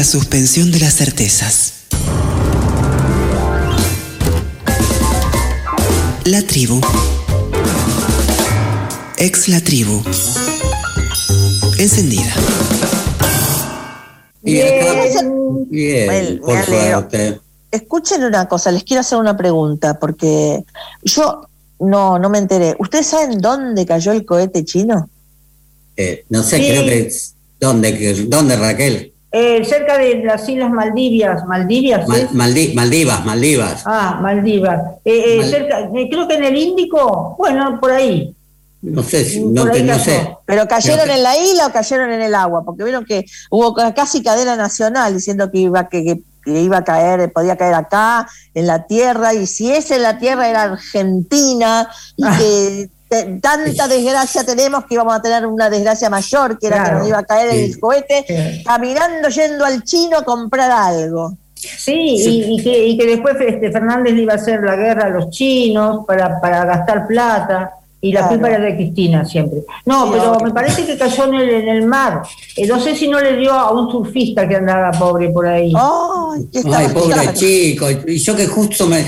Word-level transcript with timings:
La 0.00 0.04
suspensión 0.04 0.72
de 0.72 0.78
las 0.80 0.94
certezas. 0.94 1.74
La 6.24 6.40
tribu. 6.40 6.80
Ex 9.18 9.48
la 9.48 9.60
tribu. 9.60 10.02
Encendida. 11.78 12.32
Bien. 14.40 15.66
bien, 15.68 16.06
Bueno, 16.06 16.40
por 16.46 16.54
me 16.54 16.60
alegro. 16.60 16.92
suerte. 17.00 17.40
Escuchen 17.70 18.24
una 18.24 18.48
cosa, 18.48 18.72
les 18.72 18.84
quiero 18.84 19.02
hacer 19.02 19.18
una 19.18 19.36
pregunta, 19.36 19.98
porque 19.98 20.64
yo 21.02 21.42
no, 21.78 22.18
no 22.18 22.30
me 22.30 22.38
enteré. 22.38 22.74
¿Ustedes 22.78 23.06
saben 23.06 23.38
dónde 23.38 23.84
cayó 23.84 24.12
el 24.12 24.24
cohete 24.24 24.64
chino? 24.64 25.10
Eh, 25.94 26.24
no 26.30 26.42
sé, 26.42 26.56
Sí. 26.56 26.68
creo 26.70 26.84
que 26.86 27.00
es. 27.06 27.34
¿Dónde, 27.60 27.98
que- 27.98 28.14
dónde 28.28 28.56
Raquel? 28.56 29.09
Eh, 29.32 29.64
cerca 29.64 29.96
de 29.96 30.24
las 30.24 30.48
Islas 30.48 30.70
Maldivias, 30.70 31.44
Maldivias, 31.46 32.04
¿sí? 32.04 32.10
Mal- 32.10 32.28
Maldi- 32.30 32.74
Maldivas, 32.74 33.24
Maldivas. 33.24 33.82
Ah, 33.86 34.18
Maldivas. 34.20 34.80
Eh, 35.04 35.34
eh, 35.34 35.38
Mal- 35.38 35.50
cerca, 35.50 35.80
eh, 35.80 36.08
creo 36.10 36.26
que 36.26 36.34
en 36.34 36.44
el 36.44 36.56
Índico, 36.56 37.36
bueno, 37.38 37.78
por 37.80 37.92
ahí. 37.92 38.34
No 38.82 39.02
sé, 39.02 39.40
no, 39.44 39.70
te- 39.70 39.82
no 39.82 39.98
sé. 39.98 40.36
¿Pero 40.46 40.66
cayeron 40.66 41.08
en 41.10 41.22
la 41.22 41.36
isla 41.36 41.66
o 41.66 41.72
cayeron 41.72 42.10
en 42.10 42.22
el 42.22 42.34
agua? 42.34 42.64
Porque 42.64 42.82
vieron 42.82 43.04
que 43.04 43.24
hubo 43.50 43.72
ca- 43.74 43.92
casi 43.94 44.22
cadena 44.22 44.56
nacional 44.56 45.14
diciendo 45.14 45.50
que 45.50 45.58
iba, 45.58 45.88
que, 45.88 46.02
que- 46.02 46.20
que 46.42 46.60
iba 46.62 46.78
a 46.78 46.84
caer, 46.84 47.30
podía 47.32 47.56
caer 47.58 47.74
acá, 47.74 48.26
en 48.54 48.66
la 48.66 48.86
tierra, 48.86 49.34
y 49.34 49.46
si 49.46 49.70
es 49.70 49.90
en 49.90 50.02
la 50.02 50.18
tierra 50.18 50.48
era 50.48 50.62
Argentina, 50.62 51.88
y 52.16 52.22
que 52.38 52.90
tanta 53.40 53.88
desgracia 53.88 54.44
tenemos 54.44 54.84
que 54.86 54.94
íbamos 54.94 55.14
a 55.14 55.20
tener 55.20 55.46
una 55.46 55.68
desgracia 55.68 56.08
mayor, 56.08 56.58
que 56.58 56.68
era 56.68 56.84
que 56.84 56.92
nos 56.92 57.08
iba 57.08 57.18
a 57.18 57.24
caer 57.24 57.50
Sí. 57.50 57.64
el 57.64 57.80
cohete, 57.80 58.24
Sí. 58.26 58.64
caminando 58.64 59.28
yendo 59.28 59.64
al 59.64 59.82
chino 59.82 60.18
a 60.18 60.24
comprar 60.24 60.70
algo. 60.70 61.36
Sí, 61.54 61.92
Y, 61.92 62.54
y 62.58 62.62
que, 62.62 62.86
y 62.86 62.96
que 62.96 63.06
después 63.06 63.36
este, 63.40 63.70
Fernández 63.70 64.14
le 64.14 64.22
iba 64.22 64.32
a 64.32 64.36
hacer 64.36 64.62
la 64.62 64.76
guerra 64.76 65.06
a 65.06 65.10
los 65.10 65.28
chinos 65.30 66.06
para, 66.06 66.40
para 66.40 66.64
gastar 66.64 67.06
plata. 67.06 67.70
Y 68.02 68.12
la 68.12 68.20
Claro. 68.20 68.34
culpa 68.34 68.48
era 68.48 68.60
de 68.64 68.76
Cristina 68.76 69.24
siempre. 69.26 69.60
No, 69.84 70.04
Sí, 70.06 70.10
pero 70.12 70.32
obvio. 70.32 70.46
me 70.46 70.52
parece 70.52 70.86
que 70.86 70.96
cayó 70.96 71.24
en 71.26 71.34
el, 71.34 71.50
en 71.50 71.68
el 71.68 71.86
mar. 71.86 72.22
Eh, 72.56 72.66
no 72.66 72.80
sé 72.80 72.96
si 72.96 73.08
no 73.08 73.20
le 73.20 73.36
dio 73.36 73.52
a 73.52 73.72
un 73.72 73.90
surfista 73.90 74.48
que 74.48 74.56
andaba 74.56 74.90
pobre 74.92 75.28
por 75.28 75.46
ahí. 75.46 75.72
Ay, 75.76 76.46
qué 76.52 76.62
Ay, 76.72 76.88
pobre 76.94 77.34
chico. 77.34 77.86
Y 78.06 78.18
yo 78.18 78.34
que 78.34 78.46
justo 78.46 78.86
me. 78.86 79.04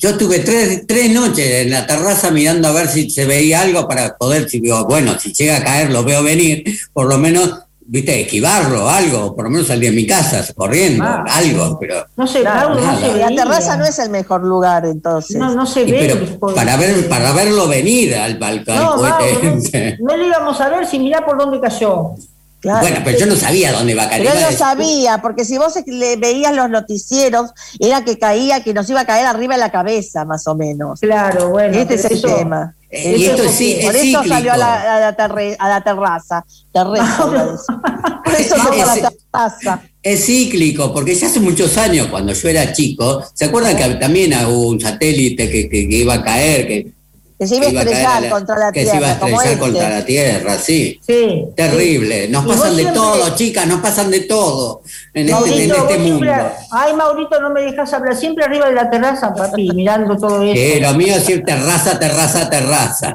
Yo 0.00 0.10
estuve 0.10 0.40
tres, 0.40 0.86
tres 0.86 1.10
noches 1.10 1.46
en 1.64 1.70
la 1.70 1.86
terraza 1.86 2.30
mirando 2.30 2.68
a 2.68 2.72
ver 2.72 2.88
si 2.88 3.08
se 3.10 3.24
veía 3.24 3.62
algo 3.62 3.86
para 3.88 4.16
poder, 4.16 4.48
si 4.48 4.60
digo, 4.60 4.84
bueno, 4.86 5.18
si 5.18 5.32
llega 5.32 5.56
a 5.58 5.64
caer 5.64 5.90
lo 5.90 6.02
veo 6.04 6.22
venir, 6.22 6.64
por 6.92 7.06
lo 7.06 7.18
menos, 7.18 7.50
viste, 7.88 8.20
esquivarlo, 8.22 8.88
algo, 8.88 9.34
por 9.34 9.44
lo 9.44 9.50
menos 9.50 9.66
salir 9.68 9.90
de 9.90 9.96
mi 9.96 10.06
casa 10.06 10.44
corriendo, 10.54 11.04
Ah. 11.04 11.24
algo, 11.28 11.78
pero. 11.78 12.04
No 12.16 12.26
sé, 12.26 12.40
Claro, 12.40 12.74
no 12.74 12.98
se 13.00 13.14
La 13.16 13.28
terraza 13.28 13.76
no 13.76 13.84
es 13.84 13.98
el 13.98 14.10
mejor 14.10 14.42
lugar, 14.44 14.84
entonces. 14.86 15.36
No, 15.36 15.54
no 15.54 15.64
se 15.66 15.82
y 15.82 15.92
ve. 15.92 15.98
pero 16.14 16.38
por- 16.38 16.54
para 16.54 16.76
ver, 16.76 17.08
para 17.08 17.32
verlo 17.32 17.68
venir 17.68 18.14
al, 18.16 18.42
al, 18.42 18.64
al 18.66 18.76
No, 18.76 18.96
cohete. 18.96 19.96
no, 20.00 20.10
no 20.10 20.16
le 20.16 20.26
íbamos 20.26 20.60
a 20.60 20.68
ver 20.68 20.86
si 20.86 20.98
mirá 20.98 21.24
por 21.24 21.38
dónde 21.38 21.60
cayó. 21.60 22.10
Claro. 22.58 22.80
Bueno, 22.80 23.00
pero 23.04 23.18
yo 23.18 23.26
no 23.26 23.36
sabía 23.36 23.70
dónde 23.70 23.92
iba 23.92 24.04
a 24.04 24.08
caer. 24.08 24.22
Pero 24.26 24.40
Iba 24.40 24.50
no 24.50 24.56
sabía, 24.56 25.18
porque 25.22 25.44
si 25.44 25.56
vos 25.56 25.74
le 25.86 26.16
veías 26.16 26.52
los 26.54 26.68
noticieros, 26.68 27.50
era 27.78 28.02
que 28.04 28.18
caía, 28.18 28.64
que 28.64 28.74
nos 28.74 28.88
iba 28.90 29.02
a 29.02 29.06
caer 29.06 29.26
arriba 29.26 29.54
de 29.54 29.60
la 29.60 29.70
cabeza, 29.70 30.24
más 30.24 30.46
o 30.48 30.56
menos. 30.56 30.98
Claro, 31.00 31.50
bueno. 31.50 31.78
este 31.78 31.94
es 31.94 32.02
pero 32.02 32.14
el 32.14 32.18
eso- 32.24 32.36
tema. 32.36 32.74
Y 32.96 33.24
esto 33.26 33.42
es, 33.44 33.50
sí- 33.52 33.78
Por 33.82 33.94
es 33.94 34.02
eso 34.02 34.18
cíclico. 34.18 34.28
salió 34.34 34.52
a 34.52 34.56
la, 34.56 34.96
a 34.96 35.00
la 35.00 35.16
terre- 35.16 35.56
a 35.58 35.68
la 35.68 35.80
terraza. 35.82 36.44
Por 36.72 38.34
eso 38.34 38.56
salió 38.56 38.82
a 38.84 38.96
la 38.96 39.10
terraza. 39.10 39.82
Es 40.02 40.26
cíclico, 40.26 40.92
porque 40.92 41.14
ya 41.14 41.26
hace 41.26 41.40
muchos 41.40 41.76
años, 41.78 42.06
cuando 42.08 42.32
yo 42.32 42.48
era 42.48 42.72
chico, 42.72 43.24
¿se 43.34 43.46
acuerdan 43.46 43.76
que 43.76 43.84
también 43.96 44.32
hubo 44.46 44.68
un 44.68 44.80
satélite 44.80 45.50
que, 45.50 45.68
que- 45.68 45.88
que 45.88 45.96
iba 45.96 46.14
a 46.14 46.22
caer? 46.22 46.66
Que, 46.66 46.92
Que 47.38 47.46
se 47.46 47.56
iba 47.56 47.66
a 47.66 47.70
que 47.70 47.78
estrellar 47.78 48.22
la- 48.22 48.30
contra 48.30 48.58
la 48.58 48.72
que 48.72 48.80
tierra. 48.82 48.90
se 48.92 48.96
iba 49.04 49.10
a 49.12 49.18
como 49.18 49.32
estrellar 49.42 49.52
este. 49.52 49.60
contra 49.60 49.88
la 49.90 50.04
Tierra, 50.06 50.58
sí. 50.58 51.00
Sí. 51.06 51.44
Terrible. 51.54 52.28
Nos 52.28 52.44
Y 52.44 52.48
pasan 52.48 52.70
de 52.76 52.82
siempre- 52.82 52.94
todo, 52.94 53.36
chicas, 53.36 53.66
nos 53.66 53.80
pasan 53.80 54.10
de 54.10 54.20
todo 54.20 54.82
en 55.12 55.28
este, 55.28 55.64
en 55.64 55.70
este 55.70 55.98
mundo. 55.98 56.24
siempre, 56.24 56.32
ay, 56.70 56.94
Maurito, 56.94 57.40
no 57.40 57.50
me 57.50 57.60
dejas 57.62 57.92
hablar. 57.92 58.16
Siempre 58.16 58.44
arriba 58.44 58.68
de 58.68 58.74
la 58.74 58.88
terraza, 58.88 59.34
papi, 59.34 59.70
mirando 59.74 60.16
todo 60.16 60.42
eso. 60.42 60.54
Que 60.54 60.80
lo 60.80 60.94
mío 60.94 61.14
es 61.16 61.28
ir 61.28 61.44
terraza, 61.44 61.98
terraza, 61.98 62.48
terraza. 62.48 63.14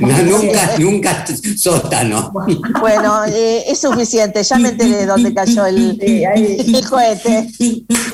No, 0.00 0.16
nunca, 0.22 0.70
nunca 0.78 1.24
sótano. 1.58 2.32
Bueno, 2.80 3.24
eh, 3.26 3.64
es 3.66 3.80
suficiente. 3.80 4.42
Ya 4.44 4.58
me 4.58 4.68
enteré 4.70 4.96
de 4.96 5.06
dónde 5.06 5.34
cayó 5.34 5.66
el, 5.66 5.98
Sí, 6.00 6.24
ahí. 6.24 6.56
el 6.74 6.88
cohete. 6.88 7.48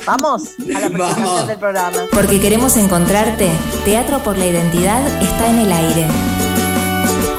Vamos 0.07 0.43
a 0.75 0.81
la 0.81 0.89
presentación 0.89 1.25
Vamos. 1.25 1.47
del 1.47 1.59
programa. 1.59 1.99
Porque 2.11 2.41
queremos 2.41 2.77
encontrarte, 2.77 3.49
Teatro 3.85 4.19
por 4.21 4.39
la 4.39 4.47
Identidad 4.47 5.01
está 5.23 5.42
en 5.49 5.59
el 5.59 5.73
aire. 5.73 6.07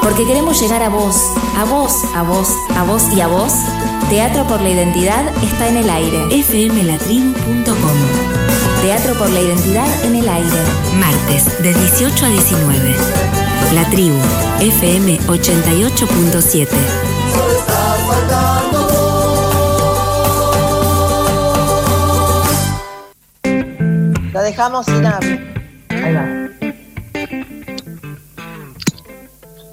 Porque 0.01 0.25
queremos 0.25 0.59
llegar 0.59 0.83
a 0.83 0.89
vos, 0.89 1.15
a 1.57 1.63
vos, 1.63 2.03
a 2.15 2.23
vos, 2.23 2.49
a 2.75 2.83
vos 2.83 3.03
y 3.15 3.21
a 3.21 3.27
vos. 3.27 3.53
Teatro 4.09 4.45
por 4.45 4.61
la 4.61 4.69
Identidad 4.69 5.25
está 5.43 5.67
en 5.67 5.77
el 5.77 5.89
aire. 5.89 6.43
fmlatribu.com 6.43 7.97
Teatro 8.81 9.13
por 9.15 9.29
la 9.29 9.39
Identidad 9.39 9.87
en 10.03 10.15
el 10.17 10.27
aire. 10.27 10.57
Martes 10.99 11.63
de 11.63 11.73
18 11.73 12.25
a 12.25 12.29
19. 12.29 12.95
La 13.73 13.89
tribu 13.89 14.17
FM 14.59 15.19
88.7. 15.21 16.67
Lo 24.33 24.41
dejamos 24.41 24.85
sin 24.85 25.05
habla. 25.05 25.39
Ahí 25.89 26.13
va. 26.13 26.42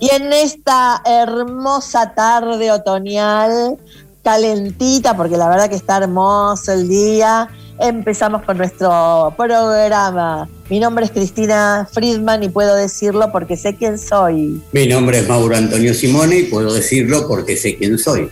Y 0.00 0.08
en 0.14 0.32
esta 0.32 1.02
hermosa 1.04 2.14
tarde 2.14 2.72
otoñal, 2.72 3.76
calentita, 4.24 5.14
porque 5.14 5.36
la 5.36 5.46
verdad 5.50 5.68
que 5.68 5.76
está 5.76 5.98
hermoso 5.98 6.72
el 6.72 6.88
día, 6.88 7.50
empezamos 7.78 8.42
con 8.44 8.56
nuestro 8.56 9.34
programa. 9.36 10.48
Mi 10.70 10.80
nombre 10.80 11.04
es 11.04 11.10
Cristina 11.10 11.86
Friedman 11.92 12.42
y 12.42 12.48
puedo 12.48 12.76
decirlo 12.76 13.30
porque 13.30 13.58
sé 13.58 13.76
quién 13.76 13.98
soy. 13.98 14.62
Mi 14.72 14.86
nombre 14.86 15.18
es 15.18 15.28
Mauro 15.28 15.54
Antonio 15.54 15.92
Simone 15.92 16.38
y 16.38 16.42
puedo 16.44 16.72
decirlo 16.72 17.28
porque 17.28 17.58
sé 17.58 17.76
quién 17.76 17.98
soy. 17.98 18.30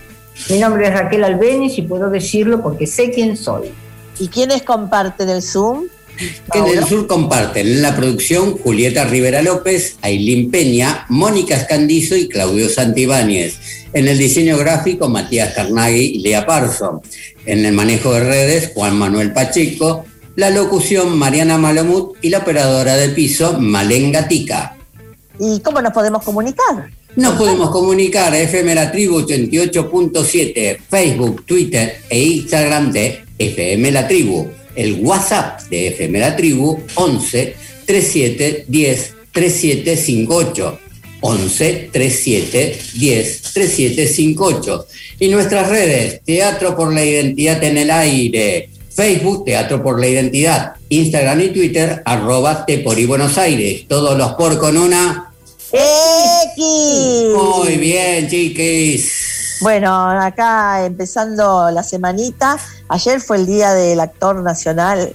Mi 0.48 0.58
nombre 0.60 0.88
es 0.88 0.94
Raquel 0.94 1.22
Albeniz 1.22 1.76
y 1.76 1.82
puedo 1.82 2.08
decirlo 2.08 2.62
porque 2.62 2.86
sé 2.86 3.10
quién 3.10 3.36
soy. 3.36 3.70
¿Y 4.18 4.28
quiénes 4.28 4.62
comparten 4.62 5.28
el 5.28 5.42
Zoom? 5.42 5.84
Que 6.52 6.58
en 6.58 6.78
el 6.78 6.84
sur 6.84 7.06
comparten 7.06 7.66
en 7.66 7.82
la 7.82 7.96
producción 7.96 8.58
Julieta 8.58 9.04
Rivera 9.04 9.42
López, 9.42 9.96
Ailín 10.02 10.50
Peña, 10.50 11.06
Mónica 11.08 11.56
Escandizo 11.56 12.16
y 12.16 12.28
Claudio 12.28 12.68
Santibáñez. 12.68 13.58
En 13.92 14.08
el 14.08 14.18
diseño 14.18 14.58
gráfico, 14.58 15.08
Matías 15.08 15.54
Carnaghi 15.54 16.16
y 16.16 16.18
Lea 16.18 16.44
Parson. 16.44 17.00
En 17.46 17.64
el 17.64 17.72
manejo 17.72 18.12
de 18.12 18.20
redes, 18.20 18.72
Juan 18.74 18.96
Manuel 18.96 19.32
Pacheco. 19.32 20.04
La 20.36 20.50
locución, 20.50 21.16
Mariana 21.18 21.58
Malamut. 21.58 22.16
Y 22.20 22.30
la 22.30 22.38
operadora 22.38 22.96
de 22.96 23.08
piso, 23.08 23.58
Malen 23.58 24.12
Gatica. 24.12 24.76
¿Y 25.38 25.60
cómo 25.60 25.80
nos 25.80 25.92
podemos 25.92 26.22
comunicar? 26.22 26.90
Nos 27.16 27.34
podemos 27.34 27.70
comunicar 27.70 28.32
a 28.32 28.38
FM 28.38 28.74
La 28.74 28.92
Tribu 28.92 29.20
88.7, 29.22 30.78
Facebook, 30.88 31.44
Twitter 31.46 32.00
e 32.08 32.22
Instagram 32.22 32.92
de 32.92 33.24
FM 33.38 33.90
La 33.90 34.06
Tribu. 34.06 34.48
El 34.74 35.00
WhatsApp 35.00 35.62
de 35.68 35.88
FM 35.88 36.18
La 36.18 36.36
Tribu 36.36 36.78
11 36.94 37.56
37 37.86 38.64
10 38.68 39.14
3758. 39.32 40.78
11 41.20 41.90
37 41.92 42.78
10 42.94 43.42
3758. 43.52 44.86
Y 45.20 45.28
nuestras 45.28 45.68
redes, 45.68 46.20
Teatro 46.24 46.76
por 46.76 46.92
la 46.92 47.04
Identidad 47.04 47.62
en 47.64 47.78
el 47.78 47.90
Aire. 47.90 48.70
Facebook, 48.94 49.44
Teatro 49.44 49.82
por 49.82 50.00
la 50.00 50.08
Identidad. 50.08 50.72
Instagram 50.88 51.40
y 51.40 51.48
Twitter, 51.48 52.02
arroba 52.04 52.64
Te 52.66 52.78
por 52.78 52.98
y 52.98 53.06
Buenos 53.06 53.36
Aires. 53.38 53.86
Todos 53.88 54.16
los 54.16 54.32
por 54.32 54.58
con 54.58 54.76
una. 54.76 55.32
X. 55.72 56.64
Muy 57.34 57.76
bien, 57.76 58.28
chiquis. 58.28 59.17
Bueno, 59.60 59.92
acá 60.10 60.84
empezando 60.84 61.70
la 61.70 61.82
semanita, 61.82 62.56
ayer 62.88 63.20
fue 63.20 63.38
el 63.38 63.46
día 63.46 63.72
del 63.74 63.98
actor 64.00 64.42
nacional 64.42 65.14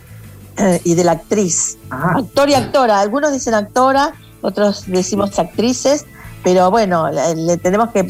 eh, 0.57 0.81
y 0.83 0.95
de 0.95 1.03
la 1.03 1.13
actriz. 1.13 1.77
Ah, 1.89 2.15
Actor 2.17 2.49
y 2.49 2.53
actora, 2.53 2.99
algunos 2.99 3.31
dicen 3.31 3.53
actora, 3.53 4.13
otros 4.41 4.83
decimos 4.87 5.37
actrices, 5.39 6.05
pero 6.43 6.69
bueno, 6.71 7.09
le, 7.09 7.57
tenemos 7.57 7.89
que, 7.91 8.05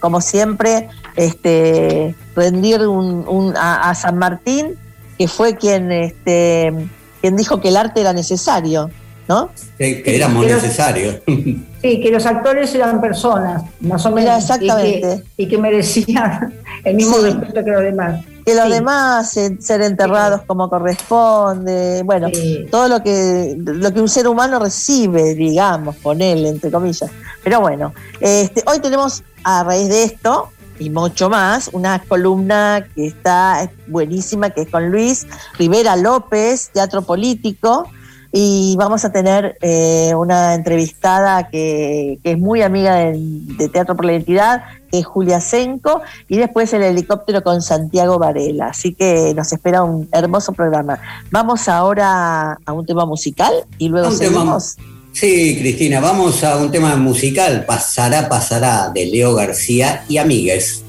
como 0.00 0.20
siempre, 0.20 0.88
este, 1.16 2.14
rendir 2.36 2.86
un, 2.86 3.26
un- 3.26 3.56
a, 3.56 3.88
a 3.88 3.94
San 3.94 4.18
Martín, 4.18 4.76
que 5.16 5.28
fue 5.28 5.56
quien, 5.56 5.90
este, 5.90 6.88
quien 7.22 7.36
dijo 7.36 7.60
que 7.60 7.68
el 7.68 7.76
arte 7.78 8.02
era 8.02 8.12
necesario, 8.12 8.90
¿no? 9.30 9.50
Que, 9.78 10.02
que 10.02 10.16
éramos 10.16 10.44
Pero- 10.44 10.56
necesarios. 10.56 11.16
sí, 11.26 12.00
que 12.02 12.10
los 12.10 12.26
actores 12.26 12.74
eran 12.74 13.00
personas, 13.00 13.62
más 13.80 14.04
o 14.06 14.10
menos. 14.10 14.36
exactamente. 14.42 15.22
Y 15.36 15.36
que, 15.36 15.42
y 15.44 15.48
que 15.48 15.58
merecían 15.58 16.52
el 16.84 16.96
mismo 16.96 17.16
Sí. 17.18 17.22
respeto 17.26 17.64
que 17.64 17.70
los 17.70 17.82
demás. 17.82 18.24
que 18.44 18.54
los 18.54 18.64
Sí. 18.64 18.72
demás 18.72 19.36
eh, 19.36 19.56
ser 19.60 19.82
enterrados 19.82 20.40
como 20.46 20.68
corresponde, 20.68 22.02
bueno, 22.04 22.28
Sí. 22.32 22.66
todo 22.70 22.88
lo 22.88 23.02
que 23.02 23.54
lo 23.64 23.92
que 23.92 24.00
un 24.00 24.08
ser 24.08 24.26
humano 24.26 24.58
recibe, 24.58 25.34
digamos, 25.34 25.94
ponele 25.96 26.48
entre 26.48 26.70
comillas. 26.70 27.10
Pero 27.44 27.60
bueno, 27.60 27.92
este, 28.20 28.62
hoy 28.66 28.80
tenemos 28.80 29.22
a 29.44 29.62
raíz 29.62 29.88
de 29.88 30.02
esto 30.04 30.48
y 30.78 30.88
mucho 30.90 31.28
más 31.28 31.68
una 31.72 32.02
columna 32.02 32.86
que 32.94 33.06
está 33.08 33.70
buenísima, 33.86 34.50
que 34.50 34.62
es 34.62 34.68
con 34.68 34.90
Luis 34.90 35.26
Rivera 35.58 35.94
López, 35.96 36.70
teatro 36.72 37.02
político. 37.02 37.86
Y 38.32 38.76
vamos 38.78 39.04
a 39.04 39.10
tener 39.10 39.56
eh, 39.60 40.12
una 40.16 40.54
entrevistada 40.54 41.48
que, 41.48 42.18
que 42.22 42.32
es 42.32 42.38
muy 42.38 42.62
amiga 42.62 42.94
de, 42.94 43.14
de 43.18 43.68
Teatro 43.68 43.96
por 43.96 44.04
la 44.04 44.12
Identidad, 44.12 44.62
que 44.90 45.00
es 45.00 45.06
Julia 45.06 45.40
Senco, 45.40 46.00
y 46.28 46.36
después 46.36 46.72
el 46.72 46.82
helicóptero 46.82 47.42
con 47.42 47.60
Santiago 47.60 48.18
Varela. 48.18 48.66
Así 48.68 48.94
que 48.94 49.32
nos 49.34 49.52
espera 49.52 49.82
un 49.82 50.08
hermoso 50.12 50.52
programa. 50.52 50.98
Vamos 51.30 51.68
ahora 51.68 52.58
a 52.64 52.72
un 52.72 52.86
tema 52.86 53.04
musical 53.04 53.52
y 53.78 53.88
luego 53.88 54.08
Un 54.08 54.18
tema- 54.18 54.32
seguimos. 54.38 54.76
Sí, 55.12 55.56
Cristina, 55.60 55.98
vamos 55.98 56.44
a 56.44 56.56
un 56.58 56.70
tema 56.70 56.94
musical, 56.94 57.64
Pasará, 57.66 58.28
pasará, 58.28 58.90
de 58.94 59.06
Leo 59.06 59.34
García 59.34 60.04
y 60.08 60.18
Amigues. 60.18 60.84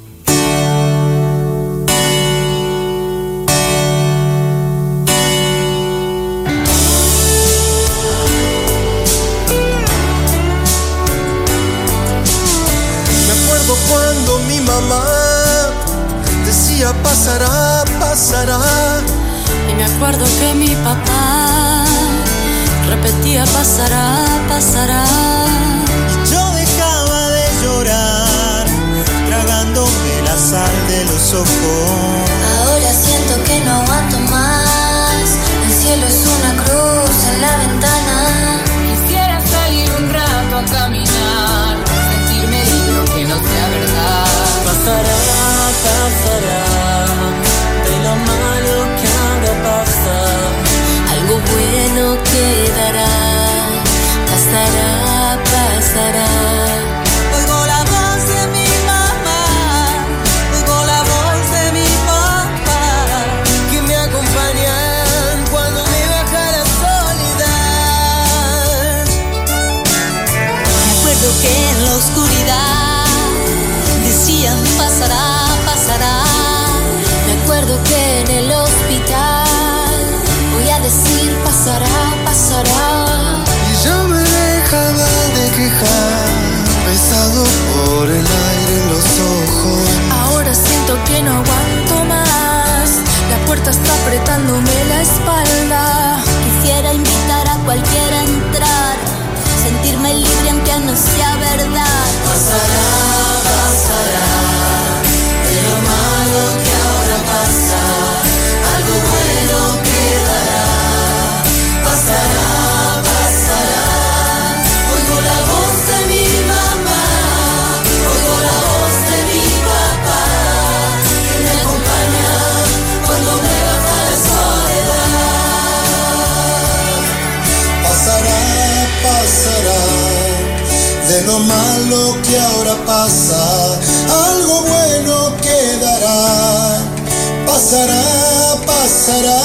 Pasará, 137.82 138.62
pasará. 138.68 139.42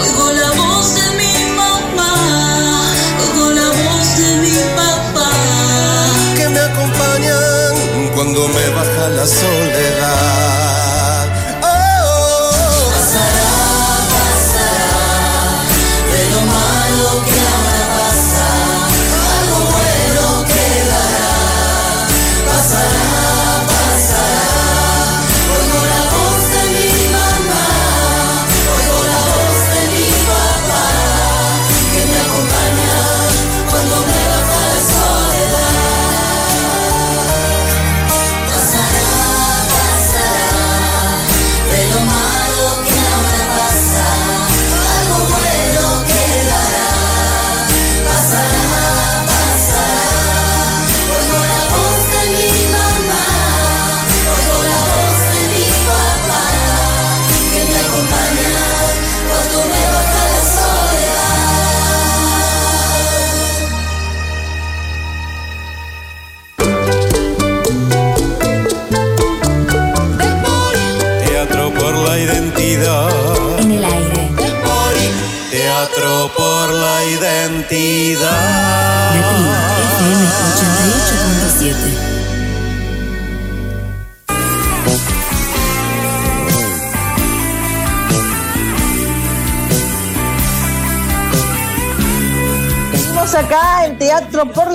Oigo 0.00 0.30
la 0.30 0.50
voz 0.52 0.94
de 0.94 1.06
mi 1.18 1.34
mamá, 1.56 2.12
oigo 3.20 3.50
la 3.50 3.68
voz 3.68 4.08
de 4.16 4.36
mi 4.42 4.56
papá. 4.76 5.30
que 6.36 6.48
me 6.48 6.60
acompañan 6.60 7.74
cuando 8.14 8.46
me 8.46 8.68
baja 8.76 9.08
la 9.08 9.26
soledad. 9.26 9.95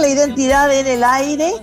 La 0.01 0.07
Identidad 0.07 0.73
en 0.73 0.87
el 0.87 1.03
aire, 1.03 1.53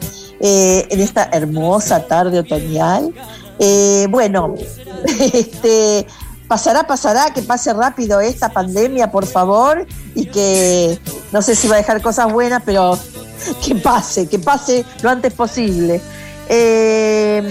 eh, 0.40 0.86
en 0.90 1.00
esta 1.00 1.28
hermosa 1.32 2.06
tarde 2.06 2.38
otoñal. 2.38 3.12
Eh, 3.58 4.06
bueno, 4.08 4.54
este, 5.32 6.06
pasará, 6.46 6.86
pasará, 6.86 7.32
que 7.34 7.42
pase 7.42 7.72
rápido 7.72 8.20
esta 8.20 8.48
pandemia, 8.48 9.10
por 9.10 9.26
favor, 9.26 9.86
y 10.14 10.26
que 10.26 10.98
no 11.32 11.42
sé 11.42 11.54
si 11.54 11.68
va 11.68 11.74
a 11.74 11.78
dejar 11.78 12.00
cosas 12.00 12.32
buenas, 12.32 12.62
pero 12.64 12.98
que 13.64 13.74
pase, 13.74 14.26
que 14.26 14.38
pase 14.38 14.84
lo 15.02 15.10
antes 15.10 15.32
posible. 15.34 16.00
Eh, 16.48 17.42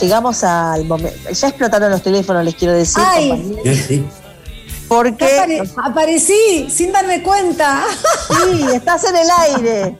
llegamos 0.00 0.42
al 0.42 0.84
momento. 0.84 1.30
Ya 1.30 1.48
explotaron 1.48 1.90
los 1.90 2.02
teléfonos, 2.02 2.44
les 2.44 2.54
quiero 2.54 2.74
decir. 2.74 3.02
Ay. 3.06 4.06
Sí. 4.90 4.96
Porque. 4.96 5.24
Apare- 5.38 5.72
aparecí 5.84 6.68
sin 6.70 6.92
darme 6.92 7.22
cuenta. 7.22 7.84
Sí, 8.28 8.66
estás 8.74 9.04
en 9.04 9.16
el 9.16 9.28
aire. 9.30 9.98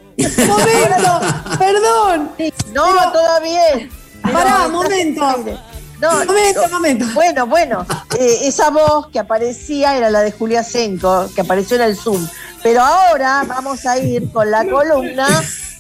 Momento, 0.48 1.20
perdón. 1.58 2.30
No, 2.74 3.12
todavía. 3.12 3.88
Pero 4.22 4.34
Pará, 4.34 4.50
estás 4.56 4.70
momento. 4.70 5.20
No, 6.00 6.24
Momento, 6.24 6.62
no. 6.62 6.68
momento. 6.70 7.06
Bueno, 7.14 7.46
bueno, 7.46 7.86
eh, 8.18 8.38
esa 8.44 8.70
voz 8.70 9.08
que 9.08 9.18
aparecía 9.18 9.96
era 9.96 10.08
la 10.10 10.20
de 10.20 10.32
Julia 10.32 10.64
Senko, 10.64 11.28
que 11.34 11.42
apareció 11.42 11.76
en 11.76 11.82
el 11.82 11.96
Zoom. 11.96 12.26
Pero 12.62 12.82
ahora 12.82 13.44
vamos 13.46 13.84
a 13.86 13.98
ir 13.98 14.30
con 14.32 14.50
la 14.50 14.64
columna, 14.66 15.26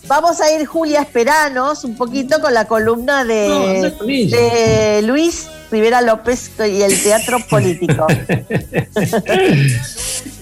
vamos 0.06 0.40
a 0.40 0.52
ir 0.52 0.66
Julia 0.66 1.00
Esperanos 1.02 1.84
un 1.84 1.96
poquito 1.96 2.40
con 2.40 2.54
la 2.54 2.66
columna 2.66 3.24
de, 3.24 3.92
No, 3.98 5.06
Luis 5.06 5.48
Rivera 5.70 6.00
López 6.00 6.50
y 6.58 6.82
el 6.82 7.00
teatro 7.02 7.38
político. 7.48 8.06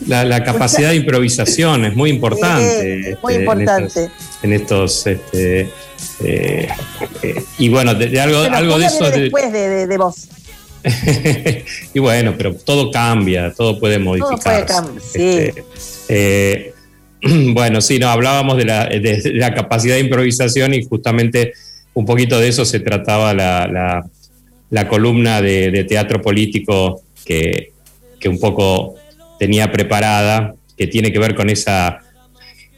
La, 0.06 0.24
la 0.24 0.42
capacidad 0.42 0.90
de 0.90 0.96
improvisación 0.96 1.84
es 1.84 1.94
muy 1.94 2.10
importante. 2.10 3.10
Eh, 3.10 3.18
muy 3.22 3.34
este, 3.34 3.44
importante. 3.44 4.10
En 4.42 4.52
estos. 4.52 5.04
en 5.04 5.04
estos, 5.04 5.06
este, 5.06 5.60
eh, 6.20 6.68
eh, 7.22 7.44
y 7.58 7.68
bueno, 7.68 7.94
de, 7.94 8.08
de 8.08 8.20
algo, 8.20 8.40
algo 8.40 8.78
de 8.78 8.86
eso. 8.86 9.10
después 9.10 9.52
de, 9.52 9.96
vos. 9.96 10.28
y 11.94 11.98
bueno, 11.98 12.34
pero 12.36 12.54
todo 12.54 12.90
cambia, 12.90 13.52
todo 13.52 13.78
puede 13.78 13.98
modificarse. 13.98 14.64
cambiar, 14.64 15.02
sí. 15.02 15.38
Este, 15.38 15.64
eh, 16.08 16.74
bueno, 17.52 17.80
sí, 17.80 17.98
no, 17.98 18.08
hablábamos 18.08 18.56
de 18.56 18.64
la, 18.64 19.54
capacidad 19.54 19.94
de 19.94 20.00
improvisación 20.00 20.74
y 20.74 20.84
justamente 20.84 21.52
un 21.94 22.04
poquito 22.04 22.38
de 22.38 22.48
eso 22.48 22.64
se 22.64 22.80
trataba 22.80 23.34
la, 23.34 24.86
columna 24.88 25.42
de, 25.42 25.84
teatro 25.84 26.20
político 26.22 27.02
que, 27.24 27.72
un 28.26 28.38
poco 28.38 28.96
tenía 29.38 29.70
preparada, 29.72 30.54
que 30.76 30.86
tiene 30.86 31.12
que 31.12 31.18
ver 31.18 31.34
con 31.34 31.50
esa, 31.50 32.00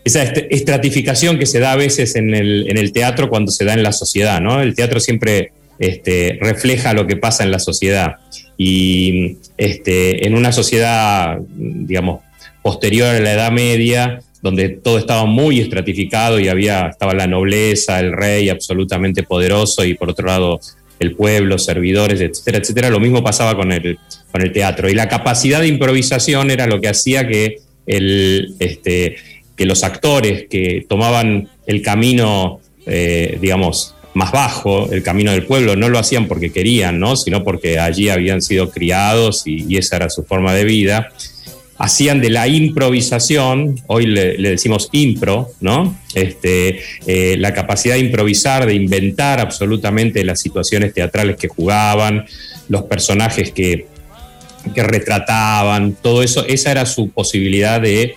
esa 0.05 0.23
est- 0.23 0.47
estratificación 0.51 1.39
que 1.39 1.47
se 1.47 1.59
da 1.59 1.73
a 1.73 1.77
veces 1.77 2.17
en 2.17 2.35
el, 2.35 2.69
en 2.69 2.79
el 2.79 2.93
teatro 2.93 3.29
cuando 3.29 3.51
se 3.51 3.65
da 3.65 3.75
en 3.75 3.83
la 3.83 3.93
sociedad, 3.93 4.41
¿no? 4.41 4.63
El 4.63 4.75
teatro 4.75 5.01
siempre 5.01 5.53
este, 5.79 6.39
refleja 6.41 6.93
lo 6.93 7.07
que 7.07 7.17
pasa 7.17 7.43
en 7.43 7.51
la 7.51 7.59
sociedad. 7.59 8.17
Y 8.57 9.39
este, 9.57 10.27
en 10.27 10.35
una 10.35 10.53
sociedad, 10.53 11.39
digamos, 11.57 12.21
posterior 12.63 13.09
a 13.09 13.21
la 13.21 13.33
Edad 13.33 13.51
Media, 13.51 14.21
donde 14.43 14.69
todo 14.71 14.99
estaba 14.99 15.27
muy 15.27 15.61
estratificado 15.61 16.41
y 16.41 16.49
había, 16.49 16.89
estaba 16.89 17.15
la 17.15 17.27
nobleza, 17.27 18.01
el 18.01 18.13
rey 18.13 18.49
absolutamente 18.49 19.23
poderoso 19.23 19.85
y 19.85 19.95
por 19.95 20.11
otro 20.11 20.27
lado 20.27 20.61
el 20.99 21.15
pueblo, 21.15 21.59
servidores, 21.59 22.21
etcétera, 22.21 22.59
etcétera. 22.59 22.91
Lo 22.91 23.01
mismo 23.01 23.25
pasaba 23.25 23.57
con 23.57 23.73
el, 23.73 23.99
con 24.31 24.43
el 24.43 24.53
teatro. 24.53 24.89
Y 24.89 24.95
la 24.95 25.09
capacidad 25.09 25.61
de 25.61 25.69
improvisación 25.69 26.51
era 26.51 26.67
lo 26.67 26.81
que 26.81 26.89
hacía 26.89 27.27
que, 27.27 27.57
el, 27.87 28.55
este, 28.59 29.17
que 29.57 29.65
los 29.65 29.83
actores 29.83 30.47
que 30.49 30.85
tomaban 30.89 31.49
el 31.67 31.81
camino, 31.83 32.61
eh, 32.87 33.39
digamos, 33.41 33.95
más 34.13 34.31
bajo, 34.31 34.91
el 34.93 35.03
camino 35.03 35.33
del 35.33 35.45
pueblo, 35.45 35.75
no 35.75 35.89
lo 35.89 35.99
hacían 35.99 36.29
porque 36.29 36.53
querían, 36.53 36.99
¿no? 36.99 37.17
sino 37.17 37.45
porque 37.45 37.79
allí 37.79 38.09
habían 38.09 38.43
sido 38.43 38.71
criados 38.71 39.47
y, 39.47 39.65
y 39.69 39.79
esa 39.79 39.97
era 39.97 40.11
su 40.11 40.25
forma 40.25 40.53
de 40.53 40.65
vida. 40.65 41.09
Hacían 41.81 42.21
de 42.21 42.31
la 42.31 42.47
improvisación, 42.47 43.81
hoy 43.87 44.07
le, 44.07 44.37
decimos 44.37 44.89
impro, 44.93 45.49
¿no? 45.61 45.99
Este, 46.15 46.81
eh, 47.07 47.37
la 47.39 47.55
capacidad 47.55 47.95
de 47.95 48.01
improvisar, 48.01 48.67
de 48.67 48.75
inventar 48.75 49.41
absolutamente 49.41 50.23
las 50.23 50.41
situaciones 50.41 50.93
teatrales 50.95 51.37
que 51.37 51.49
jugaban, 51.49 52.27
los 52.69 52.83
personajes 52.83 53.51
que, 53.51 53.87
que 54.75 54.83
retrataban, 54.83 55.97
todo 56.01 56.23
eso, 56.23 56.47
esa 56.47 56.71
era 56.71 56.85
su 56.85 57.09
posibilidad 57.09 57.81
de, 57.81 58.15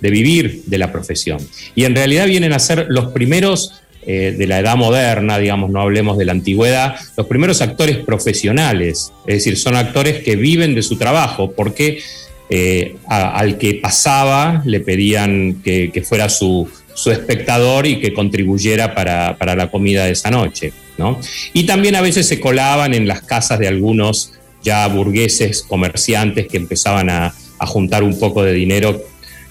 de 0.00 0.10
vivir 0.10 0.62
de 0.66 0.78
la 0.78 0.92
profesión. 0.92 1.38
Y 1.74 1.84
en 1.84 1.94
realidad 1.94 2.26
vienen 2.26 2.52
a 2.52 2.58
ser 2.58 2.86
los 2.88 3.12
primeros 3.12 3.80
eh, 4.06 4.34
de 4.36 4.46
la 4.46 4.58
edad 4.58 4.76
moderna, 4.76 5.38
digamos, 5.38 5.70
no 5.70 5.80
hablemos 5.80 6.18
de 6.18 6.26
la 6.26 6.32
antigüedad, 6.32 6.96
los 7.16 7.26
primeros 7.26 7.62
actores 7.62 7.96
profesionales, 7.96 9.12
es 9.26 9.36
decir, 9.36 9.56
son 9.56 9.76
actores 9.76 10.22
que 10.22 10.36
viven 10.36 10.74
de 10.74 10.82
su 10.82 10.98
trabajo, 10.98 11.52
porque 11.52 12.00
eh, 12.50 12.96
al 13.08 13.58
que 13.58 13.74
pasaba 13.74 14.62
le 14.64 14.80
pedían 14.80 15.62
que, 15.62 16.04
fuera 16.06 16.28
su, 16.28 16.68
espectador 17.06 17.86
y 17.86 18.00
que 18.00 18.12
contribuyera 18.12 18.94
para, 18.94 19.56
la 19.56 19.70
comida 19.70 20.04
de 20.04 20.12
esa 20.12 20.30
noche. 20.30 20.72
¿no? 20.98 21.20
Y 21.52 21.64
también 21.64 21.96
a 21.96 22.00
veces 22.00 22.28
se 22.28 22.40
colaban 22.40 22.94
en 22.94 23.08
las 23.08 23.22
casas 23.22 23.58
de 23.58 23.68
algunos 23.68 24.32
ya 24.62 24.86
burgueses, 24.88 25.62
comerciantes 25.62 26.46
que 26.46 26.56
empezaban 26.56 27.10
a, 27.10 27.34
a 27.58 27.66
juntar 27.66 28.02
un 28.02 28.18
poco 28.18 28.42
de 28.42 28.52
dinero 28.52 29.02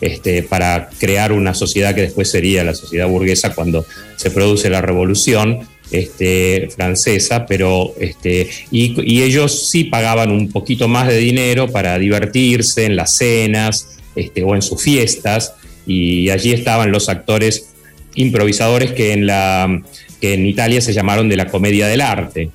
este, 0.01 0.43
para 0.43 0.89
crear 0.99 1.31
una 1.31 1.53
sociedad 1.53 1.95
que 1.95 2.01
después 2.01 2.29
sería 2.29 2.63
la 2.63 2.75
sociedad 2.75 3.07
burguesa 3.07 3.55
cuando 3.55 3.85
se 4.17 4.31
produce 4.31 4.69
la 4.69 4.81
revolución 4.81 5.61
este, 5.93 6.69
francesa, 6.75 7.45
pero 7.45 7.93
este, 7.99 8.49
y, 8.71 9.21
ellos 9.21 9.69
sí 9.69 9.85
pagaban 9.85 10.31
un 10.31 10.51
poquito 10.51 10.87
más 10.87 11.07
de 11.07 11.17
dinero 11.17 11.69
para 11.69 11.97
divertirse 11.99 12.85
en 12.85 12.95
las 12.95 13.15
cenas 13.15 13.99
este, 14.15 14.43
o 14.43 14.55
en 14.55 14.61
sus 14.61 14.81
fiestas, 14.81 15.53
y 15.85 16.29
allí 16.29 16.51
estaban 16.51 16.91
los 16.91 17.09
actores 17.09 17.73
improvisadores 18.15 18.91
que 18.93 19.13
en, 19.13 19.27
la, 19.27 19.81
que 20.19 20.33
en 20.33 20.45
Italia 20.45 20.81
se 20.81 20.93
llamaron 20.93 21.29
de 21.29 21.37
la 21.37 21.47
comedia 21.47 21.87
del 21.87 22.01
arte. 22.01 22.49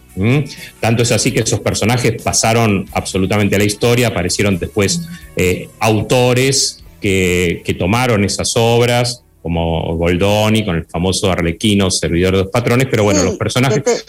Tanto 0.81 1.05
es 1.05 1.13
así 1.13 1.31
que 1.31 1.41
esos 1.41 1.61
personajes 1.61 2.21
pasaron 2.21 2.87
absolutamente 2.93 3.55
a 3.55 3.59
la 3.59 3.65
historia, 3.65 4.09
aparecieron 4.09 4.59
después 4.59 5.03
eh, 5.37 5.69
autores 5.79 6.83
que 7.01 7.77
tomaron 7.79 8.25
esas 8.25 8.55
obras, 8.57 9.23
como 9.49 9.97
Goldoni, 9.97 10.65
con 10.65 10.77
el 10.77 10.85
famoso 10.85 11.33
Arlequino, 11.33 11.91
servidor 11.91 12.37
de 12.37 12.43
los 12.43 12.51
patrones, 12.53 12.87
pero 12.91 13.05
bueno, 13.05 13.21
Sí, 13.21 13.27
los 13.27 13.37
personajes... 13.39 13.79
que 13.79 13.83
te- 13.83 14.03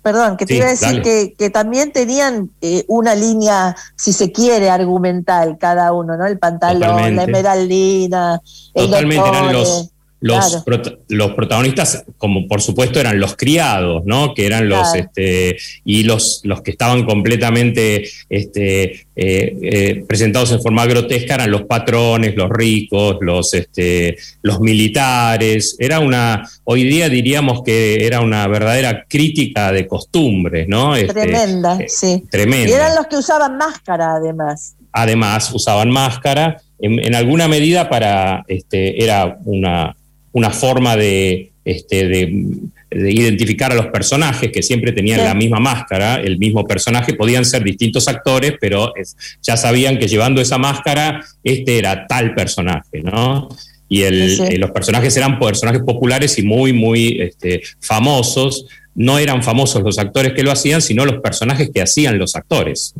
perdón, 0.00 0.36
que 0.36 0.46
te 0.46 0.54
Sí, 0.54 0.58
iba 0.58 0.66
a 0.68 0.70
decir 0.70 1.02
que, 1.02 1.34
que 1.36 1.50
también 1.50 1.92
tenían 1.92 2.48
eh, 2.62 2.84
una 2.88 3.14
línea, 3.14 3.76
si 3.96 4.12
se 4.12 4.32
quiere, 4.32 4.70
argumental 4.70 5.58
cada 5.58 5.92
uno, 5.92 6.16
¿no? 6.16 6.24
El 6.26 6.38
pantalón, 6.38 6.80
Totalmente. 6.80 7.16
la 7.16 7.22
esmeraldina, 7.24 8.40
el 8.72 8.84
Totalmente 8.86 9.28
eran 9.28 9.52
los, 9.52 9.90
los, 10.26 10.62
Claro. 10.64 10.98
los 11.08 11.32
protagonistas, 11.32 12.04
como 12.18 12.46
por 12.48 12.60
supuesto 12.60 12.98
eran 13.00 13.18
los 13.20 13.36
criados, 13.36 14.02
¿no? 14.04 14.34
Que 14.34 14.46
eran 14.46 14.68
los, 14.68 14.90
Claro. 14.90 15.06
este, 15.06 15.56
y 15.84 16.02
los, 16.02 16.40
los 16.44 16.62
que 16.62 16.72
estaban 16.72 17.04
completamente 17.04 18.08
este, 18.28 18.82
eh, 18.84 19.56
eh, 19.62 20.04
presentados 20.06 20.52
en 20.52 20.60
forma 20.60 20.84
grotesca 20.86 21.34
eran 21.36 21.50
los 21.50 21.62
patrones, 21.62 22.34
los 22.36 22.50
ricos, 22.50 23.16
los, 23.20 23.54
este, 23.54 24.16
los 24.42 24.60
militares. 24.60 25.76
Era 25.78 26.00
una, 26.00 26.48
hoy 26.64 26.84
día 26.84 27.08
diríamos 27.08 27.62
que 27.62 28.06
era 28.06 28.20
una 28.20 28.46
verdadera 28.48 29.04
crítica 29.08 29.72
de 29.72 29.86
costumbres, 29.86 30.68
¿no? 30.68 30.94
Este, 30.96 31.12
Tremenda, 31.14 31.78
eh, 31.80 31.86
sí. 31.88 32.22
Tremenda. 32.30 32.68
Y 32.70 32.72
eran 32.72 32.94
los 32.94 33.06
que 33.06 33.16
usaban 33.16 33.56
máscara, 33.56 34.14
además. 34.16 34.74
Además, 34.92 35.52
usaban 35.52 35.90
máscara, 35.90 36.56
en, 36.78 36.98
en 37.04 37.14
alguna 37.14 37.48
medida 37.48 37.88
para, 37.88 38.44
este, 38.48 39.02
era 39.02 39.38
una, 39.44 39.94
una 40.36 40.50
forma 40.50 40.96
de, 40.96 41.50
este, 41.64 42.06
de, 42.08 42.44
de 42.90 43.10
identificar 43.10 43.72
a 43.72 43.74
los 43.74 43.86
personajes 43.86 44.50
que 44.52 44.62
siempre 44.62 44.92
tenían 44.92 45.20
Sí. 45.20 45.24
la 45.24 45.34
misma 45.34 45.58
máscara, 45.60 46.16
el 46.20 46.36
mismo 46.38 46.64
personaje, 46.66 47.14
podían 47.14 47.44
ser 47.46 47.64
distintos 47.64 48.06
actores, 48.06 48.52
pero 48.60 48.94
es- 48.96 49.16
ya 49.42 49.56
sabían 49.56 49.98
que 49.98 50.08
llevando 50.08 50.40
esa 50.42 50.58
máscara, 50.58 51.24
este 51.42 51.78
era 51.78 52.06
tal 52.06 52.34
personaje, 52.34 53.00
¿no? 53.02 53.48
Y 53.88 54.02
el- 54.02 54.30
Sí, 54.30 54.36
sí. 54.36 54.42
eh, 54.54 54.58
los 54.58 54.70
personajes 54.72 55.16
eran 55.16 55.38
personajes 55.38 55.80
populares 55.86 56.38
y 56.38 56.42
muy, 56.42 56.72
muy 56.74 57.18
este, 57.22 57.62
famosos. 57.80 58.66
No 58.94 59.18
eran 59.18 59.42
famosos 59.42 59.82
los 59.82 59.98
actores 59.98 60.32
que 60.34 60.42
lo 60.42 60.50
hacían, 60.52 60.82
sino 60.82 61.04
los 61.06 61.20
personajes 61.22 61.70
que 61.72 61.80
hacían 61.82 62.18
los 62.18 62.34
actores. 62.36 62.94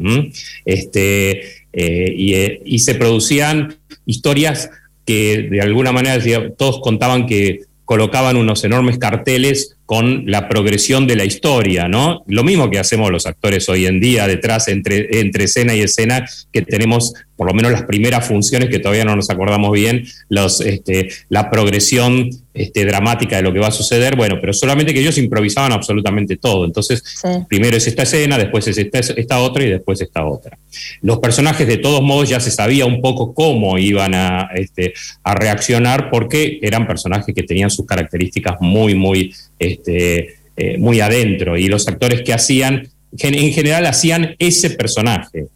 Este, 0.64 1.42
eh, 1.72 2.14
y, 2.16 2.34
eh, 2.34 2.60
y 2.64 2.78
se 2.78 2.94
producían 2.94 3.76
historias 4.06 4.70
que 5.06 5.48
de 5.50 5.60
alguna 5.62 5.92
manera 5.92 6.20
todos 6.58 6.80
contaban 6.80 7.26
que 7.26 7.60
colocaban 7.86 8.36
unos 8.36 8.64
enormes 8.64 8.98
carteles 8.98 9.76
con 9.86 10.24
la 10.26 10.48
progresión 10.48 11.06
de 11.06 11.14
la 11.14 11.24
historia, 11.24 11.86
¿no? 11.86 12.24
Lo 12.26 12.42
mismo 12.42 12.68
que 12.68 12.80
hacemos 12.80 13.12
los 13.12 13.24
actores 13.26 13.68
hoy 13.68 13.86
en 13.86 14.00
día, 14.00 14.26
detrás, 14.26 14.66
entre, 14.66 15.20
entre 15.20 15.44
escena 15.44 15.76
y 15.76 15.80
escena, 15.80 16.28
que 16.52 16.62
tenemos 16.62 17.14
por 17.36 17.46
lo 17.46 17.54
menos 17.54 17.70
las 17.70 17.84
primeras 17.84 18.26
funciones 18.26 18.68
que 18.68 18.80
todavía 18.80 19.04
no 19.04 19.14
nos 19.14 19.30
acordamos 19.30 19.70
bien, 19.70 20.04
los, 20.28 20.60
este, 20.60 21.10
la 21.28 21.48
progresión 21.48 22.30
este, 22.56 22.84
dramática 22.84 23.36
de 23.36 23.42
lo 23.42 23.52
que 23.52 23.58
va 23.58 23.68
a 23.68 23.72
suceder, 23.72 24.16
bueno, 24.16 24.38
pero 24.40 24.52
solamente 24.52 24.94
que 24.94 25.00
ellos 25.00 25.18
improvisaban 25.18 25.72
absolutamente 25.72 26.36
todo. 26.36 26.64
Entonces, 26.64 27.02
Sí. 27.04 27.28
primero 27.48 27.76
es 27.76 27.86
esta 27.86 28.02
escena, 28.02 28.38
después 28.38 28.66
es 28.68 28.78
esta, 28.78 28.98
esta 28.98 29.40
otra 29.40 29.64
y 29.64 29.70
después 29.70 30.00
esta 30.00 30.24
otra. 30.24 30.58
Los 31.02 31.18
personajes 31.18 31.66
de 31.66 31.78
todos 31.78 32.02
modos 32.02 32.28
ya 32.28 32.40
se 32.40 32.50
sabía 32.50 32.86
un 32.86 33.00
poco 33.00 33.34
cómo 33.34 33.78
iban 33.78 34.14
a, 34.14 34.48
este, 34.54 34.94
a 35.22 35.34
reaccionar 35.34 36.10
porque 36.10 36.58
eran 36.62 36.86
personajes 36.86 37.34
que 37.34 37.42
tenían 37.42 37.70
sus 37.70 37.86
características 37.86 38.56
muy, 38.60 38.94
muy 38.94 39.34
este, 39.58 40.36
eh, 40.56 40.78
muy 40.78 41.00
adentro 41.00 41.58
y 41.58 41.68
los 41.68 41.86
actores 41.86 42.22
que 42.22 42.32
hacían, 42.32 42.88
en 43.18 43.52
general 43.52 43.84
hacían 43.84 44.34
ese 44.38 44.70
personaje. 44.70 45.46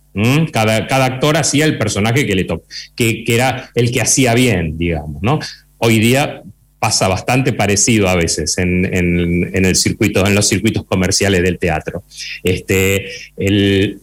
Cada, 0.52 0.86
cada, 0.88 1.06
actor 1.06 1.36
hacía 1.36 1.64
el 1.64 1.78
personaje 1.78 2.26
que 2.26 2.34
le 2.34 2.44
tocó, 2.44 2.64
que, 2.96 3.24
que, 3.24 3.34
era 3.34 3.70
el 3.74 3.92
que 3.92 4.02
hacía 4.02 4.34
bien, 4.34 4.76
digamos, 4.76 5.22
¿no? 5.22 5.38
Hoy 5.78 6.00
día 6.00 6.42
pasa 6.80 7.06
bastante 7.08 7.52
parecido 7.52 8.08
a 8.08 8.16
veces 8.16 8.56
en, 8.58 8.86
en, 8.86 9.64
el 9.64 9.76
circuito, 9.76 10.26
en 10.26 10.34
los 10.34 10.48
circuitos 10.48 10.84
comerciales 10.84 11.42
del 11.42 11.58
teatro. 11.58 12.02
Este, 12.42 13.06
el, 13.36 14.00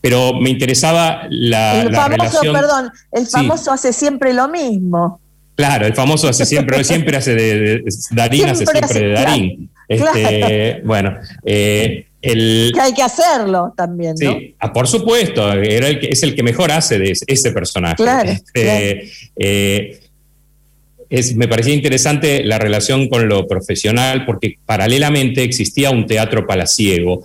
pero 0.00 0.32
me 0.40 0.50
interesaba 0.50 1.26
la, 1.28 1.82
el 1.82 1.94
famoso, 1.94 2.40
Perdón, 2.40 2.90
el 3.10 3.26
famoso 3.26 3.72
hace 3.72 3.92
siempre 3.92 4.32
lo 4.32 4.48
mismo. 4.48 5.20
Claro, 5.56 5.86
el 5.86 5.94
famoso 5.94 6.28
hace 6.28 6.46
siempre, 6.46 6.82
siempre 6.84 7.16
hace 7.16 7.34
de, 7.34 7.84
Darín, 8.12 8.48
hace 8.48 8.66
siempre 8.66 9.00
de 9.00 9.12
Darín. 9.12 9.70
Este, 9.88 10.80
Bueno, 10.84 11.18
eh, 11.44 12.06
el, 12.22 12.70
que 12.72 12.80
hay 12.80 12.94
que 12.94 13.02
hacerlo 13.02 13.74
también, 13.76 14.14
¿no? 14.20 14.32
Sí, 14.32 14.54
ah, 14.60 14.72
por 14.72 14.86
supuesto, 14.86 15.52
era 15.52 15.88
el 15.88 15.98
que, 15.98 16.06
es 16.06 16.22
el 16.22 16.36
que 16.36 16.42
mejor 16.44 16.70
hace 16.70 16.98
de 16.98 17.16
ese, 17.26 17.50
personaje. 17.52 17.96
Claro, 17.96 18.30
este, 18.30 19.10
eh, 19.36 20.01
me 21.34 21.46
parecía 21.46 21.74
interesante 21.74 22.42
la 22.42 22.58
relación 22.58 23.08
con 23.08 23.28
lo 23.28 23.46
profesional 23.46 24.24
porque 24.24 24.56
paralelamente 24.64 25.42
existía 25.42 25.90
un 25.90 26.06
teatro 26.06 26.46
palaciego, 26.46 27.24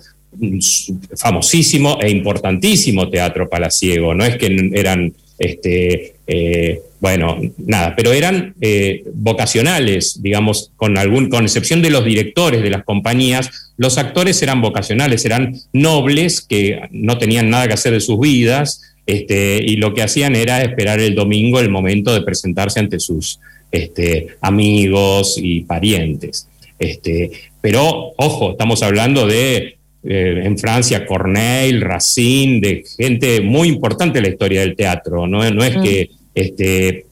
famosísimo 1.16 1.98
e 2.00 2.10
importantísimo 2.10 3.08
teatro 3.08 3.48
palaciego, 3.48 4.14
no 4.14 4.24
es 4.24 4.36
que 4.36 4.70
eran, 4.74 5.12
este, 5.38 6.14
eh, 6.26 6.80
bueno, 7.00 7.40
nada, 7.56 7.94
pero 7.96 8.12
eran 8.12 8.54
eh, 8.60 9.04
vocacionales, 9.14 10.22
digamos, 10.22 10.70
con, 10.76 10.98
algún, 10.98 11.30
con 11.30 11.44
excepción 11.44 11.80
de 11.80 11.90
los 11.90 12.04
directores 12.04 12.62
de 12.62 12.70
las 12.70 12.84
compañías, 12.84 13.72
los 13.78 13.96
actores 13.96 14.42
eran 14.42 14.60
vocacionales, 14.60 15.24
eran 15.24 15.56
nobles 15.72 16.42
que 16.42 16.80
no 16.90 17.16
tenían 17.16 17.48
nada 17.48 17.66
que 17.66 17.74
hacer 17.74 17.94
de 17.94 18.00
sus 18.00 18.20
vidas, 18.20 18.82
este, 19.06 19.62
y 19.64 19.76
lo 19.76 19.94
que 19.94 20.02
hacían 20.02 20.36
era 20.36 20.60
esperar 20.62 21.00
el 21.00 21.14
domingo 21.14 21.58
el 21.58 21.70
momento 21.70 22.12
de 22.12 22.20
presentarse 22.20 22.78
ante 22.78 23.00
sus 23.00 23.40
este, 23.70 24.28
amigos 24.40 25.38
y 25.40 25.60
parientes. 25.60 26.48
Este, 26.78 27.30
pero, 27.60 28.12
ojo, 28.16 28.52
estamos 28.52 28.82
hablando 28.82 29.26
de, 29.26 29.78
eh, 30.04 30.42
en 30.44 30.58
Francia, 30.58 31.04
Corneille, 31.06 31.80
Racine, 31.80 32.60
de 32.60 32.84
gente 32.96 33.40
muy 33.40 33.68
importante 33.68 34.18
en 34.18 34.24
la 34.24 34.30
historia 34.30 34.60
del 34.60 34.76
teatro. 34.76 35.26
No, 35.26 35.48
no 35.50 35.64
es 35.64 35.76
mm. 35.76 35.82
que 35.82 36.10
este, 36.34 37.06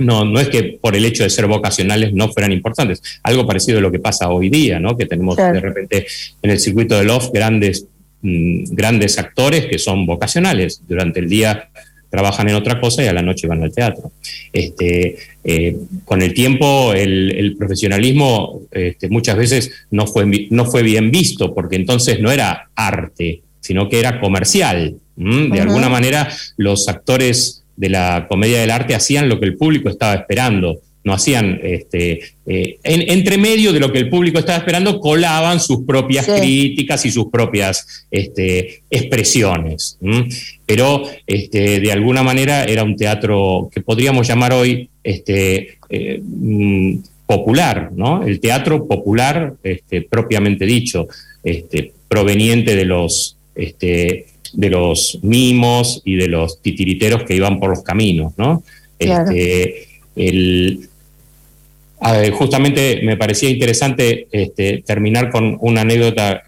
no, 0.00 0.24
no 0.24 0.40
es 0.40 0.48
que 0.48 0.78
por 0.80 0.96
el 0.96 1.04
hecho 1.04 1.22
de 1.22 1.30
ser 1.30 1.46
vocacionales 1.46 2.12
no 2.12 2.32
fueran 2.32 2.52
importantes. 2.52 3.02
Algo 3.22 3.46
parecido 3.46 3.78
a 3.78 3.82
lo 3.82 3.92
que 3.92 3.98
pasa 3.98 4.30
hoy 4.30 4.48
día, 4.48 4.80
¿no? 4.80 4.96
Que 4.96 5.06
tenemos 5.06 5.36
de 5.36 5.60
repente 5.60 6.06
en 6.42 6.50
el 6.50 6.58
circuito 6.58 6.96
de 6.96 7.04
Love 7.04 7.30
grandes, 7.32 7.86
mm, 8.22 8.74
grandes 8.74 9.18
actores 9.18 9.66
que 9.66 9.78
son 9.78 10.06
vocacionales. 10.06 10.82
Durante 10.88 11.20
el 11.20 11.28
día 11.28 11.68
trabajan 12.10 12.48
en 12.48 12.56
otra 12.56 12.80
cosa 12.80 13.02
y 13.02 13.06
a 13.06 13.12
la 13.12 13.22
noche 13.22 13.46
van 13.46 13.62
al 13.62 13.72
teatro. 13.72 14.12
Este, 14.52 15.16
eh, 15.44 15.76
con 16.04 16.22
el 16.22 16.34
tiempo 16.34 16.92
el, 16.92 17.56
profesionalismo 17.58 18.62
este, 18.72 19.08
muchas 19.08 19.36
veces 19.36 19.70
no 19.90 20.06
fue, 20.06 20.48
no 20.50 20.66
fue 20.66 20.82
bien 20.82 21.10
visto 21.10 21.54
porque 21.54 21.76
entonces 21.76 22.20
no 22.20 22.30
era 22.30 22.68
arte, 22.74 23.42
sino 23.60 23.88
que 23.88 24.00
era 24.00 24.20
comercial. 24.20 24.96
De 25.16 25.60
alguna 25.60 25.90
manera 25.90 26.28
los 26.56 26.88
actores 26.88 27.62
de 27.76 27.90
la 27.90 28.26
comedia 28.28 28.60
del 28.60 28.70
arte 28.70 28.94
hacían 28.94 29.28
lo 29.28 29.38
que 29.38 29.46
el 29.46 29.56
público 29.56 29.90
estaba 29.90 30.14
esperando 30.14 30.80
no 31.02 31.14
hacían, 31.14 31.58
este, 31.62 32.20
eh, 32.46 32.78
entre 32.84 33.38
medio 33.38 33.72
de 33.72 33.80
lo 33.80 33.90
que 33.90 33.98
el 33.98 34.10
público 34.10 34.38
estaba 34.38 34.58
esperando, 34.58 35.00
colaban 35.00 35.58
sus 35.58 35.84
propias 35.84 36.26
críticas 36.26 37.06
y 37.06 37.10
sus 37.10 37.30
propias 37.30 38.06
este, 38.10 38.82
expresiones. 38.90 39.98
Pero 40.70 41.02
este, 41.26 41.80
de 41.80 41.90
alguna 41.90 42.22
manera 42.22 42.62
era 42.62 42.84
un 42.84 42.94
teatro 42.94 43.68
que 43.74 43.80
podríamos 43.80 44.28
llamar 44.28 44.52
hoy 44.52 44.88
este, 45.02 45.78
eh, 45.88 46.22
mm, 46.22 46.98
popular, 47.26 47.90
¿no? 47.92 48.22
El 48.22 48.38
teatro 48.38 48.86
popular 48.86 49.54
este, 49.64 50.02
propiamente 50.02 50.64
dicho, 50.66 51.08
este, 51.42 51.92
proveniente 52.06 52.76
de 52.76 52.84
los, 52.84 53.36
este, 53.56 54.26
de 54.52 54.70
los 54.70 55.18
mimos 55.22 56.02
y 56.04 56.14
de 56.14 56.28
los 56.28 56.62
titiriteros 56.62 57.24
que 57.24 57.34
iban 57.34 57.58
por 57.58 57.70
los 57.70 57.82
caminos, 57.82 58.34
¿no? 58.36 58.62
El, 60.14 60.88
justamente 62.30 63.00
me 63.02 63.16
parecía 63.16 63.50
interesante 63.50 64.28
terminar 64.86 65.32
con 65.32 65.58
una 65.62 65.80
anécdota. 65.80 66.44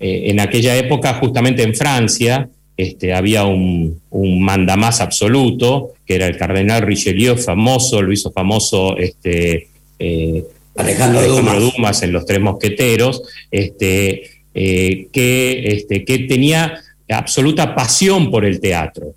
Eh, 0.00 0.30
en 0.30 0.38
aquella 0.40 0.76
época, 0.76 1.14
justamente 1.14 1.64
en 1.64 1.74
Francia, 1.74 2.48
este, 2.78 3.12
había 3.12 3.44
un, 3.44 4.00
un, 4.10 4.40
mandamás 4.40 5.00
absoluto, 5.00 5.94
que 6.06 6.14
era 6.14 6.26
el 6.26 6.38
cardenal 6.38 6.82
Richelieu, 6.82 7.36
famoso, 7.36 8.00
lo 8.00 8.12
hizo 8.12 8.30
famoso 8.32 8.96
este, 8.96 9.68
eh, 9.98 10.44
Alejandro, 10.76 11.20
Dumas. 11.58 12.02
en 12.02 12.12
Los 12.12 12.24
Tres 12.24 12.40
Mosqueteros, 12.40 13.22
este, 13.50 14.22
eh, 14.54 15.08
que, 15.12 15.64
este, 15.66 16.04
que 16.04 16.20
tenía 16.20 16.80
absoluta 17.10 17.74
pasión 17.74 18.30
por 18.30 18.44
el 18.44 18.60
teatro. 18.60 19.12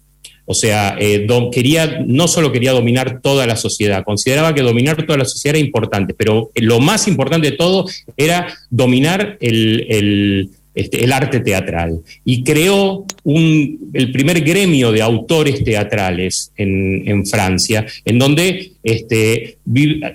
O 0.45 0.53
sea, 0.53 0.97
eh, 0.99 1.27
quería, 1.51 2.03
no 2.05 2.27
solo 2.27 2.51
quería 2.51 2.71
dominar 2.71 3.21
toda 3.21 3.45
la 3.45 3.55
sociedad, 3.55 4.03
consideraba 4.03 4.53
que 4.55 4.61
dominar 4.61 5.05
toda 5.05 5.19
la 5.19 5.25
sociedad 5.25 5.55
era 5.55 5.65
importante, 5.65 6.13
pero 6.13 6.49
lo 6.55 6.79
más 6.79 7.07
importante 7.07 7.51
de 7.51 7.57
todo 7.57 7.85
era 8.17 8.47
dominar 8.69 9.37
el, 9.39 10.49
este, 10.73 11.11
arte 11.11 11.39
teatral. 11.39 11.99
Y 12.25 12.43
creó 12.43 13.05
el 13.25 14.11
primer 14.11 14.41
gremio 14.41 14.91
de 14.91 15.01
autores 15.01 15.63
teatrales 15.63 16.51
en, 16.57 17.25
Francia, 17.25 17.85
en 18.05 18.19
donde 18.19 18.71
este, 18.83 19.57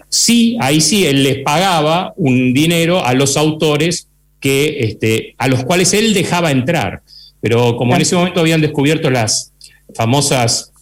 sí, 0.09 0.57
ahí 0.61 0.81
sí, 0.81 1.07
él 1.07 1.23
les 1.23 1.39
pagaba 1.39 2.13
un 2.17 2.53
dinero 2.53 3.05
a 3.05 3.15
los 3.15 3.37
autores 3.37 4.09
que, 4.41 4.79
este, 4.81 5.35
a 5.39 5.49
los 5.49 5.65
cuales 5.65 5.93
él 5.95 6.15
dejaba 6.15 6.51
entrar. 6.51 7.03
Pero 7.41 7.77
como 7.77 7.95
en 7.95 8.03
ese 8.03 8.17
momento 8.17 8.41
habían 8.41 8.61
descubierto 8.61 9.11
las, 9.11 9.53
famosas, 9.97 10.73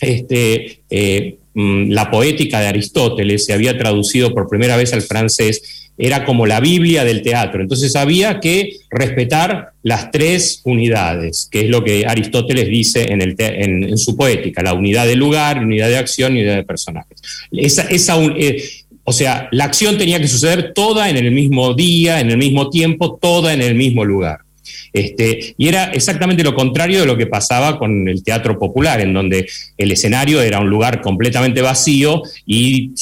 este, 0.00 0.80
eh, 0.90 1.36
mm, 1.54 1.90
la 1.90 2.10
poética 2.10 2.60
de 2.60 2.68
Aristóteles 2.68 3.44
se 3.44 3.52
había 3.52 3.78
traducido 3.78 4.32
por 4.32 4.48
primera 4.48 4.76
vez 4.76 4.92
al 4.92 5.02
francés, 5.02 5.85
era 5.98 6.24
como 6.24 6.46
la 6.46 6.60
Biblia 6.60 7.04
del 7.04 7.22
teatro. 7.22 7.62
Entonces 7.62 7.96
había 7.96 8.40
que 8.40 8.76
respetar 8.90 9.70
las 9.82 10.10
tres 10.10 10.60
unidades, 10.64 11.48
que 11.50 11.62
es 11.62 11.70
lo 11.70 11.82
que 11.84 12.04
Aristóteles 12.06 12.68
dice 12.68 13.12
en, 13.12 13.22
el 13.22 13.34
en, 13.38 13.96
su 13.96 14.16
poética, 14.16 14.62
la 14.62 14.74
unidad 14.74 15.06
de 15.06 15.16
lugar, 15.16 15.58
unidad 15.58 15.88
de 15.88 15.98
acción 15.98 16.36
y 16.36 16.40
unidad 16.40 16.56
de 16.56 16.64
personajes. 16.64 17.20
Esa, 17.50 17.82
esa 17.82 18.22
eh, 18.36 18.62
o 19.04 19.12
sea, 19.12 19.48
la 19.52 19.64
acción 19.64 19.96
tenía 19.96 20.20
que 20.20 20.26
suceder 20.26 20.72
toda 20.74 21.08
en 21.08 21.16
el 21.16 21.30
mismo 21.30 21.74
día, 21.74 22.20
en 22.20 22.30
el 22.30 22.38
mismo 22.38 22.70
tiempo, 22.70 23.16
toda 23.20 23.54
en 23.54 23.62
el 23.62 23.76
mismo 23.76 24.04
lugar. 24.04 24.40
Este, 24.92 25.54
y 25.56 25.68
era 25.68 25.86
exactamente 25.92 26.42
lo 26.42 26.54
contrario 26.54 27.00
de 27.00 27.06
lo 27.06 27.16
que 27.16 27.26
pasaba 27.26 27.78
con 27.78 28.08
el 28.08 28.22
teatro 28.22 28.58
popular, 28.58 29.00
en 29.00 29.12
donde 29.12 29.46
el 29.76 29.92
escenario 29.92 30.40
era 30.40 30.60
un 30.60 30.70
lugar 30.70 31.00
completamente 31.00 31.62
vacío 31.62 32.22
y, 32.46 32.94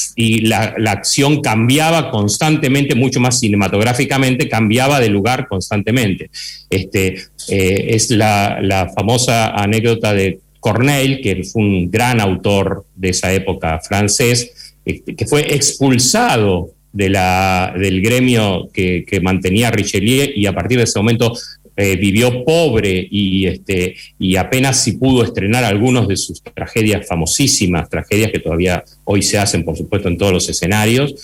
la, 0.47 0.75
acción 0.87 1.41
cambiaba 1.41 2.09
constantemente, 2.11 2.95
mucho 2.95 3.19
más 3.19 3.39
cinematográficamente, 3.39 4.47
cambiaba 4.47 4.99
de 4.99 5.09
lugar 5.09 5.47
constantemente. 5.47 6.29
Este, 6.69 7.15
eh, 7.49 7.85
es 7.89 8.11
la, 8.11 8.91
famosa 8.95 9.49
anécdota 9.49 10.13
de 10.13 10.39
Corneille, 10.59 11.21
que 11.21 11.43
fue 11.43 11.61
un 11.61 11.91
gran 11.91 12.19
autor 12.21 12.85
de 12.95 13.09
esa 13.09 13.33
época 13.33 13.79
francés, 13.79 14.73
este, 14.85 15.15
que 15.15 15.25
fue 15.25 15.53
expulsado 15.53 16.71
de 16.93 17.09
la, 17.09 17.73
del 17.77 18.01
gremio 18.01 18.69
que, 18.73 19.03
que, 19.05 19.19
mantenía 19.19 19.69
Richelieu 19.69 20.29
y 20.33 20.45
a 20.45 20.53
partir 20.53 20.77
de 20.77 20.85
ese 20.85 20.97
momento 20.97 21.33
eh, 21.77 21.97
vivió 21.97 22.45
pobre 22.45 23.05
y, 23.11 23.47
este, 23.47 23.95
y 24.17 24.37
apenas 24.37 24.81
si 24.81 24.93
pudo 24.93 25.25
estrenar 25.25 25.65
algunos 25.65 26.07
de 26.07 26.15
sus 26.15 26.41
tragedias 26.41 27.05
famosísimas, 27.05 27.89
tragedias 27.89 28.31
que 28.31 28.39
todavía 28.39 28.83
hoy 29.03 29.21
se 29.21 29.37
hacen, 29.37 29.65
por 29.65 29.75
supuesto, 29.75 30.07
en 30.07 30.17
todos 30.17 30.31
los 30.31 30.47
escenarios, 30.47 31.15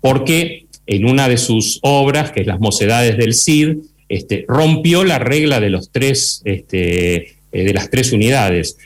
porque 0.00 0.66
en 0.86 1.06
una 1.06 1.28
de 1.28 1.36
sus 1.36 1.80
obras, 1.82 2.30
que 2.30 2.42
es 2.42 2.46
Las 2.46 2.60
Mocedades 2.60 3.16
del 3.16 3.34
Cid, 3.34 3.78
este, 4.08 4.44
rompió 4.46 5.02
la 5.02 5.18
regla 5.18 5.58
de, 5.58 5.70
los 5.70 5.90
tres, 5.90 6.40
este, 6.44 7.16
eh, 7.16 7.64
de 7.64 7.74
las 7.74 7.90
tres 7.90 8.12
unidades. 8.12 8.78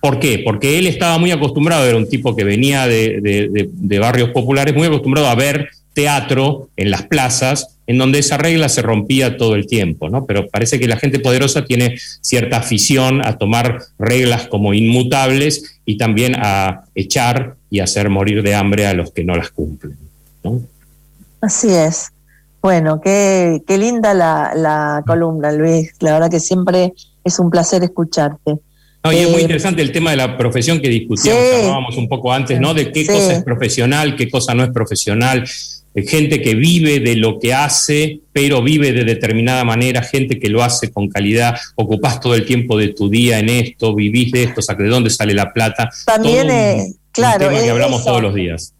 ¿Por 0.00 0.18
qué? 0.18 0.40
Porque 0.44 0.78
él 0.80 0.88
estaba 0.88 1.18
muy 1.18 1.30
acostumbrado, 1.30 1.86
era 1.86 1.96
un 1.96 2.08
tipo 2.08 2.34
que 2.34 2.42
venía 2.42 2.88
de 2.88 3.98
barrios 4.00 4.30
populares, 4.30 4.74
muy 4.74 4.88
acostumbrado 4.88 5.28
a 5.28 5.34
ver 5.36 5.68
teatro 6.02 6.68
en 6.76 6.92
las 6.92 7.02
plazas, 7.02 7.78
en 7.88 7.98
donde 7.98 8.20
esa 8.20 8.36
regla 8.36 8.68
se 8.68 8.82
rompía 8.82 9.36
todo 9.36 9.56
el 9.56 9.66
tiempo, 9.66 10.08
¿no? 10.08 10.26
Pero 10.26 10.46
parece 10.48 10.78
que 10.78 10.86
la 10.86 10.96
gente 10.96 11.18
poderosa 11.18 11.64
tiene 11.64 11.98
cierta 12.20 12.58
afición 12.58 13.26
a 13.26 13.36
tomar 13.36 13.80
reglas 13.98 14.46
como 14.46 14.74
inmutables 14.74 15.80
y 15.84 15.96
también 15.96 16.36
a 16.38 16.84
echar 16.94 17.56
y 17.68 17.80
hacer 17.80 18.10
morir 18.10 18.42
de 18.44 18.54
hambre 18.54 18.86
a 18.86 18.94
los 18.94 19.10
que 19.10 19.24
no 19.24 19.34
las 19.34 19.50
cumplen. 19.50 19.96
Así 21.40 21.68
es. 21.68 22.10
Bueno, 22.62 23.00
qué, 23.00 23.60
qué 23.66 23.76
linda 23.78 24.14
la, 24.14 24.52
la 24.54 25.02
columna, 25.06 25.50
Luis. 25.50 25.90
La 26.00 26.12
verdad 26.12 26.30
que 26.30 26.40
siempre 26.40 26.92
es 27.24 27.38
un 27.40 27.50
placer 27.50 27.82
escucharte. 27.82 28.54
No, 29.04 29.12
y 29.12 29.16
es 29.18 29.30
muy 29.30 29.40
Eh, 29.40 29.42
interesante 29.42 29.80
el 29.82 29.92
tema 29.92 30.10
de 30.10 30.16
la 30.16 30.36
profesión 30.36 30.80
que 30.80 30.88
discutíamos, 30.88 31.42
Sí. 31.42 31.56
hablábamos 31.62 31.96
un 31.96 32.08
poco 32.08 32.32
antes, 32.32 32.60
¿no? 32.60 32.74
De 32.74 32.90
qué 32.92 33.02
Sí. 33.02 33.06
cosa 33.06 33.32
es 33.34 33.42
profesional, 33.44 34.14
qué 34.16 34.28
cosa 34.28 34.54
no 34.54 34.64
es 34.64 34.70
profesional. 34.70 35.44
Eh, 35.98 36.06
Gente 36.06 36.40
que 36.40 36.54
vive 36.54 37.00
de 37.00 37.16
lo 37.16 37.38
que 37.38 37.52
hace, 37.54 38.20
pero 38.32 38.62
vive 38.62 38.92
de 38.92 39.04
determinada 39.04 39.64
manera, 39.64 40.02
gente 40.02 40.38
que 40.38 40.48
lo 40.48 40.62
hace 40.62 40.90
con 40.92 41.08
calidad, 41.08 41.56
ocupás 41.76 42.20
todo 42.20 42.34
el 42.34 42.46
tiempo 42.46 42.76
de 42.76 42.88
tu 42.88 43.08
día 43.08 43.38
en 43.38 43.48
esto, 43.48 43.94
vivís 43.94 44.32
de 44.32 44.44
esto, 44.44 44.60
o 44.60 44.62
sea, 44.62 44.74
¿de 44.74 44.86
dónde 44.88 45.10
sale 45.10 45.34
la 45.34 45.52
plata? 45.52 45.88
También, 46.06 46.46
un- 46.46 46.52
eh, 46.52 46.84
un 46.88 46.96
claro, 47.12 47.38
tema 47.48 47.60
que 47.62 47.70
hablamos 47.70 48.00
eso. 48.00 48.10
todos 48.10 48.22
los 48.22 48.34
días. 48.34 48.72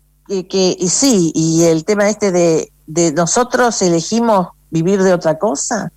que- 0.49 0.77
y 0.79 0.89
sí, 0.89 1.33
y 1.35 1.63
el 1.65 1.85
tema 1.85 2.09
este 2.09 2.31
de, 2.31 2.69
de 2.87 3.13
nosotros 3.13 3.81
elegimos 3.81 4.49
vivir 4.71 5.03
de 5.03 5.15
otra 5.15 5.39
cosa 5.39 5.91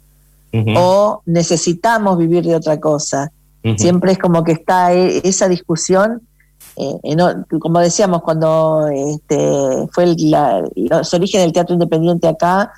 o 0.76 1.22
necesitamos 1.26 2.18
vivir 2.18 2.44
de 2.46 2.56
otra 2.56 2.80
cosa. 2.80 3.32
Siempre 3.78 4.14
es 4.14 4.18
como 4.18 4.44
que 4.44 4.54
está 4.54 4.94
e- 4.94 5.22
esa 5.24 5.48
discusión, 5.50 6.22
eh, 6.78 6.96
en 7.04 7.22
o- 7.22 7.46
como 7.60 7.80
decíamos, 7.80 8.22
cuando 8.22 8.88
este, 8.88 9.88
fue 9.92 10.06
el- 10.06 10.32
la- 10.32 10.64
los 10.76 11.14
orígenes 11.14 11.46
del 11.46 11.54
teatro 11.54 11.74
independiente 11.74 12.28
acá, 12.28 12.72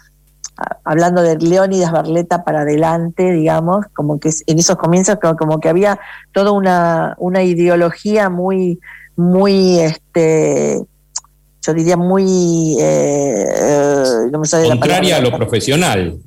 a- 0.58 0.77
hablando 0.84 1.21
de 1.21 1.38
Leónidas 1.38 1.91
Barleta 1.91 2.43
para 2.43 2.62
adelante, 2.62 3.32
digamos, 3.32 3.86
como 3.95 4.19
que 4.19 4.29
en 4.47 4.60
esos 4.60 4.75
comienzos 4.77 5.17
como, 5.21 5.36
como 5.36 5.60
que 5.60 5.69
había 5.69 5.99
toda 6.32 6.51
una, 6.51 7.15
una 7.19 7.43
ideología 7.43 8.29
muy, 8.29 8.79
muy, 9.15 9.79
este, 9.79 10.82
yo 11.62 11.73
diría 11.73 11.97
muy, 11.97 12.75
eh, 12.79 13.45
eh, 13.47 14.03
no 14.32 14.39
me 14.39 14.47
sale 14.47 14.67
la 14.67 14.75
Contraria 14.75 15.17
a 15.17 15.21
lo 15.21 15.38
profesional. 15.38 16.17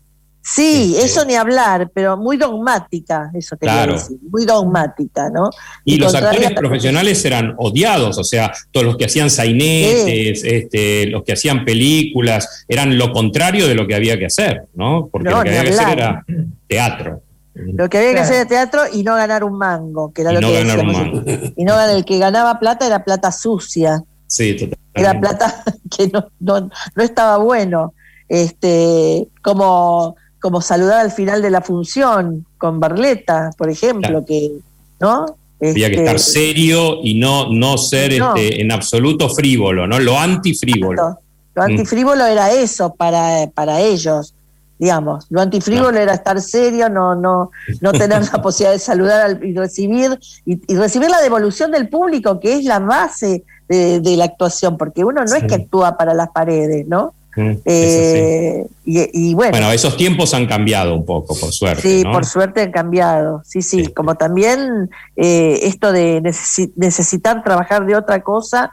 Sí, 0.49 0.93
Este- 0.95 1.07
eso 1.07 1.25
ni 1.25 1.35
hablar, 1.35 1.91
pero 1.93 2.17
muy 2.17 2.37
dogmática, 2.37 3.31
eso 3.35 3.57
quería 3.57 3.75
Claro. 3.79 3.93
decir, 3.95 4.17
muy 4.31 4.45
dogmática, 4.45 5.29
¿no? 5.29 5.51
Y 5.85 5.97
los 5.97 6.15
actores 6.15 6.53
profesionales 6.53 7.25
eran 7.25 7.55
odiados, 7.59 8.17
o 8.17 8.23
sea, 8.23 8.53
todos 8.71 8.87
los 8.87 8.97
que 8.97 9.07
hacían 9.07 9.29
sainetes, 9.29 10.45
este, 10.45 11.07
los 11.07 11.25
que 11.25 11.33
hacían 11.33 11.65
películas, 11.65 12.65
eran 12.69 12.97
lo 12.97 13.13
contrario 13.13 13.67
de 13.67 13.75
lo 13.75 13.89
que 13.89 13.97
había 13.97 14.17
que 14.19 14.27
hacer, 14.27 14.67
¿no? 14.75 15.09
Porque 15.11 15.29
No, 15.31 15.39
lo 15.39 15.43
que 15.43 15.49
había 15.51 15.65
que 15.65 15.71
hacer 15.77 15.89
era 15.99 16.25
teatro. 16.69 17.23
Lo 17.55 17.89
que 17.89 17.99
había 17.99 18.13
que 18.15 18.21
hacer 18.21 18.37
era 18.37 18.47
teatro 18.47 18.83
y 18.93 19.03
no 19.03 19.17
ganar 19.17 19.43
un 19.43 19.59
mango, 19.59 20.13
que 20.13 20.23
era 20.23 20.31
Y 20.31 20.35
lo 20.35 20.41
no 20.43 20.49
que 20.49 20.59
ganar 20.63 20.79
un 20.79 20.93
mango. 20.93 21.23
Y 21.57 21.65
no 21.65 21.75
ganar- 21.75 21.97
el 21.97 22.05
que 22.05 22.19
ganaba 22.19 22.61
plata 22.61 22.87
era 22.87 23.03
plata 23.03 23.33
sucia, 23.33 24.01
Sí, 24.29 24.53
totalmente. 24.53 24.79
era 24.95 25.19
plata 25.19 25.65
que 25.91 26.07
no, 26.09 26.29
no, 26.39 26.71
no 26.95 27.03
estaba 27.03 27.39
bueno. 27.39 27.95
Este, 28.29 29.29
como, 29.43 30.17
como 30.47 30.61
saludar 30.61 31.01
al 31.01 31.11
final 31.11 31.43
de 31.43 31.51
la 31.51 31.61
función 31.61 32.47
con 32.57 32.79
Barleta, 32.79 33.51
por 33.59 33.69
ejemplo, 33.69 34.09
Claro. 34.09 34.25
que, 34.25 34.53
¿no? 35.01 35.27
Había 35.61 35.89
que 35.89 35.95
Este, 35.97 36.05
estar 36.05 36.21
serio 36.21 36.99
y 37.03 37.19
no, 37.19 37.53
no 37.53 37.77
ser 37.79 38.17
No. 38.17 38.37
este, 38.37 38.61
en 38.63 38.71
absoluto 38.71 39.29
frívolo, 39.29 39.89
¿no? 39.89 39.99
Lo 39.99 40.17
antifrívolo. 40.17 41.03
Exacto. 41.03 41.21
Lo 41.57 41.63
antifrívolo 41.65 42.25
era 42.27 42.53
eso 42.53 42.95
para, 42.95 43.49
para 43.53 43.81
ellos, 43.81 44.35
digamos. 44.79 45.27
Lo 45.31 45.41
antifrívolo 45.41 45.99
era 45.99 46.15
estar 46.15 46.41
serio, 46.41 46.89
no, 46.89 47.17
no, 47.17 47.51
no 47.81 47.91
tener 47.93 48.23
la 48.33 48.41
posibilidad 48.43 48.73
de 48.73 48.79
saludar 48.79 49.21
al- 49.23 49.45
y 49.45 49.53
recibir, 49.53 50.17
y, 50.45 50.61
y 50.73 50.77
recibir 50.77 51.11
la 51.11 51.21
devolución 51.23 51.73
del 51.73 51.89
público, 51.89 52.39
que 52.39 52.55
es 52.59 52.65
la 52.65 52.79
base 52.79 53.43
de, 53.69 53.99
de 54.01 54.17
la 54.17 54.27
actuación, 54.27 54.77
porque 54.79 55.05
uno 55.05 55.25
no 55.25 55.35
es 55.35 55.43
que 55.43 55.57
actúa 55.57 55.97
para 55.97 56.15
las 56.15 56.29
paredes, 56.29 56.87
¿no? 56.87 57.15
Mm. 57.37 57.53
Eh, 57.67 58.67
y, 58.87 59.31
y 59.31 59.35
bueno, 59.35 59.51
Bueno, 59.53 59.71
esos 59.73 59.97
tiempos 59.97 60.33
han 60.33 60.47
cambiado 60.47 60.95
un 60.95 61.05
poco, 61.05 61.39
por 61.39 61.53
suerte. 61.53 61.83
sí, 61.83 62.03
¿no? 62.03 62.13
por 62.13 62.25
suerte 62.25 62.63
han 62.63 62.73
cambiado. 62.73 63.43
Sí, 63.45 63.61
sí, 63.63 63.85
Sí. 63.85 63.93
como 63.93 64.15
también 64.15 64.89
eh, 65.17 65.61
esto 65.65 65.93
de 65.93 66.23
necesi- 66.23 66.73
necesitar 66.77 67.43
trabajar 67.45 67.85
de 67.87 67.95
otra 67.95 68.23
cosa. 68.23 68.71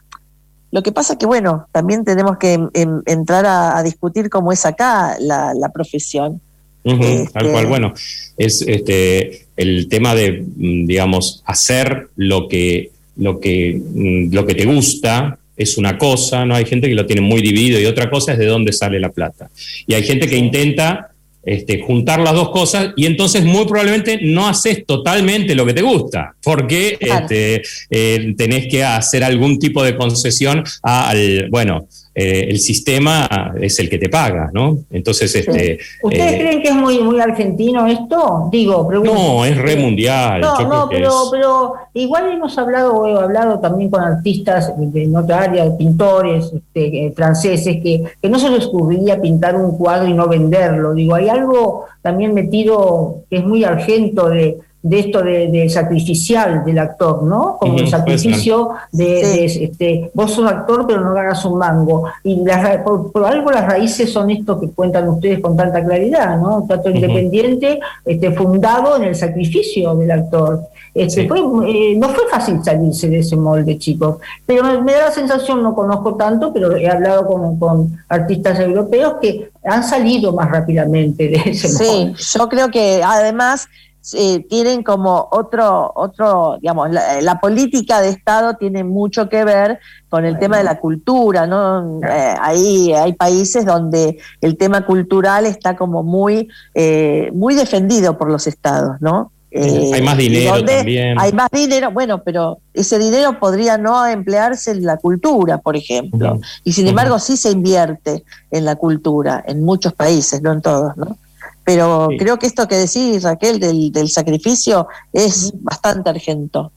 Lo 0.72 0.82
que 0.82 0.92
pasa 0.92 1.18
que, 1.18 1.26
bueno, 1.26 1.68
también 1.72 2.04
tenemos 2.06 2.38
que 2.38 2.58
entrar 3.06 3.46
a, 3.46 3.78
a 3.78 3.84
discutir 3.84 4.30
cómo 4.30 4.52
es 4.52 4.66
acá 4.66 5.18
la, 5.20 5.54
la 5.54 5.70
profesión. 5.70 6.42
Ujú, 6.86 7.04
Este- 7.04 7.32
Tal 7.34 7.52
cual, 7.52 7.68
bueno, 7.68 7.94
es 8.38 8.62
este 8.66 9.46
el 9.56 9.88
tema 9.88 10.16
de, 10.16 10.42
mm, 10.42 10.86
digamos, 10.88 11.44
hacer 11.46 12.08
lo 12.16 12.48
que, 12.48 12.92
lo 13.18 13.40
que, 13.40 13.80
mm, 13.94 14.34
lo 14.34 14.46
que 14.48 14.56
te 14.56 14.66
gusta 14.66 15.38
es 15.56 15.78
una 15.78 15.98
cosa, 15.98 16.46
¿no? 16.46 16.56
Hay 16.56 16.66
gente 16.66 16.88
que 16.88 16.96
lo 16.96 17.06
tiene 17.06 17.22
muy 17.22 17.42
dividido 17.42 17.80
y 17.80 17.86
otra 17.86 18.10
cosa 18.10 18.34
es 18.34 18.40
de 18.40 18.46
dónde 18.48 18.74
sale 18.74 19.00
la 19.00 19.10
plata. 19.12 19.50
Y 19.88 19.94
hay 19.94 20.04
gente 20.04 20.28
que 20.28 20.38
intenta 20.38 21.10
este, 21.46 21.82
juntar 21.82 22.22
las 22.22 22.34
dos 22.34 22.52
cosas 22.52 22.92
y 22.96 23.06
entonces 23.06 23.44
muy 23.44 23.66
probablemente 23.66 24.18
no 24.22 24.48
haces 24.48 24.86
totalmente 24.86 25.54
lo 25.56 25.66
que 25.66 25.74
te 25.74 25.82
gusta, 25.82 26.34
porque 26.42 26.98
Claro. 27.00 27.26
este, 27.26 27.62
eh, 27.90 28.34
tenés 28.38 28.68
que 28.68 28.82
hacer 28.84 29.24
algún 29.26 29.60
tipo 29.60 29.84
de 29.84 29.96
concesión 29.96 30.64
a- 30.82 31.10
al, 31.10 31.48
bueno, 31.50 31.88
eh, 32.16 32.48
el 32.50 32.60
sistema 32.60 33.54
es 33.60 33.80
el 33.80 33.90
que 33.90 33.98
te 33.98 34.08
paga, 34.10 34.52
¿no? 34.54 34.78
Entonces, 34.92 35.34
este... 35.36 35.80
¿Ustedes 36.04 36.34
eh, 36.34 36.38
creen 36.38 36.62
que 36.62 36.70
es 36.70 36.76
muy, 36.76 37.00
muy 37.00 37.20
argentino 37.20 37.88
esto? 37.88 38.50
Digo, 38.52 38.88
pregunto. 38.88 39.14
no, 39.14 39.46
es 39.46 39.58
re 39.58 39.76
mundial. 39.78 40.42
No, 40.42 40.60
yo 40.60 40.68
no, 40.68 40.70
creo 40.70 40.90
que 40.90 40.96
pero, 40.98 41.10
es- 41.10 41.30
pero 41.32 41.74
igual 41.96 42.32
hemos 42.32 42.58
hablado, 42.58 43.08
he 43.08 43.14
hablado 43.20 43.60
también 43.60 43.90
con 43.90 44.02
artistas 44.02 44.72
de 44.78 45.04
en 45.04 45.16
otra 45.16 45.42
área, 45.42 45.76
pintores 45.76 46.52
este, 46.54 47.08
eh, 47.08 47.14
franceses, 47.16 47.78
que, 47.82 48.04
que 48.22 48.30
no 48.30 48.38
se 48.38 48.50
les 48.50 48.66
ocurría 48.66 49.20
pintar 49.20 49.56
un 49.56 49.78
cuadro 49.78 50.08
y 50.08 50.14
no 50.14 50.28
venderlo. 50.28 50.94
Digo, 50.94 51.16
hay 51.16 51.30
algo 51.30 51.86
también 52.02 52.34
metido 52.34 53.24
que 53.30 53.38
es 53.38 53.44
muy 53.44 53.64
argento 53.64 54.30
de, 54.30 54.58
de 54.84 55.00
esto 55.00 55.24
de, 55.24 55.48
de 55.50 55.70
sacrificial 55.70 56.64
del 56.66 56.78
actor, 56.78 57.24
¿no? 57.24 57.58
Como 57.60 57.78
el 57.78 57.88
sacrificio 57.88 58.72
de, 58.92 59.24
Sí. 59.24 59.60
de, 59.60 59.66
este, 59.66 60.12
vos 60.14 60.32
sos 60.32 60.46
actor 60.52 60.86
pero 60.86 61.00
no 61.02 61.14
ganas 61.14 61.44
un 61.46 61.58
mango. 61.58 62.04
Y 62.24 62.44
las 62.44 62.80
por, 62.80 63.12
por 63.12 63.24
algo 63.26 63.50
las 63.50 63.66
raíces 63.66 64.12
son 64.12 64.30
esto 64.30 64.60
que 64.60 64.70
cuentan 64.72 65.08
ustedes 65.08 65.40
con 65.40 65.56
tanta 65.56 65.82
claridad, 65.84 66.38
¿no? 66.38 66.58
Un 66.58 66.68
teatro 66.68 66.92
Ujú. 66.92 67.00
independiente 67.00 67.80
este, 68.06 68.32
fundado 68.34 68.98
en 68.98 69.04
el 69.06 69.16
sacrificio 69.16 69.96
del 69.96 70.12
actor. 70.12 70.60
Este, 70.94 71.22
Sí. 71.24 71.28
fue, 71.30 71.40
eh, 71.40 71.96
no 71.98 72.10
fue 72.10 72.26
fácil 72.30 72.62
salirse 72.64 73.08
de 73.10 73.20
ese 73.20 73.36
molde, 73.38 73.78
chicos. 73.80 74.18
Pero 74.46 74.64
me, 74.64 74.82
me 74.82 74.92
da 74.94 75.06
la 75.06 75.12
sensación, 75.12 75.64
no 75.64 75.74
conozco 75.74 76.16
tanto, 76.16 76.52
pero 76.54 76.76
he 76.76 76.88
hablado 76.90 77.26
con, 77.26 77.58
con 77.58 77.98
artistas 78.10 78.60
europeos 78.60 79.16
que 79.22 79.50
han 79.64 79.84
salido 79.84 80.34
más 80.34 80.52
rápidamente 80.52 81.30
de 81.30 81.38
ese 81.46 81.70
Sí, 81.70 81.84
molde. 82.06 82.14
yo 82.38 82.50
creo 82.50 82.70
que 82.70 83.02
además 83.02 83.68
eh, 84.14 84.46
tienen 84.50 84.84
como 84.84 85.30
otro, 85.32 85.92
otro, 85.96 86.58
digamos, 86.62 86.92
la, 86.92 87.22
la 87.22 87.40
política 87.40 88.02
de 88.02 88.10
Estado 88.10 88.56
tiene 88.56 88.84
mucho 88.84 89.30
que 89.30 89.46
ver 89.46 89.80
con 90.10 90.26
el 90.26 90.38
tema 90.38 90.58
de 90.58 90.64
la 90.64 90.80
cultura, 90.80 91.48
¿no? 91.48 92.00
Eh, 92.04 92.36
ahí 92.42 92.94
hay 92.94 93.14
países 93.14 93.66
donde 93.66 94.18
el 94.42 94.58
tema 94.58 94.86
cultural 94.86 95.46
está 95.46 95.76
como 95.76 96.04
muy, 96.04 96.50
eh, 96.76 97.32
muy 97.34 97.56
defendido 97.56 98.18
por 98.18 98.30
los 98.30 98.46
estados, 98.46 98.98
¿no? 99.00 99.32
Eh, 99.50 99.92
Hay 99.94 100.02
más 100.02 100.18
dinero 100.18 100.66
también. 100.66 101.20
Hay 101.20 101.32
más 101.32 101.50
dinero, 101.52 101.92
bueno, 101.92 102.24
pero 102.24 102.58
ese 102.74 102.98
dinero 102.98 103.40
podría 103.40 103.78
no 103.78 104.06
emplearse 104.06 104.72
en 104.72 104.84
la 104.84 104.98
cultura, 104.98 105.60
por 105.60 105.76
ejemplo. 105.76 106.40
Y 106.64 106.74
sin 106.74 106.88
embargo 106.88 107.20
sí 107.20 107.38
se 107.38 107.52
invierte 107.52 108.24
en 108.50 108.66
la 108.66 108.76
cultura, 108.76 109.44
en 109.48 109.64
muchos 109.64 109.94
países, 109.94 110.42
no 110.42 110.52
en 110.52 110.62
todos, 110.62 110.98
¿no? 110.98 111.18
Pero 111.66 112.08
Sí. 112.12 112.18
creo 112.18 112.38
que 112.40 112.48
esto 112.48 112.68
que 112.68 112.76
decís, 112.76 113.24
Raquel, 113.24 113.60
del, 113.60 113.92
del 113.92 114.10
sacrificio 114.10 114.88
es 115.14 115.54
bastante 115.62 116.10
argento. 116.10 116.72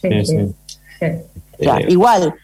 Sí, 0.00 0.08
Sí, 0.10 0.26
sí, 0.26 0.36
sí. 0.36 0.54
sí. 1.00 1.06
O 1.60 1.64
sea, 1.64 1.76
Eh, 1.78 1.86
igual, 1.88 2.34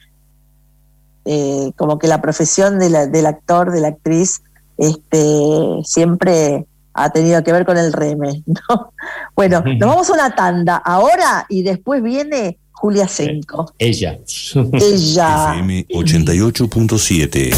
eh, 1.24 1.72
como 1.76 1.98
que 1.98 2.06
la 2.06 2.20
profesión 2.20 2.78
de 2.78 2.90
la- 2.90 3.06
del 3.06 3.26
actor, 3.26 3.70
de 3.72 3.80
la 3.80 3.88
actriz, 3.88 4.42
este, 4.76 5.80
siempre 5.84 6.66
ha 6.94 7.10
tenido 7.10 7.42
que 7.42 7.52
ver 7.52 7.66
con 7.66 7.76
el 7.78 7.92
reme, 7.92 8.42
¿no? 8.46 8.92
Bueno, 9.34 9.62
nos 9.64 9.88
vamos 9.88 10.08
a 10.10 10.12
una 10.14 10.34
tanda 10.34 10.76
ahora 10.76 11.46
y 11.48 11.62
después 11.62 12.02
viene 12.02 12.58
Julia 12.72 13.08
Senko. 13.08 13.72
ella. 13.78 14.18
Ella. 14.72 15.52
FM 15.54 15.86
88.7. 15.88 17.52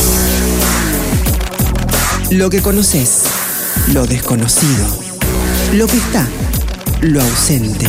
Lo 2.32 2.48
que 2.48 2.62
conoces, 2.62 3.24
lo 3.92 4.06
desconocido, 4.06 4.86
lo 5.72 5.86
que 5.88 5.96
está, 5.96 6.28
lo 7.00 7.20
ausente, 7.20 7.86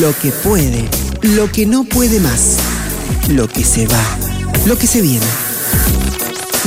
lo 0.00 0.16
que 0.18 0.30
puede, 0.30 0.86
lo 1.22 1.50
que 1.50 1.64
no 1.64 1.84
puede 1.84 2.20
más, 2.20 2.56
lo 3.28 3.48
que 3.48 3.64
se 3.64 3.86
va, 3.86 4.18
lo 4.66 4.76
que 4.76 4.86
se 4.86 5.00
viene. 5.00 5.24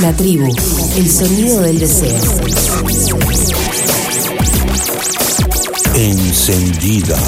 La 0.00 0.12
tribu, 0.12 0.52
el 0.96 1.10
sonido 1.10 1.60
del 1.62 1.78
deseo. 1.78 2.20
Encendida. 5.94 7.18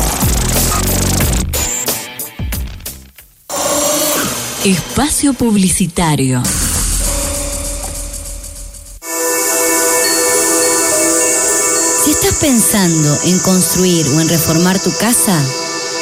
Espacio 4.65 5.35
publicitario. 5.35 6.43
Pensando 12.41 13.19
en 13.25 13.39
construir 13.41 14.07
o 14.09 14.21
en 14.21 14.29
reformar 14.29 14.79
tu 14.79 14.93
casa, 14.97 15.37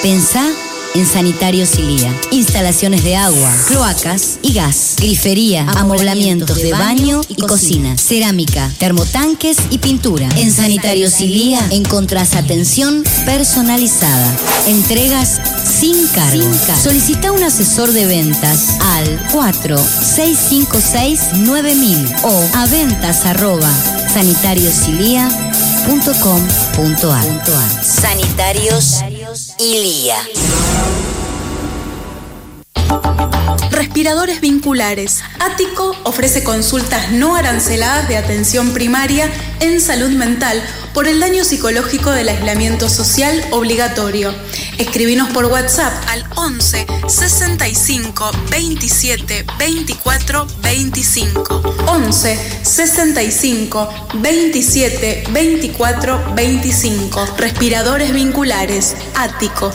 pensá 0.02 0.46
en 0.94 1.06
Sanitarios 1.06 1.78
Ilía. 1.78 2.14
Instalaciones 2.30 3.04
de 3.04 3.16
agua, 3.16 3.52
cloacas 3.66 4.38
y 4.42 4.52
gas, 4.54 4.94
grifería, 4.98 5.66
amoblamientos 5.76 6.56
de 6.56 6.72
baño 6.72 7.20
y 7.28 7.36
cocina, 7.36 7.96
cerámica, 7.98 8.70
termotanques 8.78 9.58
y 9.70 9.78
pintura. 9.78 10.28
En 10.36 10.52
Sanitarios 10.52 11.20
Ilía 11.20 11.66
encontrás 11.70 12.34
atención 12.34 13.04
personalizada, 13.24 14.36
entregas 14.66 15.40
sin 15.64 16.06
cargo. 16.08 16.50
Solicita 16.82 17.32
un 17.32 17.42
asesor 17.42 17.92
de 17.92 18.06
ventas 18.06 18.78
al 18.80 19.28
4656 19.32 21.20
9000 21.40 22.08
o 22.24 22.48
a 22.54 22.66
ventas 22.66 23.24
arroba 23.26 23.70
sanitariosilia.com.ar. 25.86 27.84
Sanitarios 27.84 29.02
Ilía. 29.58 30.16
Respiradores 33.96 34.42
vinculares. 34.42 35.22
Ático 35.40 35.96
ofrece 36.04 36.44
consultas 36.44 37.12
no 37.12 37.34
aranceladas 37.34 38.06
de 38.08 38.18
atención 38.18 38.74
primaria 38.74 39.30
en 39.60 39.80
salud 39.80 40.10
mental 40.10 40.62
por 40.92 41.08
el 41.08 41.18
daño 41.18 41.44
psicológico 41.44 42.10
del 42.10 42.28
aislamiento 42.28 42.90
social 42.90 43.42
obligatorio. 43.52 44.34
Escribinos 44.76 45.30
por 45.30 45.46
WhatsApp 45.46 45.94
al 46.10 46.26
11 46.34 46.86
65 47.08 48.32
27 48.50 49.46
24 49.58 50.46
25. 50.60 51.62
11 51.86 52.60
65 52.64 53.88
27 54.12 55.24
24 55.30 56.34
25. 56.34 57.26
Respiradores 57.38 58.12
vinculares. 58.12 58.94
Ático. 59.14 59.72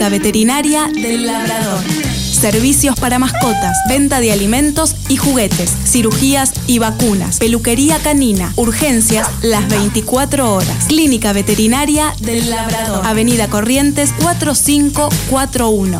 Clínica 0.00 0.16
Veterinaria 0.16 0.88
del 0.94 1.26
Labrador. 1.26 1.84
Servicios 2.32 2.98
para 2.98 3.18
mascotas, 3.18 3.76
venta 3.86 4.20
de 4.20 4.32
alimentos 4.32 4.96
y 5.10 5.16
juguetes, 5.16 5.76
cirugías 5.84 6.54
y 6.66 6.78
vacunas, 6.78 7.36
peluquería 7.36 7.98
canina, 7.98 8.50
urgencias 8.56 9.28
las 9.42 9.68
24 9.68 10.54
horas. 10.54 10.86
Clínica 10.88 11.34
Veterinaria 11.34 12.14
del 12.22 12.48
Labrador. 12.48 13.06
Avenida 13.06 13.48
Corrientes 13.50 14.14
4541. 14.22 15.98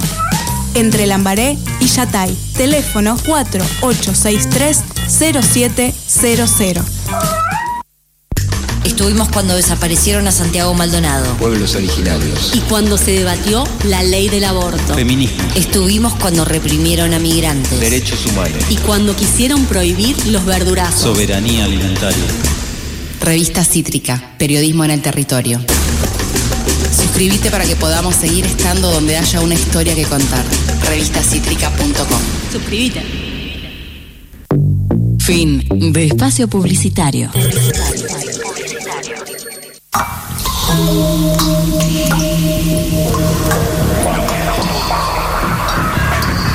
Entre 0.76 1.06
Lambaré 1.06 1.58
y 1.80 1.86
Yatay. 1.86 2.34
Teléfono 2.56 3.18
4863 3.26 4.82
0700. 5.08 6.99
Estuvimos 8.84 9.28
cuando 9.28 9.54
desaparecieron 9.54 10.26
a 10.26 10.32
Santiago 10.32 10.72
Maldonado. 10.74 11.36
Pueblos 11.36 11.74
originarios. 11.74 12.52
Y 12.54 12.60
cuando 12.60 12.96
se 12.96 13.12
debatió 13.12 13.64
la 13.84 14.02
ley 14.02 14.28
del 14.28 14.44
aborto. 14.44 14.94
Feminismo. 14.94 15.36
Estuvimos 15.54 16.14
cuando 16.14 16.44
reprimieron 16.44 17.12
a 17.12 17.18
migrantes. 17.18 17.78
Derechos 17.78 18.24
humanos. 18.26 18.64
Y 18.70 18.76
cuando 18.76 19.14
quisieron 19.14 19.64
prohibir 19.66 20.16
los 20.28 20.44
verdurazos. 20.44 21.00
Soberanía 21.00 21.64
alimentaria. 21.64 22.24
Revista 23.20 23.64
Cítrica, 23.64 24.34
periodismo 24.38 24.84
en 24.84 24.92
el 24.92 25.02
territorio. 25.02 25.60
Suscríbete 26.96 27.50
para 27.50 27.66
que 27.66 27.76
podamos 27.76 28.14
seguir 28.16 28.46
estando 28.46 28.90
donde 28.90 29.16
haya 29.16 29.40
una 29.40 29.54
historia 29.54 29.94
que 29.94 30.04
contar. 30.04 30.44
Revistacítrica.com. 30.86 32.20
Suscríbete. 32.50 33.02
Fin 35.18 35.92
de 35.92 36.06
espacio 36.06 36.48
publicitario. 36.48 37.30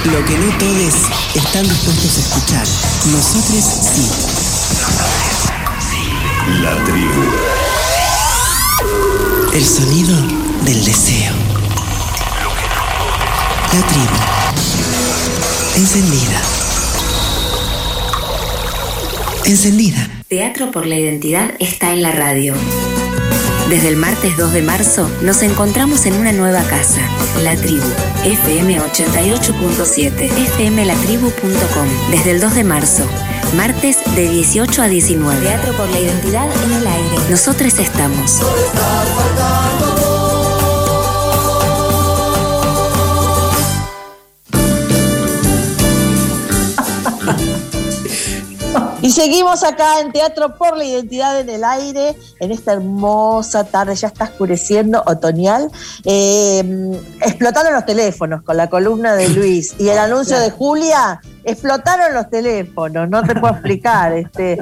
Lo 0.06 0.26
que 0.26 0.38
no 0.38 0.58
todos 0.58 0.94
están 1.36 1.64
dispuestos 1.68 2.18
a 2.18 2.20
escuchar. 2.20 2.68
Nosotros 3.12 3.64
sí. 3.82 4.10
La 6.62 6.76
tribu. 6.84 7.24
El 9.54 9.66
sonido 9.66 10.16
del 10.64 10.86
deseo. 10.86 11.34
La 13.74 13.82
tribu. 13.88 14.18
Encendida. 15.76 16.42
Encendida. 19.46 20.10
Teatro 20.28 20.72
por 20.72 20.86
la 20.86 20.96
Identidad 20.96 21.52
está 21.60 21.92
en 21.92 22.02
la 22.02 22.12
radio. 22.12 22.56
Desde 23.70 23.90
el 23.90 23.98
martes 23.98 24.38
2 24.38 24.54
de 24.54 24.62
marzo 24.62 25.10
nos 25.24 25.42
encontramos 25.42 26.06
en 26.06 26.14
una 26.14 26.32
nueva 26.32 26.62
casa, 26.64 27.02
La 27.42 27.56
Tribu, 27.56 27.88
FM 28.24 28.80
88.7, 28.80 30.30
fmlatribu.com. 30.30 31.88
Desde 32.12 32.32
el 32.32 32.42
2 32.42 32.56
de 32.56 32.64
marzo, 32.64 33.10
martes 33.58 33.98
de 34.16 34.30
18 34.30 34.84
a 34.84 34.88
19. 34.88 35.42
Teatro 35.42 35.74
por 35.74 35.90
la 35.90 36.00
Identidad 36.00 36.48
en 36.64 36.74
el 36.74 36.86
aire. 36.86 37.16
Nosotros 37.30 37.80
estamos. 37.80 38.40
Y 49.06 49.12
seguimos 49.12 49.64
acá 49.64 50.00
en 50.00 50.12
Teatro 50.12 50.56
por 50.56 50.76
la 50.76 50.84
Identidad 50.84 51.40
en 51.40 51.48
el 51.48 51.64
Aire, 51.64 52.16
en 52.40 52.52
esta 52.52 52.74
hermosa 52.74 53.64
tarde, 53.64 53.94
ya 53.94 54.08
está 54.08 54.24
oscureciendo, 54.24 55.04
otoñal. 55.06 55.70
Eh, 56.06 57.00
explotaron 57.22 57.74
los 57.74 57.86
teléfonos 57.86 58.42
con 58.42 58.58
la 58.58 58.68
columna 58.68 59.14
de 59.14 59.30
Luis 59.30 59.76
y 59.78 59.90
el 59.90 60.00
anuncio 60.00 60.40
de 60.40 60.50
Julia. 60.50 61.22
Explotaron 61.44 62.16
los 62.16 62.32
teléfonos, 62.32 63.08
no 63.08 63.22
te 63.22 63.36
puedo 63.36 63.54
explicar. 63.54 64.12
Este, 64.14 64.58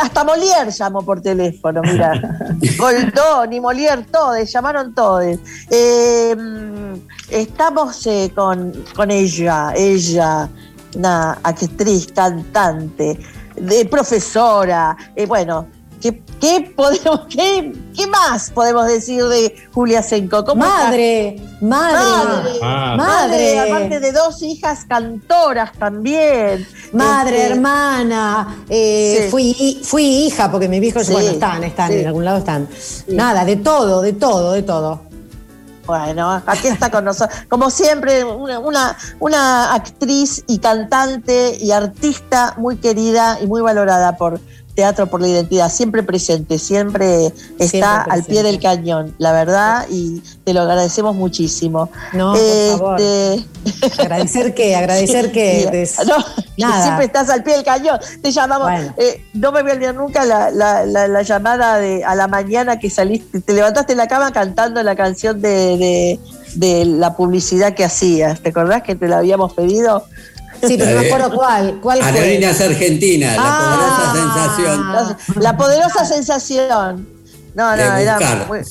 hasta 0.00 0.24
Molière 0.24 0.70
llamó 0.70 1.02
por 1.02 1.20
teléfono, 1.20 1.82
mira. 1.82 2.12
Goldón 2.78 3.52
y 3.52 3.60
Molière, 3.60 4.06
todos, 4.10 4.50
llamaron 4.50 4.94
todos. 4.94 5.36
Eh, 5.68 6.34
estamos 7.28 8.06
eh, 8.06 8.32
con, 8.34 8.72
con 8.96 9.10
ella, 9.10 9.74
ella, 9.76 10.48
una 10.94 11.32
actriz, 11.42 12.10
cantante, 12.14 13.18
de 13.56 13.84
profesora, 13.86 14.96
eh, 15.16 15.26
bueno, 15.26 15.66
¿qué, 16.00 16.22
qué 16.40 16.72
podemos, 16.74 17.26
qué, 17.30 17.72
qué 17.96 18.06
más 18.06 18.50
podemos 18.50 18.86
decir 18.88 19.24
de 19.24 19.54
Julia 19.72 20.02
Senco? 20.02 20.44
¿Cómo 20.44 20.64
Madre, 20.66 21.36
está? 21.36 21.66
madre, 21.66 22.58
madre, 22.60 22.96
madre. 22.96 23.60
aparte 23.60 24.00
de 24.00 24.12
dos 24.12 24.42
hijas 24.42 24.84
cantoras 24.88 25.72
también. 25.78 26.66
Madre, 26.92 27.42
Este, 27.42 27.52
hermana, 27.54 28.64
eh, 28.68 29.20
Sí. 29.24 29.30
fui, 29.30 29.80
fui 29.84 30.04
hija, 30.26 30.50
porque 30.50 30.68
mis 30.68 30.82
hijos, 30.82 31.06
Sí, 31.06 31.12
bueno, 31.12 31.30
están, 31.30 31.62
están, 31.64 31.90
sí. 31.92 31.98
en 32.00 32.06
algún 32.08 32.24
lado 32.24 32.38
están. 32.38 32.68
Nada, 33.08 33.44
de 33.44 33.56
todo, 33.56 34.02
de 34.02 34.12
todo, 34.12 34.52
de 34.52 34.62
todo. 34.62 35.02
Bueno, 35.86 36.42
aquí 36.46 36.68
está 36.68 36.90
con 36.90 37.04
nosotros. 37.04 37.38
Como 37.48 37.70
siempre, 37.70 38.24
una, 38.24 39.74
actriz 39.74 40.44
y 40.46 40.58
cantante 40.58 41.56
y 41.60 41.72
artista 41.72 42.54
muy 42.56 42.76
querida 42.76 43.38
y 43.40 43.46
muy 43.46 43.62
valorada 43.62 44.16
por 44.16 44.40
Teatro 44.74 45.06
por 45.08 45.20
la 45.20 45.28
Identidad. 45.28 45.70
Siempre 45.70 46.02
presente, 46.02 46.58
siempre 46.58 47.26
está 47.58 47.68
Siempre 48.04 48.12
al 48.12 48.24
pie 48.24 48.42
del 48.42 48.58
cañón, 48.60 49.14
la 49.18 49.32
verdad, 49.32 49.86
y 49.90 50.22
te 50.44 50.54
lo 50.54 50.62
agradecemos 50.62 51.14
muchísimo. 51.14 51.90
No, 52.12 52.32
por 52.32 52.78
favor. 52.78 53.00
Este, 53.00 54.02
Agradecer 54.02 54.54
qué, 54.54 54.74
agradecer. 54.76 55.26
Sí, 55.32 55.66
Des- 55.70 55.96
no, 56.06 56.16
que 56.56 56.62
nada. 56.62 56.82
siempre 56.84 57.04
estás 57.06 57.28
al 57.30 57.42
pie 57.42 57.54
del 57.54 57.64
cañón. 57.64 57.98
Te 58.22 58.30
llamamos. 58.32 58.68
Bueno. 58.70 58.94
eh, 58.96 59.24
no 59.34 59.52
me 59.52 59.62
voy 59.62 59.70
a 59.72 59.74
olvidar 59.74 59.94
nunca 59.94 60.24
la, 60.24 60.50
la- 60.50 60.84
la- 60.86 61.08
la 61.08 61.22
llamada 61.22 61.78
de 61.78 62.04
a 62.04 62.14
la 62.14 62.26
mañana 62.28 62.78
que 62.78 62.90
saliste, 62.90 63.40
te 63.40 63.52
levantaste 63.52 63.92
en 63.92 63.98
la 63.98 64.08
cama 64.08 64.32
cantando 64.32 64.82
la 64.82 64.96
canción 64.96 65.40
de, 65.40 65.76
de- 65.76 66.20
de 66.54 66.84
la 66.84 67.16
publicidad 67.16 67.74
que 67.74 67.84
hacías. 67.84 68.40
¿Te 68.40 68.50
acordás 68.50 68.82
que 68.82 68.94
te 68.94 69.08
la 69.08 69.18
habíamos 69.18 69.52
pedido? 69.54 70.04
Sí, 70.66 70.76
pero 70.78 70.94
no 70.94 71.00
me 71.00 71.06
acuerdo 71.06 71.34
cuál. 71.34 71.78
¿Cuál 71.82 71.98
fue? 71.98 72.06
Aerolíneas 72.08 72.60
Argentina, 72.60 73.34
la 73.36 73.42
Ah. 73.44 74.06
poderosa 74.12 74.56
sensación. 74.56 74.92
La, 74.92 75.16
la 75.50 75.56
poderosa 75.56 76.04
sensación. 76.04 77.08
No, 77.54 77.70
no, 77.70 77.76
De 77.76 78.02
era 78.02 78.18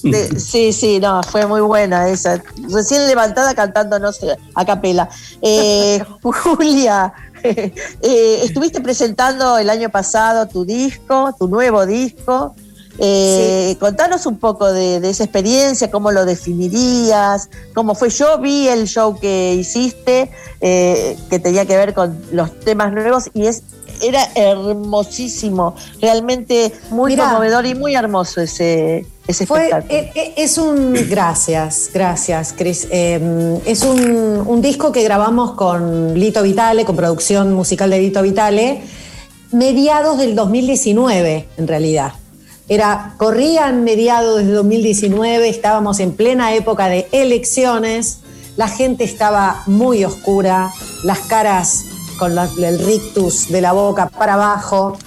de- 0.02 0.40
sí, 0.40 0.74
sí, 0.74 1.00
no, 1.00 1.22
fue 1.22 1.46
muy 1.46 1.62
buena 1.62 2.08
esa. 2.10 2.42
Recién 2.72 3.06
levantada 3.06 3.54
cantando, 3.54 4.00
no 4.00 4.12
sé, 4.12 4.36
a 4.56 4.66
capela. 4.66 5.08
Eh, 5.42 6.04
Julia, 6.24 7.14
eh, 7.44 8.42
estuviste 8.44 8.82
presentando 8.82 9.58
el 9.60 9.70
año 9.70 9.90
pasado 9.90 10.48
tu 10.48 10.66
disco, 10.66 11.36
tu 11.38 11.48
nuevo 11.48 11.86
disco. 11.86 12.56
Eh, 13.00 13.76
Contanos 13.80 14.26
un 14.26 14.38
poco 14.38 14.72
de, 14.72 15.00
de 15.00 15.10
esa 15.10 15.24
experiencia, 15.24 15.90
cómo 15.90 16.12
lo 16.12 16.26
definirías, 16.26 17.50
cómo 17.74 17.96
fue. 17.96 18.10
Yo 18.10 18.38
vi 18.40 18.68
el 18.68 18.88
show 18.88 19.18
que 19.20 19.54
hiciste, 19.56 20.30
eh, 20.60 21.18
que 21.30 21.40
tenía 21.40 21.66
que 21.66 21.78
ver 21.78 21.94
con 21.94 22.20
los 22.32 22.60
temas 22.60 22.92
nuevos, 22.94 23.30
y 23.34 23.46
es 23.46 23.64
era 24.04 24.28
hermosísimo, 24.34 25.76
realmente 26.02 26.74
muy 26.90 27.12
Mirá. 27.12 27.26
conmovedor 27.26 27.68
y 27.68 27.76
muy 27.76 27.94
hermoso 27.94 28.42
ese, 28.42 29.06
ese 29.28 29.46
Fue, 29.46 29.68
espectáculo. 29.68 29.94
eh, 29.94 30.12
eh, 30.16 30.34
es 30.38 30.58
un. 30.58 30.94
Gracias, 31.08 31.90
gracias, 31.94 32.54
Cris. 32.58 32.88
Eh, 32.90 33.60
es 33.66 33.84
un, 33.84 34.44
un 34.46 34.62
disco 34.62 34.92
que 34.92 35.04
grabamos 35.04 35.52
con 35.52 36.16
Lito 36.20 36.42
Vitale, 36.42 36.84
con 36.84 36.96
producción 36.96 37.54
musical 37.54 37.92
de 37.92 38.00
Lito 38.00 38.24
Vitale, 38.24 38.82
mediados 39.52 40.18
del 40.18 40.36
2019, 40.36 41.48
en 41.58 41.68
realidad. 41.68 42.14
Era, 42.76 43.16
corrían 43.18 43.84
mediados 43.84 44.38
del 44.38 44.54
2019, 44.54 45.50
estábamos 45.50 46.00
en 46.00 46.14
plena 46.14 46.56
época 46.56 46.88
de 46.88 47.06
elecciones, 47.12 48.20
la 48.56 48.70
gente 48.70 49.04
estaba 49.04 49.62
muy 49.66 50.06
oscura, 50.06 50.72
las 51.04 51.20
caras 51.20 51.84
con 52.18 52.34
la- 52.34 52.48
el 52.64 52.80
rictus 52.80 53.50
de 53.50 53.60
la 53.60 53.74
boca 53.74 54.08
para 54.08 54.36
abajo, 54.36 54.98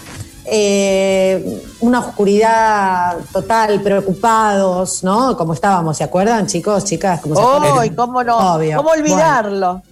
eh, 0.45 1.63
una 1.81 2.01
oscuridad 2.01 3.17
total, 3.33 3.81
preocupados, 3.81 5.03
¿no? 5.03 5.35
Como 5.35 5.55
estábamos, 5.55 5.97
¿se 5.97 6.05
acuerdan, 6.05 6.47
chicos, 6.47 6.85
chicas? 6.85 7.19
¿Cómo 7.23 7.35
se 7.35 7.41
acuerdan? 7.41 7.79
¡Ay, 7.79 7.91
cómo 7.97 8.23
no! 8.23 8.57
Obvio. 8.57 8.77
¿Cómo 8.77 8.91
olvidarlo? 8.91 9.83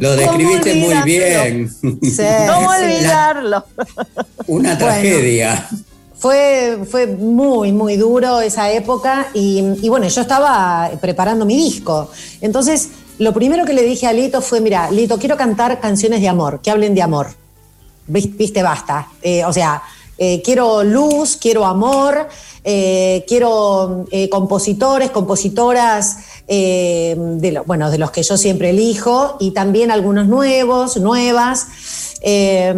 Lo 0.00 0.16
describiste 0.16 0.74
muy 0.74 0.94
bien. 1.02 1.74
¿Cómo 2.54 2.68
olvidarlo? 2.68 3.64
Una 4.48 4.76
tragedia. 4.76 5.66
Fue, 6.18 6.78
fue 6.90 7.06
muy, 7.06 7.72
muy 7.72 7.96
duro 7.96 8.40
esa 8.40 8.70
época 8.72 9.28
y, 9.34 9.88
bueno, 9.88 10.08
yo 10.08 10.20
estaba 10.22 10.90
preparando 11.00 11.44
mi 11.44 11.56
disco. 11.56 12.10
Entonces, 12.40 12.88
lo 13.18 13.32
primero 13.34 13.64
que 13.66 13.74
le 13.74 13.82
dije 13.82 14.06
a 14.06 14.12
Lito 14.12 14.40
fue, 14.40 14.60
mira, 14.60 14.90
Lito, 14.90 15.18
quiero 15.18 15.36
cantar 15.36 15.78
canciones 15.78 16.20
de 16.22 16.28
amor, 16.28 16.60
que 16.62 16.70
hablen 16.70 16.94
de 16.94 17.02
amor. 17.02 17.28
Vis- 18.06 18.34
Viste, 18.36 18.62
basta. 18.62 19.08
Eh, 19.22 19.44
o 19.44 19.52
sea, 19.52 19.82
eh, 20.16 20.40
quiero 20.42 20.82
luz, 20.82 21.36
quiero 21.36 21.66
amor, 21.66 22.28
eh, 22.64 23.24
quiero 23.28 24.06
compositores, 24.30 25.10
compositoras, 25.10 26.16
de, 26.48 27.50
lo- 27.52 27.64
bueno, 27.64 27.90
de 27.90 27.98
los 27.98 28.10
que 28.12 28.22
yo 28.22 28.36
siempre 28.36 28.70
elijo, 28.70 29.36
y 29.40 29.50
también 29.50 29.90
algunos 29.90 30.26
nuevos, 30.28 30.96
nuevas. 30.96 31.66
Eh, 32.22 32.74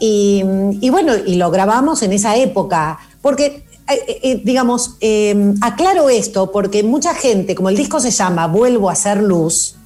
y, 0.00 0.42
y 0.80 0.90
bueno, 0.90 1.12
y 1.16 1.36
lo 1.36 1.50
grabamos 1.50 2.02
en 2.02 2.12
esa 2.12 2.36
época, 2.36 2.98
porque, 3.22 3.64
eh, 3.88 4.20
eh, 4.22 4.40
digamos, 4.44 4.96
eh, 5.00 5.54
aclaro 5.60 6.08
esto, 6.10 6.50
porque 6.50 6.82
mucha 6.82 7.14
gente, 7.14 7.54
como 7.54 7.68
el 7.68 7.76
disco 7.76 8.00
se 8.00 8.10
llama 8.10 8.46
Vuelvo 8.46 8.90
a 8.90 8.94
ser 8.94 9.22
luz, 9.22 9.76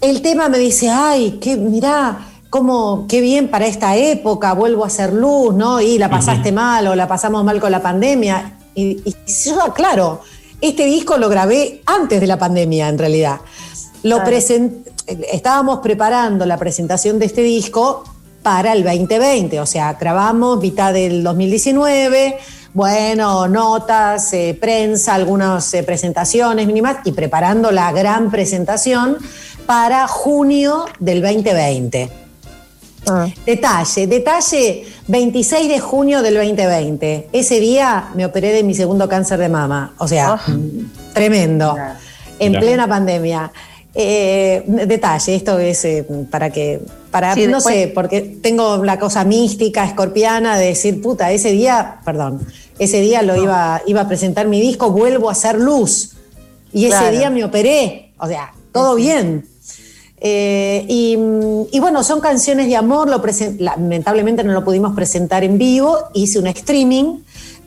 el 0.00 0.22
tema 0.22 0.48
me 0.48 0.58
dice, 0.58 0.90
ay, 0.90 1.38
que 1.40 1.56
mirá, 1.56 2.28
cómo, 2.50 3.06
qué 3.08 3.20
bien 3.20 3.48
para 3.48 3.66
esta 3.66 3.96
época, 3.96 4.52
vuelvo 4.52 4.84
a 4.84 4.90
ser 4.90 5.12
luz, 5.12 5.54
¿no? 5.54 5.80
Y 5.80 5.96
la 5.98 6.10
pasaste 6.10 6.52
mal 6.52 6.86
o 6.86 6.94
la 6.94 7.08
pasamos 7.08 7.42
mal 7.44 7.60
con 7.60 7.72
la 7.72 7.80
pandemia. 7.82 8.58
Y, 8.74 9.00
y 9.04 9.14
yo 9.44 9.62
aclaro, 9.62 10.20
este 10.60 10.84
disco 10.86 11.16
lo 11.18 11.28
grabé 11.28 11.82
antes 11.86 12.20
de 12.20 12.26
la 12.26 12.38
pandemia, 12.38 12.88
en 12.88 12.98
realidad. 12.98 13.40
Lo 14.02 14.16
Claro. 14.16 14.30
presen- 14.30 14.84
estábamos 15.06 15.80
preparando 15.80 16.46
la 16.46 16.56
presentación 16.56 17.18
de 17.18 17.26
este 17.26 17.42
disco 17.42 18.04
para 18.42 18.72
el 18.72 18.82
2020, 18.82 19.60
o 19.60 19.66
sea, 19.66 19.94
grabamos 19.94 20.60
mitad 20.60 20.92
del 20.92 21.22
2019, 21.22 22.38
bueno, 22.74 23.46
notas, 23.48 24.32
eh, 24.32 24.56
prensa, 24.58 25.14
algunas 25.14 25.72
eh, 25.74 25.82
presentaciones 25.82 26.66
mínimas 26.66 26.98
y 27.04 27.12
preparando 27.12 27.70
la 27.70 27.92
gran 27.92 28.30
presentación 28.30 29.18
para 29.66 30.08
junio 30.08 30.86
del 30.98 31.22
2020. 31.22 32.22
Detalle, 33.44 34.06
detalle, 34.06 34.86
26 35.08 35.68
de 35.68 35.80
junio 35.80 36.22
del 36.22 36.34
2020. 36.34 37.28
Ese 37.32 37.60
día 37.60 38.10
me 38.14 38.24
operé 38.24 38.52
de 38.52 38.62
mi 38.62 38.74
segundo 38.74 39.08
cáncer 39.08 39.38
de 39.40 39.48
mama. 39.48 39.92
O 39.98 40.06
sea, 40.06 40.40
tremendo. 41.12 41.76
En 42.38 42.52
plena 42.54 42.88
pandemia. 42.88 43.52
Eh, 43.94 44.62
detalle, 44.66 45.34
esto 45.34 45.58
es 45.58 45.84
eh, 45.84 46.06
para 46.30 46.48
que, 46.50 46.80
para, 47.10 47.34
Sí, 47.34 47.46
no 47.46 47.56
después- 47.56 47.74
sé, 47.74 47.88
porque 47.88 48.20
tengo 48.22 48.82
la 48.82 48.98
cosa 48.98 49.22
mística, 49.24 49.84
escorpiana, 49.84 50.56
de 50.56 50.66
decir, 50.68 51.02
puta, 51.02 51.30
ese 51.30 51.52
día, 51.52 52.00
perdón, 52.04 52.40
ese 52.78 53.00
día 53.02 53.20
lo 53.22 53.36
iba, 53.36 53.82
iba 53.86 54.00
a 54.00 54.08
presentar 54.08 54.48
mi 54.48 54.60
disco, 54.62 54.90
vuelvo 54.90 55.28
a 55.28 55.32
hacer 55.32 55.58
luz. 55.60 56.14
Y 56.72 56.86
ese 56.86 57.10
día 57.10 57.28
me 57.28 57.44
operé. 57.44 58.12
O 58.18 58.26
sea, 58.26 58.52
todo 58.72 58.94
bien. 58.94 59.44
Eh, 60.24 60.86
y, 60.88 61.18
y 61.72 61.80
bueno, 61.80 62.02
son 62.04 62.20
canciones 62.20 62.68
de 62.68 62.76
amor, 62.76 63.10
lo 63.10 63.20
lamentablemente 63.58 64.44
no 64.44 64.52
lo 64.52 64.64
pudimos 64.64 64.94
presentar 64.94 65.42
en 65.44 65.58
vivo, 65.58 65.98
hice 66.14 66.38
un 66.38 66.46
streaming, 66.46 67.18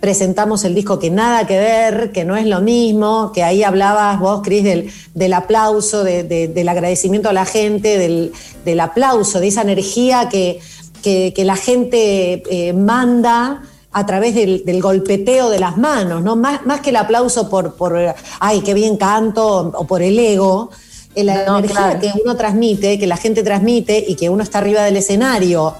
presentamos 0.10 0.63
el 0.65 0.76
disco 0.76 1.00
que 1.00 1.10
nada 1.10 1.48
que 1.48 1.58
ver, 1.58 2.12
que 2.12 2.26
no 2.26 2.36
es 2.38 2.46
lo 2.46 2.62
mismo, 2.62 3.32
que 3.34 3.41
ahí 3.41 3.63
hablabas 3.63 4.20
vos, 4.20 4.41
Cris, 4.44 4.63
del, 4.63 4.91
del 5.15 5.34
aplauso, 5.34 6.04
de- 6.04 6.22
de- 6.24 6.48
del 6.48 6.70
agradecimiento 6.70 7.28
a 7.30 7.34
la 7.34 7.44
gente, 7.44 7.98
del, 7.98 8.32
del 8.63 8.80
aplauso, 8.82 9.39
de 9.39 9.48
esa 9.48 9.63
energía 9.63 10.30
que, 10.30 10.60
que- 11.02 11.34
que 11.36 11.44
la 11.44 11.56
gente 11.56 12.44
eh, 12.52 12.74
manda 12.74 13.63
a 13.91 14.06
través 14.06 14.36
del, 14.36 14.63
del 14.63 14.80
golpeteo 14.80 15.50
de 15.50 15.58
las 15.58 15.76
manos, 15.76 16.22
¿no? 16.22 16.36
Más, 16.36 16.63
más 16.68 16.82
que 16.82 16.91
el 16.91 16.98
aplauso 16.98 17.50
por, 17.50 17.74
por, 17.74 17.98
ay, 18.39 18.62
qué 18.62 18.76
bien 18.76 18.98
canto, 18.98 19.72
o 19.76 19.88
por 19.88 20.04
el 20.04 20.20
ego, 20.20 20.70
la 21.15 21.46
No, 21.46 21.58
energía 21.58 21.82
claro. 21.82 22.00
que 22.00 22.12
uno 22.24 22.36
transmite, 22.36 23.00
que 23.00 23.08
la 23.08 23.18
gente 23.18 23.41
transmite 23.41 24.06
y 24.08 24.13
que 24.13 24.30
uno 24.30 24.44
está 24.44 24.60
arriba 24.60 24.84
del 24.84 24.98
escenario 24.98 25.74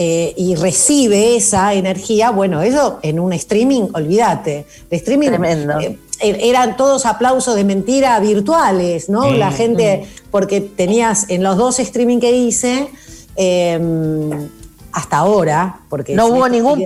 eh, 0.00 0.32
y 0.36 0.54
recibe 0.54 1.34
esa 1.34 1.74
energía, 1.74 2.30
bueno, 2.30 2.62
eso 2.62 3.00
en 3.02 3.18
un 3.18 3.32
streaming, 3.32 3.88
olvídate. 3.92 4.64
De 4.88 4.96
streaming 4.96 5.26
Tremendo. 5.30 5.80
eh, 5.80 5.98
er- 6.20 6.38
eran 6.40 6.76
todos 6.76 7.04
aplausos 7.04 7.56
de 7.56 7.64
mentira 7.64 8.18
virtuales, 8.20 9.08
¿no? 9.08 9.22
Mm, 9.28 9.34
La 9.38 9.50
gente, 9.50 10.06
porque 10.30 10.60
tenías 10.60 11.28
en 11.28 11.42
los 11.42 11.56
dos 11.56 11.80
streaming 11.80 12.20
que 12.20 12.30
hice, 12.30 12.88
eh, 13.34 14.48
hasta 14.92 15.18
ahora, 15.18 15.80
porque 15.90 16.14
No 16.14 16.28
hubo 16.28 16.48
ningún 16.48 16.84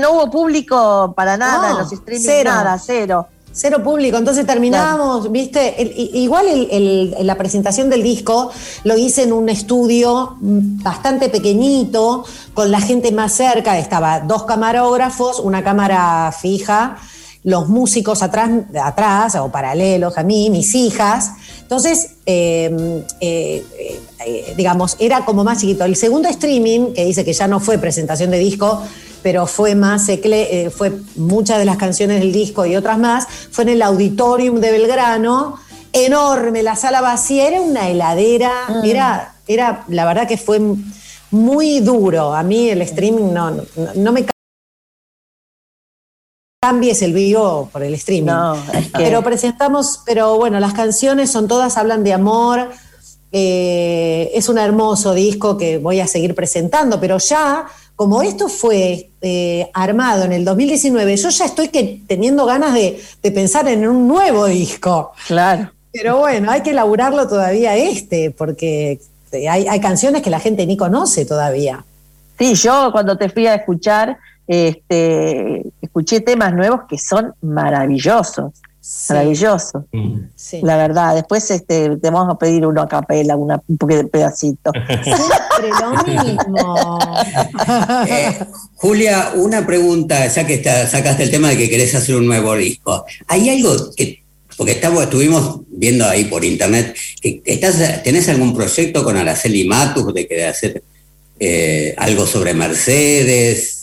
no 0.00 0.12
hubo 0.12 0.30
público 0.30 1.12
para 1.16 1.36
nada 1.36 1.68
No, 1.68 1.70
en 1.74 1.78
los 1.82 1.92
streaming, 1.92 2.24
cero. 2.24 2.50
nada, 2.50 2.78
cero. 2.78 3.26
Cero 3.54 3.82
público, 3.82 4.16
entonces 4.16 4.46
terminamos, 4.46 5.30
viste, 5.30 5.80
El- 5.82 5.88
i- 5.96 6.10
igual 6.22 6.48
el- 6.48 6.68
el- 6.70 7.26
la 7.26 7.36
presentación 7.36 7.90
del 7.90 8.02
disco 8.02 8.50
lo 8.84 8.96
hice 8.96 9.24
en 9.24 9.32
un 9.32 9.48
estudio 9.50 10.36
bastante 10.40 11.28
pequeñito, 11.28 12.24
con 12.54 12.70
la 12.70 12.80
gente 12.80 13.12
más 13.12 13.32
cerca, 13.32 13.78
estaba 13.78 14.20
dos 14.20 14.44
camarógrafos, 14.44 15.38
una 15.38 15.62
cámara 15.62 16.32
fija, 16.32 16.96
los 17.44 17.68
músicos 17.68 18.22
atrás, 18.22 18.50
atrás 18.82 19.34
o 19.34 19.50
paralelos 19.50 20.16
a 20.16 20.22
mí, 20.22 20.48
mis 20.48 20.74
hijas. 20.74 21.32
Entonces, 21.60 22.10
eh, 22.24 23.04
eh, 23.20 23.66
eh, 23.78 24.00
eh, 24.26 24.54
digamos, 24.56 24.96
era 25.00 25.24
como 25.24 25.42
más 25.44 25.58
chiquito. 25.58 25.84
El 25.84 25.96
segundo 25.96 26.28
streaming, 26.28 26.92
que 26.94 27.04
dice 27.04 27.24
que 27.24 27.32
ya 27.32 27.48
no 27.48 27.58
fue 27.60 27.78
presentación 27.78 28.30
de 28.30 28.38
disco, 28.38 28.82
pero 29.22 29.46
fue 29.46 29.74
más, 29.74 30.08
eh, 30.08 30.70
fue 30.74 30.92
muchas 31.16 31.58
de 31.58 31.64
las 31.64 31.76
canciones 31.76 32.20
del 32.20 32.32
disco 32.32 32.66
y 32.66 32.76
otras 32.76 32.98
más, 32.98 33.26
fue 33.50 33.64
en 33.64 33.70
el 33.70 33.82
Auditorium 33.82 34.60
de 34.60 34.70
Belgrano, 34.72 35.58
enorme, 35.92 36.62
la 36.62 36.74
sala 36.76 37.00
vacía, 37.00 37.48
era 37.48 37.60
una 37.60 37.88
heladera, 37.88 38.52
era, 38.84 39.34
era, 39.46 39.84
la 39.88 40.04
verdad 40.06 40.26
que 40.26 40.38
fue 40.38 40.60
muy 41.30 41.80
duro. 41.80 42.34
A 42.34 42.42
mí 42.42 42.68
el 42.70 42.82
streaming 42.82 43.32
no, 43.32 43.50
no, 43.50 43.62
no 43.94 44.12
me 44.12 44.26
cambies 46.62 47.02
el 47.02 47.12
vivo 47.12 47.68
por 47.72 47.82
el 47.82 47.94
streaming. 47.94 48.30
No, 48.30 48.54
es 48.54 48.86
que- 48.86 48.90
Pero 48.96 49.22
presentamos, 49.22 50.00
pero 50.06 50.36
bueno, 50.36 50.60
las 50.60 50.74
canciones 50.74 51.30
son 51.30 51.48
todas, 51.48 51.76
hablan 51.76 52.04
de 52.04 52.12
amor. 52.12 52.70
eh, 53.34 54.30
es 54.34 54.50
un 54.50 54.58
hermoso 54.58 55.14
disco 55.14 55.56
que 55.56 55.78
voy 55.78 56.00
a 56.00 56.06
seguir 56.06 56.34
presentando, 56.34 57.00
pero 57.00 57.16
ya, 57.16 57.64
como 57.96 58.22
esto 58.22 58.48
fue 58.48 59.10
eh, 59.20 59.70
armado 59.74 60.24
en 60.24 60.32
el 60.32 60.44
2019, 60.44 61.16
yo 61.16 61.28
ya 61.28 61.44
estoy 61.44 61.68
que, 61.68 62.00
teniendo 62.06 62.46
ganas 62.46 62.74
de, 62.74 63.00
de 63.22 63.30
pensar 63.30 63.68
en 63.68 63.86
un 63.86 64.08
nuevo 64.08 64.46
disco. 64.46 65.12
Claro. 65.26 65.70
Pero 65.92 66.18
bueno, 66.18 66.50
hay 66.50 66.62
que 66.62 66.70
elaborarlo 66.70 67.28
todavía 67.28 67.76
este, 67.76 68.30
porque 68.30 69.00
hay, 69.32 69.66
hay 69.66 69.80
canciones 69.80 70.22
que 70.22 70.30
la 70.30 70.40
gente 70.40 70.66
ni 70.66 70.76
conoce 70.76 71.26
todavía. 71.26 71.84
Sí, 72.38 72.54
yo 72.54 72.90
cuando 72.92 73.16
te 73.16 73.28
fui 73.28 73.46
a 73.46 73.54
escuchar, 73.54 74.16
este, 74.46 75.62
escuché 75.80 76.20
temas 76.20 76.54
nuevos 76.54 76.80
que 76.88 76.98
son 76.98 77.34
maravillosos. 77.42 78.52
Maravilloso. 79.08 79.86
La 80.62 80.76
verdad. 80.76 81.14
Después 81.14 81.48
este, 81.50 81.96
te 81.96 82.10
vamos 82.10 82.34
a 82.34 82.38
pedir 82.38 82.66
uno 82.66 82.82
a 82.82 82.88
capela, 82.88 83.36
una, 83.36 83.62
un 83.68 83.78
poquito 83.78 84.02
de 84.02 84.08
pedacito. 84.08 84.72
Siempre 85.02 85.70
lo 85.80 86.02
mismo. 86.04 86.98
Eh, 88.08 88.38
Julia, 88.76 89.32
una 89.36 89.64
pregunta, 89.64 90.26
ya 90.26 90.46
que 90.46 90.54
está- 90.54 90.86
sacaste 90.88 91.22
el 91.22 91.30
tema 91.30 91.50
de 91.50 91.56
que 91.56 91.70
querés 91.70 91.94
hacer 91.94 92.16
un 92.16 92.26
nuevo 92.26 92.54
disco. 92.56 93.04
¿Hay 93.28 93.48
algo 93.48 93.90
que, 93.96 94.22
porque 94.56 94.72
estamos, 94.72 95.04
estuvimos 95.04 95.60
viendo 95.68 96.04
ahí 96.06 96.24
por 96.24 96.44
internet, 96.44 96.96
que 97.20 97.40
estás, 97.44 98.02
¿tenés 98.02 98.28
algún 98.28 98.54
proyecto 98.54 99.04
con 99.04 99.16
Araceli 99.16 99.64
Matus 99.66 100.12
de 100.12 100.26
querer 100.26 100.48
hacer 100.48 100.82
eh, 101.38 101.94
algo 101.96 102.26
sobre 102.26 102.54
Mercedes? 102.54 103.81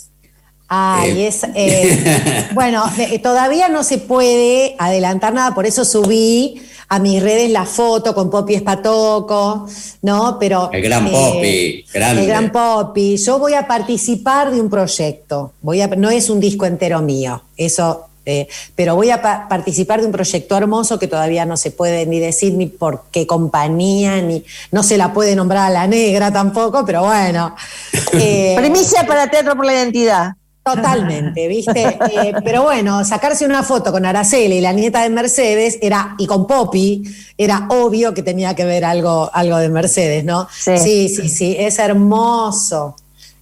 Ay, 0.69 1.21
Eh. 1.23 1.27
es, 1.27 1.43
eh, 1.55 2.47
bueno, 2.53 2.83
eh, 2.97 3.19
todavía 3.19 3.67
no 3.69 3.83
se 3.83 3.97
puede 3.97 4.75
adelantar 4.77 5.33
nada, 5.33 5.53
por 5.55 5.65
eso 5.65 5.83
subí 5.83 6.61
a 6.91 6.97
mis 6.99 7.21
redes 7.21 7.49
la 7.51 7.65
foto 7.65 8.15
con 8.15 8.29
Poppy 8.29 8.55
Espatoco, 8.55 9.67
¿no? 10.01 10.37
Pero 10.39 10.69
El 10.71 10.81
gran 10.81 11.07
eh, 11.07 11.11
Poppy, 11.11 11.85
grande. 11.93 12.21
El 12.23 12.27
gran 12.27 12.51
Poppy. 12.51 13.17
Yo 13.17 13.37
voy 13.39 13.53
a 13.53 13.67
participar 13.67 14.51
de 14.51 14.59
un 14.61 14.69
proyecto. 14.69 15.53
Voy 15.61 15.81
a, 15.81 15.87
no 15.87 16.09
es 16.09 16.29
un 16.29 16.39
disco 16.39 16.65
entero 16.65 17.01
mío, 17.01 17.43
eso. 17.57 18.05
eh, 18.25 18.47
pero 18.75 18.95
voy 18.95 19.09
a 19.09 19.21
pa- 19.23 19.47
participar 19.47 20.01
de 20.01 20.05
un 20.07 20.11
proyecto 20.11 20.55
hermoso 20.55 20.99
que 20.99 21.07
todavía 21.07 21.45
no 21.45 21.57
se 21.57 21.71
puede 21.71 22.05
ni 22.05 22.19
decir 22.19 22.53
ni 22.53 22.67
por 22.67 23.03
qué 23.11 23.25
compañía, 23.25 24.21
ni 24.21 24.43
no 24.71 24.83
se 24.83 24.97
la 24.97 25.13
puede 25.13 25.35
nombrar 25.35 25.65
a 25.67 25.69
la 25.71 25.87
negra 25.87 26.31
tampoco, 26.31 26.85
pero 26.85 27.03
bueno. 27.03 27.55
Eh, 28.13 28.55
Primicia 28.57 29.05
para 29.05 29.29
Teatro 29.29 29.55
por 29.55 29.65
la 29.67 29.73
Identidad. 29.73 30.31
Totalmente, 30.75 31.47
¿viste? 31.47 31.97
Eh, 32.11 32.33
pero 32.43 32.63
bueno, 32.63 33.03
sacarse 33.05 33.45
una 33.45 33.63
foto 33.63 33.91
con 33.91 34.05
Araceli 34.05 34.61
la 34.61 34.71
nieta 34.71 35.03
de 35.03 35.09
Mercedes 35.09 35.77
era, 35.81 36.15
y 36.17 36.25
con 36.25 36.47
Poppy, 36.47 37.03
era 37.37 37.67
obvio 37.69 38.13
que 38.13 38.23
tenía 38.23 38.55
que 38.55 38.65
ver 38.65 38.85
algo, 38.85 39.29
algo 39.33 39.57
de 39.57 39.69
Mercedes, 39.69 40.23
¿no? 40.23 40.47
Sí. 40.51 40.77
sí, 40.77 41.09
sí, 41.09 41.29
sí, 41.29 41.55
es 41.57 41.79
hermoso, 41.79 42.95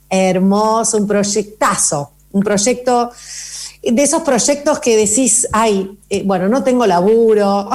hermoso, 0.09 0.97
un 0.97 1.07
proyectazo, 1.07 2.11
un 2.31 2.43
proyecto 2.43 3.11
de 3.83 4.03
esos 4.03 4.21
proyectos 4.23 4.79
que 4.79 4.97
decís, 4.97 5.47
ay, 5.53 5.97
eh, 6.09 6.23
bueno, 6.25 6.49
no 6.49 6.63
tengo 6.63 6.85
laburo, 6.85 7.69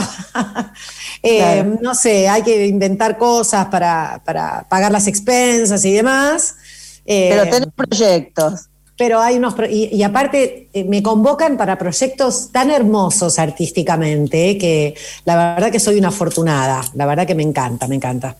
eh, 1.23 1.39
Claro. 1.39 1.79
no 1.81 1.95
sé, 1.95 2.29
hay 2.29 2.43
que 2.43 2.67
inventar 2.67 3.17
cosas 3.17 3.67
para, 3.67 4.21
para 4.25 4.67
pagar 4.69 4.93
las 4.93 5.07
expensas 5.07 5.85
y 5.85 5.93
demás. 5.93 6.57
Pero 7.05 7.45
tenés 7.45 7.69
proyectos. 7.75 8.69
Pero 9.03 9.19
hay 9.19 9.37
unos 9.37 9.57
y, 9.69 9.97
y 9.97 10.05
aparte 10.05 10.69
eh, 10.73 10.85
me 10.85 11.03
convocan 11.03 11.57
para 11.57 11.77
proyectos 11.77 12.51
tan 12.53 12.71
hermosos 12.71 13.37
artísticamente 13.41 14.51
eh, 14.51 14.59
que 14.59 14.95
la 15.25 15.55
verdad 15.57 15.73
que 15.73 15.81
soy 15.81 15.99
una 15.99 16.07
afortunada, 16.07 16.83
la 16.95 17.05
verdad 17.05 17.27
que 17.27 17.35
me 17.35 17.43
encanta, 17.43 17.89
me 17.89 17.97
encanta. 17.97 18.37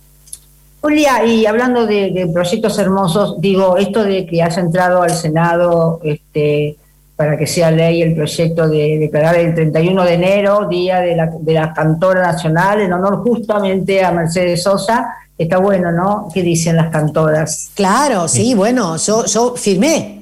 Julia, 0.81 1.25
y 1.25 1.47
hablando 1.47 1.85
de, 1.85 2.13
de 2.13 2.29
proyectos 2.29 2.79
hermosos, 2.79 3.41
digo, 3.41 3.77
esto 3.77 4.05
de 4.05 4.25
que 4.25 4.41
has 4.41 4.57
entrado 4.57 5.03
al 5.03 5.11
Senado 5.11 5.99
este, 6.05 6.77
para 7.17 7.37
que 7.37 7.49
sea 7.49 7.73
ley 7.73 8.01
el 8.01 8.15
proyecto 8.15 8.69
de 8.69 8.99
declarar 9.01 9.35
el 9.35 9.57
31 9.57 10.05
de 10.05 10.15
enero, 10.15 10.69
Día 10.69 11.01
de 11.01 11.17
la, 11.17 11.29
de 11.41 11.55
la 11.55 11.75
Cantora 11.75 12.23
Nacional, 12.23 12.83
en 12.83 12.93
honor 12.93 13.25
justamente 13.25 14.05
a 14.05 14.13
Mercedes 14.13 14.63
Sosa, 14.63 15.13
está 15.37 15.59
bueno, 15.59 15.91
¿no? 15.91 16.29
¿Qué 16.33 16.41
dicen 16.41 16.77
las 16.77 16.91
cantoras? 16.91 17.71
Claro, 17.75 18.29
sí, 18.29 18.55
bueno, 18.55 18.97
yo, 18.97 19.25
yo 19.27 19.57
firmé, 19.57 20.22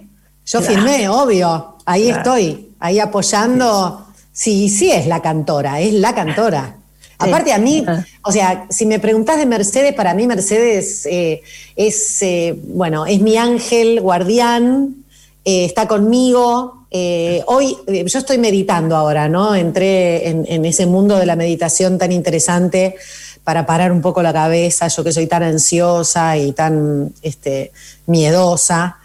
yo 0.53 0.59
Claro. 0.61 0.75
firmé, 0.75 1.09
obvio, 1.09 1.77
ahí 1.85 2.05
Claro. 2.07 2.19
estoy, 2.19 2.69
ahí 2.81 2.99
apoyando, 2.99 4.07
sí, 4.33 4.69
sí 4.69 4.91
es 4.91 5.07
la 5.07 5.21
cantora, 5.23 5.81
es 5.81 5.93
la 5.95 6.15
cantora. 6.15 6.77
Aparte 7.19 7.53
a 7.53 7.59
mí, 7.59 7.85
o 8.23 8.33
sea, 8.33 8.67
si 8.71 8.87
me 8.87 8.99
preguntás 8.99 9.37
de 9.39 9.45
Mercedes, 9.45 9.93
para 9.93 10.15
mí 10.15 10.27
Mercedes 10.27 11.05
eh, 11.05 11.43
es, 11.77 12.23
eh, 12.23 12.59
bueno, 12.69 13.05
es 13.05 13.21
mi 13.21 13.37
ángel 13.37 14.01
guardián, 14.01 15.05
eh, 15.45 15.67
está 15.67 15.87
conmigo. 15.87 16.87
hoy 17.47 17.77
yo 17.87 18.19
estoy 18.19 18.39
meditando 18.39 18.97
ahora, 18.97 19.29
¿no? 19.29 19.55
Entré 19.55 20.29
en, 20.31 20.47
en 20.49 20.65
ese 20.65 20.87
mundo 20.87 21.17
de 21.19 21.27
la 21.27 21.37
meditación 21.37 21.99
tan 21.99 22.11
interesante 22.11 22.97
para 23.45 23.65
parar 23.67 23.93
un 23.93 24.01
poco 24.01 24.23
la 24.23 24.33
cabeza, 24.33 24.89
yo 24.89 25.05
que 25.05 25.13
soy 25.13 25.27
tan 25.27 25.43
ansiosa 25.43 26.37
y 26.39 26.53
tan 26.53 27.13
este, 27.23 27.71
miedosa. 28.07 28.97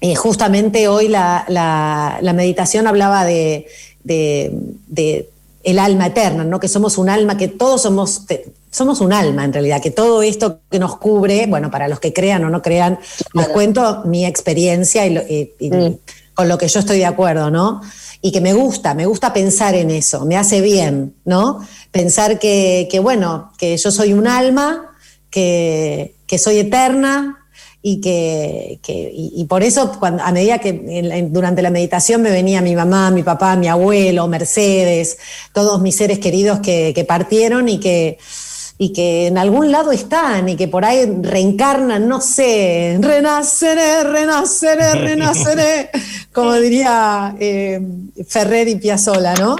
Eh, 0.00 0.14
justamente 0.14 0.88
hoy 0.88 1.08
la, 1.08 1.44
la- 1.48 2.18
la 2.22 2.32
meditación 2.32 2.86
hablaba 2.86 3.24
de, 3.24 3.66
de- 4.04 4.50
de 4.86 5.28
el 5.62 5.78
alma 5.78 6.06
eterna, 6.06 6.42
¿no? 6.44 6.58
Que 6.58 6.68
somos 6.68 6.96
un 6.96 7.10
alma, 7.10 7.36
que 7.36 7.48
todos 7.48 7.82
somos, 7.82 8.24
te- 8.26 8.46
somos 8.70 9.00
un 9.02 9.12
alma 9.12 9.44
en 9.44 9.52
realidad, 9.52 9.82
que 9.82 9.90
todo 9.90 10.22
esto 10.22 10.60
que 10.70 10.78
nos 10.78 10.96
cubre, 10.96 11.46
bueno, 11.46 11.70
para 11.70 11.86
los 11.86 12.00
que 12.00 12.14
crean 12.14 12.42
o 12.44 12.50
no 12.50 12.62
crean, 12.62 12.98
les 13.34 13.48
cuento 13.48 14.02
mi 14.06 14.24
experiencia 14.24 15.04
y, 15.06 15.10
lo- 15.14 15.22
y- 15.22 15.52
y 15.58 15.70
con 16.32 16.48
lo 16.48 16.56
que 16.56 16.68
yo 16.68 16.80
estoy 16.80 16.96
de 16.98 17.04
acuerdo, 17.06 17.50
¿no? 17.50 17.82
Y 18.22 18.32
que 18.32 18.40
me 18.40 18.54
gusta, 18.54 18.94
me 18.94 19.04
gusta 19.04 19.34
pensar 19.34 19.74
en 19.74 19.90
eso, 19.90 20.24
me 20.24 20.38
hace 20.38 20.62
bien, 20.62 21.14
¿no? 21.26 21.60
Pensar 21.90 22.38
que, 22.38 22.88
que, 22.90 22.98
bueno, 23.00 23.52
que 23.58 23.76
yo 23.76 23.90
soy 23.90 24.14
un 24.14 24.26
alma, 24.26 24.86
que, 25.30 26.14
que 26.26 26.38
soy 26.38 26.58
eterna, 26.58 27.39
y 27.82 28.00
que, 28.02 28.78
que- 28.82 29.10
y, 29.14 29.32
y 29.36 29.44
por 29.46 29.62
eso 29.62 29.92
cuando, 29.98 30.22
a 30.22 30.32
medida 30.32 30.58
que 30.58 30.68
en 30.68 31.08
la- 31.08 31.16
en- 31.16 31.32
durante 31.32 31.62
la 31.62 31.70
meditación 31.70 32.20
me 32.22 32.30
venía 32.30 32.60
mi 32.60 32.74
mamá, 32.76 33.10
mi 33.10 33.22
papá, 33.22 33.56
mi 33.56 33.68
abuelo, 33.68 34.28
Mercedes, 34.28 35.16
todos 35.54 35.80
mis 35.80 35.96
seres 35.96 36.18
queridos 36.18 36.60
que, 36.60 36.92
que 36.94 37.04
partieron 37.04 37.68
y 37.70 37.80
que, 37.80 38.18
y 38.76 38.92
que 38.92 39.28
en 39.28 39.38
algún 39.38 39.70
lado 39.72 39.92
están 39.92 40.48
y 40.50 40.56
que 40.56 40.68
por 40.68 40.84
ahí 40.84 41.06
reencarnan, 41.22 42.06
no 42.06 42.20
sé, 42.20 42.98
renaceré, 43.00 44.04
renaceré, 44.04 44.94
renaceré, 44.94 45.90
como 46.32 46.52
diría 46.54 47.34
eh, 47.40 47.80
Ferrer 48.28 48.68
y 48.68 48.74
Piazzolla, 48.76 49.34
¿no? 49.34 49.56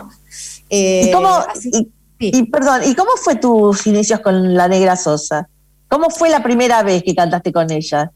Eh, 0.69 1.07
¿Y 1.07 1.11
cómo, 1.11 1.29
así- 1.29 1.71
y, 2.19 2.39
y 2.39 2.43
perdón, 2.45 2.83
¿y 2.87 2.95
cómo 2.95 3.11
fue 3.17 3.37
tus 3.37 3.87
inicios 3.87 4.21
con 4.21 4.55
la 4.55 4.69
Negra 4.69 4.95
Sosa? 4.95 5.49
¿Cómo 5.91 6.09
fue 6.09 6.31
la 6.31 6.43
primera 6.43 6.83
vez 6.83 7.03
que 7.03 7.15
cantaste 7.15 7.53
con 7.53 7.71
ella? 7.71 8.11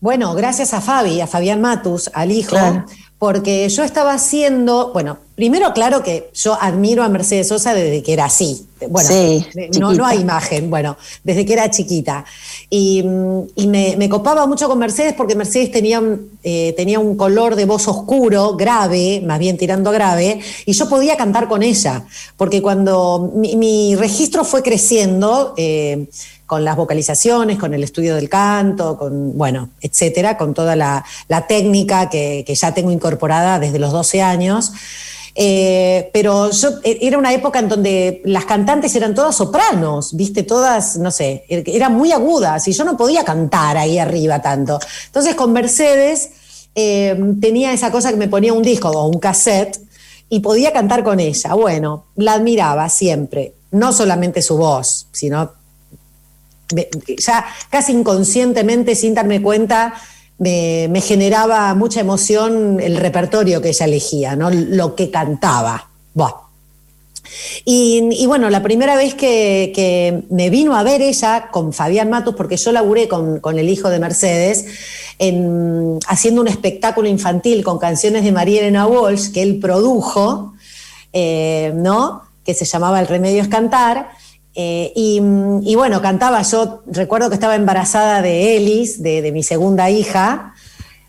Bueno, 0.00 0.34
gracias 0.34 0.74
a 0.74 0.80
Fabi, 0.82 1.20
a 1.22 1.26
Fabián 1.26 1.60
Matus, 1.62 2.10
al 2.12 2.30
hijo, 2.30 2.50
Claro. 2.50 2.84
porque 3.18 3.66
yo 3.70 3.82
estaba 3.82 4.12
haciendo, 4.12 4.90
bueno, 4.92 5.16
primero 5.34 5.72
claro 5.72 6.02
que 6.02 6.30
yo 6.34 6.58
admiro 6.60 7.02
a 7.02 7.08
Mercedes 7.08 7.48
Sosa 7.48 7.72
desde 7.72 8.02
que 8.02 8.12
era 8.12 8.26
así. 8.26 8.66
Bueno, 8.90 9.08
Sí, 9.08 9.46
de- 9.54 9.70
no, 9.80 9.94
no 9.94 10.04
hay 10.04 10.20
imagen, 10.20 10.68
bueno, 10.68 10.98
desde 11.24 11.46
que 11.46 11.54
era 11.54 11.70
chiquita. 11.70 12.26
Y, 12.68 13.02
mm, 13.02 13.40
y 13.56 13.66
me, 13.68 13.94
me 13.96 14.10
copaba 14.10 14.46
mucho 14.46 14.68
con 14.68 14.78
Mercedes 14.78 15.14
porque 15.16 15.34
Mercedes 15.34 15.70
tenía 15.70 15.98
un, 15.98 16.32
eh, 16.42 16.74
tenía 16.76 16.98
un 16.98 17.16
color 17.16 17.56
de 17.56 17.64
voz 17.64 17.88
oscuro, 17.88 18.54
grave, 18.54 19.22
más 19.26 19.38
bien 19.38 19.56
tirando 19.56 19.90
grave, 19.92 20.40
y 20.66 20.72
yo 20.72 20.86
podía 20.90 21.16
cantar 21.16 21.48
con 21.48 21.62
ella, 21.62 22.04
porque 22.36 22.60
cuando 22.60 23.32
mi, 23.34 23.56
mi 23.56 23.96
registro 23.96 24.44
fue 24.44 24.62
creciendo, 24.62 25.54
eh, 25.56 26.06
con 26.46 26.64
las 26.64 26.76
vocalizaciones, 26.76 27.58
con 27.58 27.74
el 27.74 27.82
estudio 27.82 28.14
del 28.14 28.28
canto, 28.28 28.96
con, 28.96 29.36
bueno, 29.36 29.70
etcétera, 29.80 30.38
con 30.38 30.54
toda 30.54 30.76
la, 30.76 31.04
técnica 31.48 32.08
que, 32.08 32.44
ya 32.46 32.72
tengo 32.72 32.90
incorporada 32.90 33.58
desde 33.58 33.78
los 33.78 33.92
12 33.92 34.22
años. 34.22 34.72
Eh, 35.38 36.08
pero 36.14 36.50
yo, 36.50 36.70
e- 36.82 36.98
era 37.02 37.18
una 37.18 37.34
época 37.34 37.58
en 37.58 37.68
donde 37.68 38.22
las 38.24 38.46
cantantes 38.46 38.94
eran 38.96 39.14
todas 39.14 39.36
sopranos, 39.36 40.16
viste, 40.16 40.44
todas, 40.44 40.96
no 40.96 41.10
sé, 41.10 41.44
er- 41.50 41.64
eran 41.66 41.94
muy 41.94 42.10
agudas 42.10 42.66
y 42.68 42.72
yo 42.72 42.84
no 42.84 42.96
podía 42.96 43.22
cantar 43.22 43.76
ahí 43.76 43.98
arriba 43.98 44.40
tanto. 44.40 44.78
Entonces 45.06 45.34
con 45.34 45.52
Mercedes 45.52 46.30
eh, 46.74 47.18
tenía 47.38 47.74
esa 47.74 47.90
cosa 47.90 48.10
que 48.10 48.16
me 48.16 48.28
ponía 48.28 48.54
un 48.54 48.62
disco 48.62 48.88
o 48.88 49.08
un 49.08 49.18
cassette 49.18 49.78
y 50.30 50.40
podía 50.40 50.72
cantar 50.72 51.04
con 51.04 51.20
ella. 51.20 51.54
Bueno, 51.54 52.04
la 52.16 52.34
admiraba 52.34 52.88
siempre, 52.88 53.52
no 53.70 53.92
solamente 53.92 54.40
su 54.40 54.56
voz, 54.56 55.06
sino 55.12 55.52
ya 57.18 57.46
casi 57.70 57.92
inconscientemente, 57.92 58.94
sin 58.94 59.14
darme 59.14 59.40
cuenta, 59.42 59.94
me, 60.38 61.00
generaba 61.00 61.74
mucha 61.74 62.00
emoción 62.00 62.78
el 62.80 62.96
repertorio 62.96 63.60
que 63.60 63.70
ella 63.70 63.86
elegía, 63.86 64.36
¿no? 64.36 64.50
lo 64.50 64.94
que 64.94 65.10
cantaba. 65.10 65.88
Y, 67.64 68.24
bueno, 68.26 68.50
la 68.50 68.62
primera 68.62 68.96
vez 68.96 69.14
que, 69.14 70.24
me 70.30 70.50
vino 70.50 70.76
a 70.76 70.82
ver 70.82 71.02
ella 71.02 71.48
con 71.50 71.72
Fabián 71.72 72.10
Matus, 72.10 72.34
porque 72.34 72.56
yo 72.56 72.72
laburé 72.72 73.08
con, 73.08 73.40
con 73.40 73.58
el 73.58 73.68
hijo 73.68 73.90
de 73.90 73.98
Mercedes, 73.98 74.66
en- 75.18 75.98
haciendo 76.06 76.40
un 76.40 76.48
espectáculo 76.48 77.08
infantil 77.08 77.64
con 77.64 77.78
canciones 77.78 78.24
de 78.24 78.32
María 78.32 78.60
Elena 78.60 78.86
Walsh, 78.86 79.32
que 79.32 79.42
él 79.42 79.58
produjo, 79.58 80.54
eh, 81.12 81.72
¿no? 81.74 82.22
que 82.44 82.54
se 82.54 82.64
llamaba 82.64 83.00
El 83.00 83.08
Remedio 83.08 83.42
es 83.42 83.48
Cantar. 83.48 84.10
Eh, 84.58 84.90
y, 84.96 85.20
y 85.70 85.74
bueno, 85.76 86.00
cantaba 86.00 86.40
yo, 86.42 86.82
recuerdo 86.86 87.28
que 87.28 87.34
estaba 87.34 87.54
embarazada 87.56 88.22
de 88.22 88.56
Elis, 88.56 89.02
de, 89.02 89.20
de 89.20 89.30
mi 89.30 89.42
segunda 89.42 89.90
hija, 89.90 90.54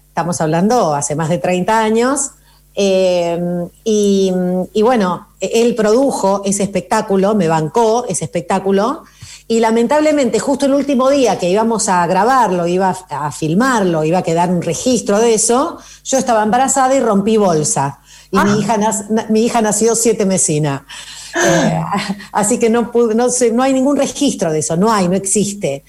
estamos 0.09 0.41
hablando 0.41 0.93
hace 0.93 1.15
más 1.15 1.29
de 1.29 1.37
30 1.37 1.79
años, 1.79 2.31
Eh, 2.79 3.39
y, 3.83 4.31
y 4.73 4.81
bueno, 4.83 5.29
él 5.39 5.73
produjo 5.73 6.43
ese 6.45 6.61
espectáculo, 6.61 7.33
me 7.33 7.47
bancó 7.47 8.05
ese 8.07 8.25
espectáculo. 8.25 9.03
Y 9.47 9.59
lamentablemente, 9.61 10.37
justo 10.39 10.67
el 10.67 10.73
último 10.75 11.09
día 11.09 11.39
que 11.39 11.49
íbamos 11.49 11.89
a 11.89 12.05
grabarlo, 12.05 12.67
iba 12.67 12.89
a, 13.09 13.25
a 13.27 13.31
filmarlo, 13.31 14.03
iba 14.03 14.19
a 14.19 14.21
quedar 14.21 14.49
un 14.51 14.61
registro 14.61 15.17
de 15.19 15.33
eso, 15.33 15.79
yo 16.03 16.17
estaba 16.19 16.43
embarazada 16.43 16.93
y 16.93 16.99
rompí 16.99 17.37
bolsa. 17.37 17.99
Y 18.31 18.37
mi, 18.37 18.59
hija 18.59 18.77
nas- 18.77 19.09
na- 19.09 19.25
mi 19.29 19.41
hija 19.45 19.61
nació 19.61 19.95
siete 19.95 20.25
mesina. 20.27 20.85
Eh, 21.45 21.81
así 22.31 22.57
que 22.59 22.69
no, 22.69 22.91
pude- 22.91 23.15
no, 23.15 23.29
sé, 23.29 23.51
no 23.51 23.63
hay 23.63 23.73
ningún 23.73 23.97
registro 23.97 24.51
de 24.51 24.59
eso, 24.59 24.75
no 24.77 24.91
hay, 24.91 25.07
no 25.07 25.15
existe. 25.15 25.83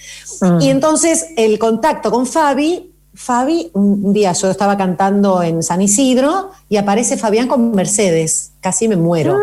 Y 0.61 0.69
entonces 0.69 1.27
el 1.37 1.59
contacto 1.59 2.11
con 2.11 2.27
Fabi, 2.27 2.93
Fabi, 3.15 3.71
un 3.75 4.13
día 4.13 4.33
yo 4.33 4.51
estaba 4.51 4.77
cantando 4.77 5.43
en 5.43 5.63
San 5.63 5.81
Isidro 5.83 6.51
y 6.69 6.77
aparece 6.77 7.17
Fabián 7.17 7.49
con 7.49 7.73
Mercedes, 7.73 8.53
casi 8.61 8.87
me 8.89 8.97
muero. 8.97 9.37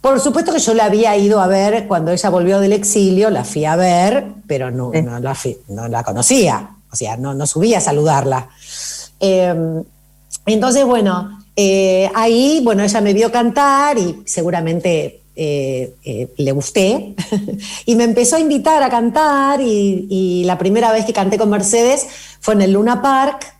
Por 0.00 0.20
supuesto 0.20 0.52
que 0.52 0.60
yo 0.60 0.72
la 0.74 0.84
había 0.84 1.16
ido 1.16 1.40
a 1.40 1.48
ver 1.48 1.88
cuando 1.88 2.12
ella 2.12 2.30
volvió 2.30 2.60
del 2.60 2.72
exilio, 2.72 3.28
la 3.30 3.42
fui 3.44 3.64
a 3.64 3.74
ver, 3.74 4.24
pero 4.46 4.70
no, 4.70 4.92
no 4.92 5.18
la, 5.18 5.34
fui- 5.34 5.58
no 5.68 5.88
la 5.88 6.04
conocía, 6.04 6.70
o 6.92 6.94
sea, 6.94 7.16
no, 7.16 7.34
no 7.34 7.44
subí 7.46 7.74
a 7.74 7.80
saludarla. 7.80 8.48
Eh, 9.18 9.82
entonces, 10.46 10.84
bueno, 10.84 11.40
eh, 11.56 12.10
ahí, 12.14 12.60
bueno, 12.62 12.82
ella 12.84 13.00
me 13.00 13.12
vio 13.14 13.32
cantar 13.32 13.98
y 13.98 14.22
seguramente 14.26 15.22
eh, 15.34 15.94
eh, 16.04 16.28
le 16.36 16.52
gusté. 16.52 17.14
y 17.86 17.94
me 17.96 18.04
empezó 18.04 18.36
a 18.36 18.40
invitar 18.40 18.82
a 18.82 18.88
cantar 18.90 19.60
y, 19.60 20.06
y 20.08 20.44
la 20.44 20.58
primera 20.58 20.92
vez 20.92 21.04
que 21.04 21.12
canté 21.12 21.38
con 21.38 21.50
Mercedes 21.50 22.06
fue 22.40 22.54
en 22.54 22.62
el 22.62 22.72
Luna 22.72 23.00
Park. 23.02 23.54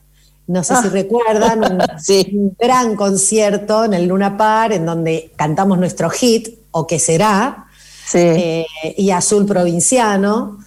No 0.47 0.63
sé 0.63 0.75
si 0.77 0.87
Ah. 0.87 0.91
recuerdan, 0.91 1.59
un, 1.65 1.83
un 2.41 2.57
gran 2.59 2.95
concierto 2.97 3.85
en 3.85 3.95
el 3.95 4.07
Luna 4.07 4.37
Park 4.37 4.75
en 4.75 4.87
donde 4.87 5.33
cantamos 5.37 5.79
nuestro 5.79 6.09
hit, 6.11 6.49
O 6.71 6.87
qué 6.87 6.99
será, 6.99 7.65
Eh, 8.15 8.65
y 8.97 9.11
Azul 9.11 9.45
Provinciano 9.47 10.59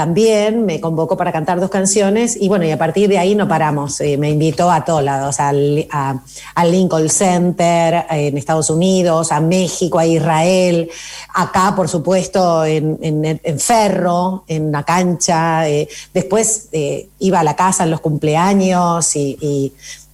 también 0.00 0.64
me 0.64 0.80
convocó 0.80 1.14
para 1.14 1.30
cantar 1.30 1.60
dos 1.60 1.68
canciones 1.68 2.34
y 2.40 2.48
bueno, 2.48 2.64
y 2.64 2.70
a 2.70 2.78
partir 2.78 3.06
de 3.06 3.18
ahí 3.18 3.34
no 3.34 3.46
paramos. 3.46 4.00
Eh, 4.00 4.16
me 4.16 4.30
invitó 4.30 4.70
a 4.70 4.82
todos 4.82 5.02
lados, 5.04 5.38
al, 5.40 5.86
al 5.90 6.70
Lincoln 6.72 7.10
Center 7.10 8.06
en 8.08 8.38
Estados 8.38 8.70
Unidos, 8.70 9.30
a 9.30 9.40
México, 9.40 9.98
a 9.98 10.06
Israel, 10.06 10.88
acá 11.34 11.74
por 11.76 11.86
supuesto 11.90 12.64
en, 12.64 12.98
en- 13.02 13.58
Ferro, 13.60 14.44
en 14.48 14.72
la 14.72 14.84
cancha. 14.84 15.68
eh, 15.68 15.86
después 16.14 16.68
eh, 16.72 17.10
iba 17.18 17.40
a 17.40 17.44
la 17.44 17.54
casa 17.54 17.84
en 17.84 17.90
los 17.90 18.00
cumpleaños 18.00 19.14
y- 19.16 19.72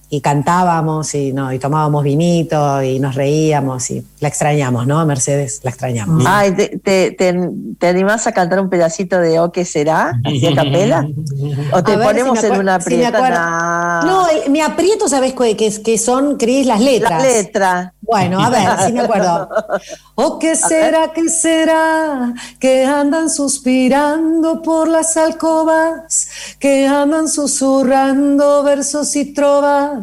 y 0.09 0.21
cantábamos 0.21 1.13
y, 1.15 1.33
no, 1.33 1.51
y 1.51 1.59
tomábamos 1.59 2.03
vinito 2.03 2.81
y 2.81 2.99
nos 2.99 3.15
reíamos 3.15 3.89
y 3.91 4.05
la 4.19 4.29
extrañamos, 4.29 4.87
¿no? 4.87 5.05
Mercedes, 5.05 5.59
la 5.63 5.69
extrañamos. 5.71 6.23
Ay, 6.25 6.51
¿te, 6.53 6.79
te, 6.79 7.11
te, 7.11 7.49
te 7.77 7.87
animás 7.87 8.25
a 8.25 8.31
cantar 8.31 8.59
un 8.61 8.69
pedacito 8.69 9.19
de 9.19 9.39
O 9.39 9.51
qué 9.51 9.65
será? 9.65 10.13
¿Así 10.23 10.47
a 10.47 10.55
capela? 10.55 11.07
¿O 11.73 11.83
te 11.83 11.93
A 11.93 12.01
ponemos 12.01 12.39
si 12.39 12.45
en 12.45 12.57
una 12.57 12.75
aprieta? 12.75 13.29
Nah. 13.29 14.05
No, 14.05 14.27
el- 14.29 14.49
me 14.51 14.61
aprieto, 14.61 15.09
¿sabes 15.09 15.33
qué? 15.33 15.57
Que, 15.57 15.83
que 15.83 15.97
son, 15.97 16.37
Cris, 16.37 16.65
las 16.65 16.79
letras. 16.79 17.11
La 17.11 17.27
letra. 17.27 17.93
Bueno, 18.01 18.39
a 18.41 18.49
ver, 18.49 18.69
si 18.85 18.93
me 18.93 19.01
acuerdo. 19.01 19.49
¿O 20.15 20.39
qué 20.39 20.55
será, 20.55 21.11
qué 21.13 21.27
será? 21.27 22.33
Que 22.59 22.85
andan 22.85 23.29
suspirando 23.29 24.61
por 24.61 24.87
las 24.87 25.17
alcobas, 25.17 26.29
que 26.59 26.87
andan 26.87 27.27
susurrando 27.27 28.63
versos 28.63 29.13
y 29.17 29.33
trovas, 29.33 29.96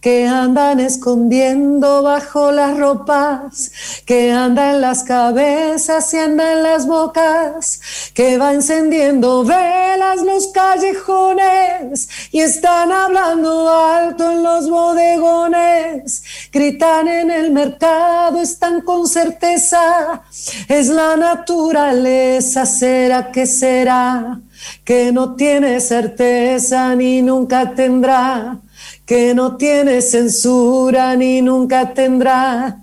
que 0.00 0.26
andan 0.26 0.80
escondiendo 0.80 2.02
bajo 2.02 2.52
las 2.52 2.76
ropas, 2.78 3.72
que 4.06 4.32
andan 4.32 4.76
en 4.76 4.80
las 4.80 5.04
cabezas 5.04 6.12
y 6.14 6.18
andan 6.18 6.62
las 6.62 6.86
bocas, 6.86 7.80
que 8.14 8.38
va 8.38 8.52
encendiendo 8.52 9.44
velas 9.44 10.22
los 10.22 10.48
callejones 10.48 12.08
y 12.30 12.40
están 12.40 12.92
hablando 12.92 13.68
alto 13.70 14.30
en 14.30 14.42
los 14.42 14.68
bodegones, 14.68 16.22
gritan 16.52 17.08
en 17.08 17.30
el 17.30 17.50
mercado, 17.50 18.40
están 18.40 18.80
con 18.80 19.06
certeza, 19.06 20.22
es 20.68 20.88
la 20.88 21.16
naturaleza, 21.16 22.66
será 22.66 23.30
que 23.30 23.46
será, 23.46 24.40
que 24.84 25.12
no 25.12 25.34
tiene 25.34 25.80
certeza 25.80 26.94
ni 26.94 27.22
nunca 27.22 27.74
tendrá, 27.74 28.58
que 29.06 29.34
no 29.34 29.56
tiene 29.56 30.00
censura 30.00 31.14
ni 31.16 31.42
nunca 31.42 31.92
tendrá, 31.92 32.78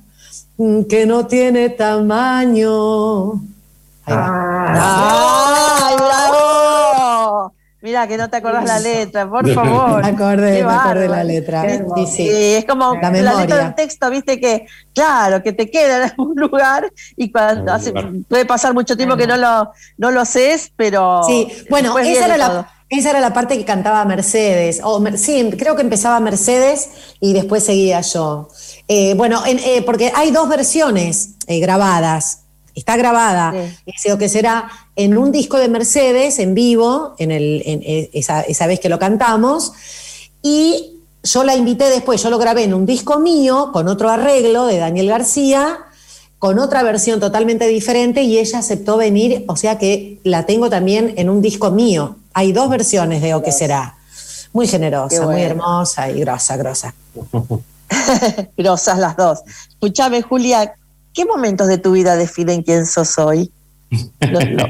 que 0.90 1.06
no 1.06 1.26
tiene 1.26 1.70
tamaño. 1.70 3.34
Ahí 4.06 4.16
va. 4.16 5.88
¡Ay, 5.88 5.96
bravo! 5.96 7.54
Mira, 7.84 8.08
que 8.08 8.16
no 8.16 8.30
te 8.30 8.38
acordás 8.38 8.66
la 8.66 8.78
letra, 8.80 9.28
por 9.28 9.52
favor. 9.52 10.02
Me 10.04 10.10
acordé, 10.10 10.58
Qué 10.60 10.64
me 10.64 10.72
acordé 10.72 11.08
la 11.08 11.24
letra. 11.24 11.64
Sí, 12.08 12.30
es 12.30 12.66
como 12.66 12.94
La 12.94 13.02
la, 13.02 13.10
memoria. 13.12 13.40
letra 13.40 13.58
del 13.64 13.74
texto, 13.76 14.10
viste 14.12 14.40
que, 14.40 14.68
claro, 14.94 15.42
que 15.42 15.52
te 15.54 15.72
queda 15.72 15.98
en 15.98 16.04
algún 16.12 16.36
lugar 16.36 16.92
y 17.18 17.32
cuando 17.32 17.74
hace- 17.74 17.92
puede 18.30 18.46
pasar 18.46 18.76
mucho 18.76 18.96
tiempo 18.96 19.18
que 19.18 19.26
no 19.26 19.36
lo, 19.38 19.72
no 19.98 20.12
lo 20.12 20.26
sé, 20.26 20.62
pero. 20.76 21.24
Sí, 21.24 21.48
bueno, 21.72 21.98
esa 21.98 22.26
era, 22.36 22.36
todo. 22.48 22.56
la, 22.58 22.72
esa 23.00 23.10
era 23.12 23.20
la 23.20 23.34
parte 23.34 23.58
que 23.58 23.66
cantaba 23.66 24.04
Mercedes. 24.06 24.82
O 24.84 25.00
Mer- 25.00 25.18
sí, 25.18 25.50
creo 25.58 25.76
que 25.76 25.82
empezaba 25.82 26.20
Mercedes 26.20 26.90
y 27.20 27.34
después 27.34 27.64
seguía 27.64 28.02
yo. 28.02 28.50
Eh, 28.88 29.14
bueno, 29.16 29.44
en- 29.46 29.60
eh, 29.60 29.82
porque 29.86 30.12
hay 30.14 30.32
dos 30.32 30.48
versiones 30.50 31.32
eh, 31.48 31.60
grabadas. 31.60 32.40
Está 32.74 32.96
grabada, 32.96 33.54
o 34.14 34.18
que 34.18 34.30
será, 34.30 34.70
en 34.96 35.18
un 35.18 35.34
disco 35.34 35.58
de 35.58 35.68
Mercedes 35.68 36.40
en 36.40 36.54
vivo, 36.54 37.16
en 37.18 37.32
el, 37.32 37.62
en, 37.66 37.82
esa, 38.14 38.42
esa 38.44 38.66
vez 38.66 38.80
que 38.80 38.88
lo 38.88 38.98
cantamos. 38.98 39.74
Y 40.42 41.00
yo 41.24 41.44
la 41.44 41.56
invité 41.56 41.90
después, 41.90 42.24
yo 42.24 42.30
lo 42.30 42.38
grabé 42.38 42.64
en 42.64 42.74
un 42.74 42.86
disco 42.86 43.20
mío 43.20 43.72
con 43.74 43.90
otro 43.90 44.10
arreglo 44.10 44.66
de 44.68 44.78
Daniel 44.78 45.08
García, 45.10 45.80
con 46.40 46.60
otra 46.60 46.82
versión 46.82 47.20
totalmente 47.20 47.68
diferente 47.68 48.24
y 48.24 48.40
ella 48.40 48.60
aceptó 48.60 48.96
venir, 48.98 49.44
o 49.48 49.56
sea 49.58 49.78
que 49.78 50.20
la 50.24 50.46
tengo 50.46 50.70
también 50.70 51.14
en 51.18 51.30
un 51.30 51.42
disco 51.42 51.72
mío. 51.72 52.16
Hay 52.34 52.52
dos 52.54 52.70
versiones 52.70 53.22
de 53.22 53.34
O 53.34 53.44
que 53.44 53.52
será. 53.52 53.96
Muy 54.54 54.68
generosa, 54.68 55.26
muy 55.26 55.42
hermosa 55.42 56.10
y 56.10 56.20
grosa, 56.20 56.58
grosa. 56.58 56.94
Grosas 58.58 59.00
las 59.00 59.16
dos. 59.16 59.40
Escuchame, 59.70 60.22
Julia, 60.22 60.74
¿qué 61.14 61.26
momentos 61.26 61.68
de 61.68 61.78
tu 61.78 61.94
vida 61.94 62.16
definen 62.18 62.62
quién 62.64 62.86
sos 62.86 63.18
hoy? 63.18 63.52
No, 64.20 64.40
no. 64.40 64.64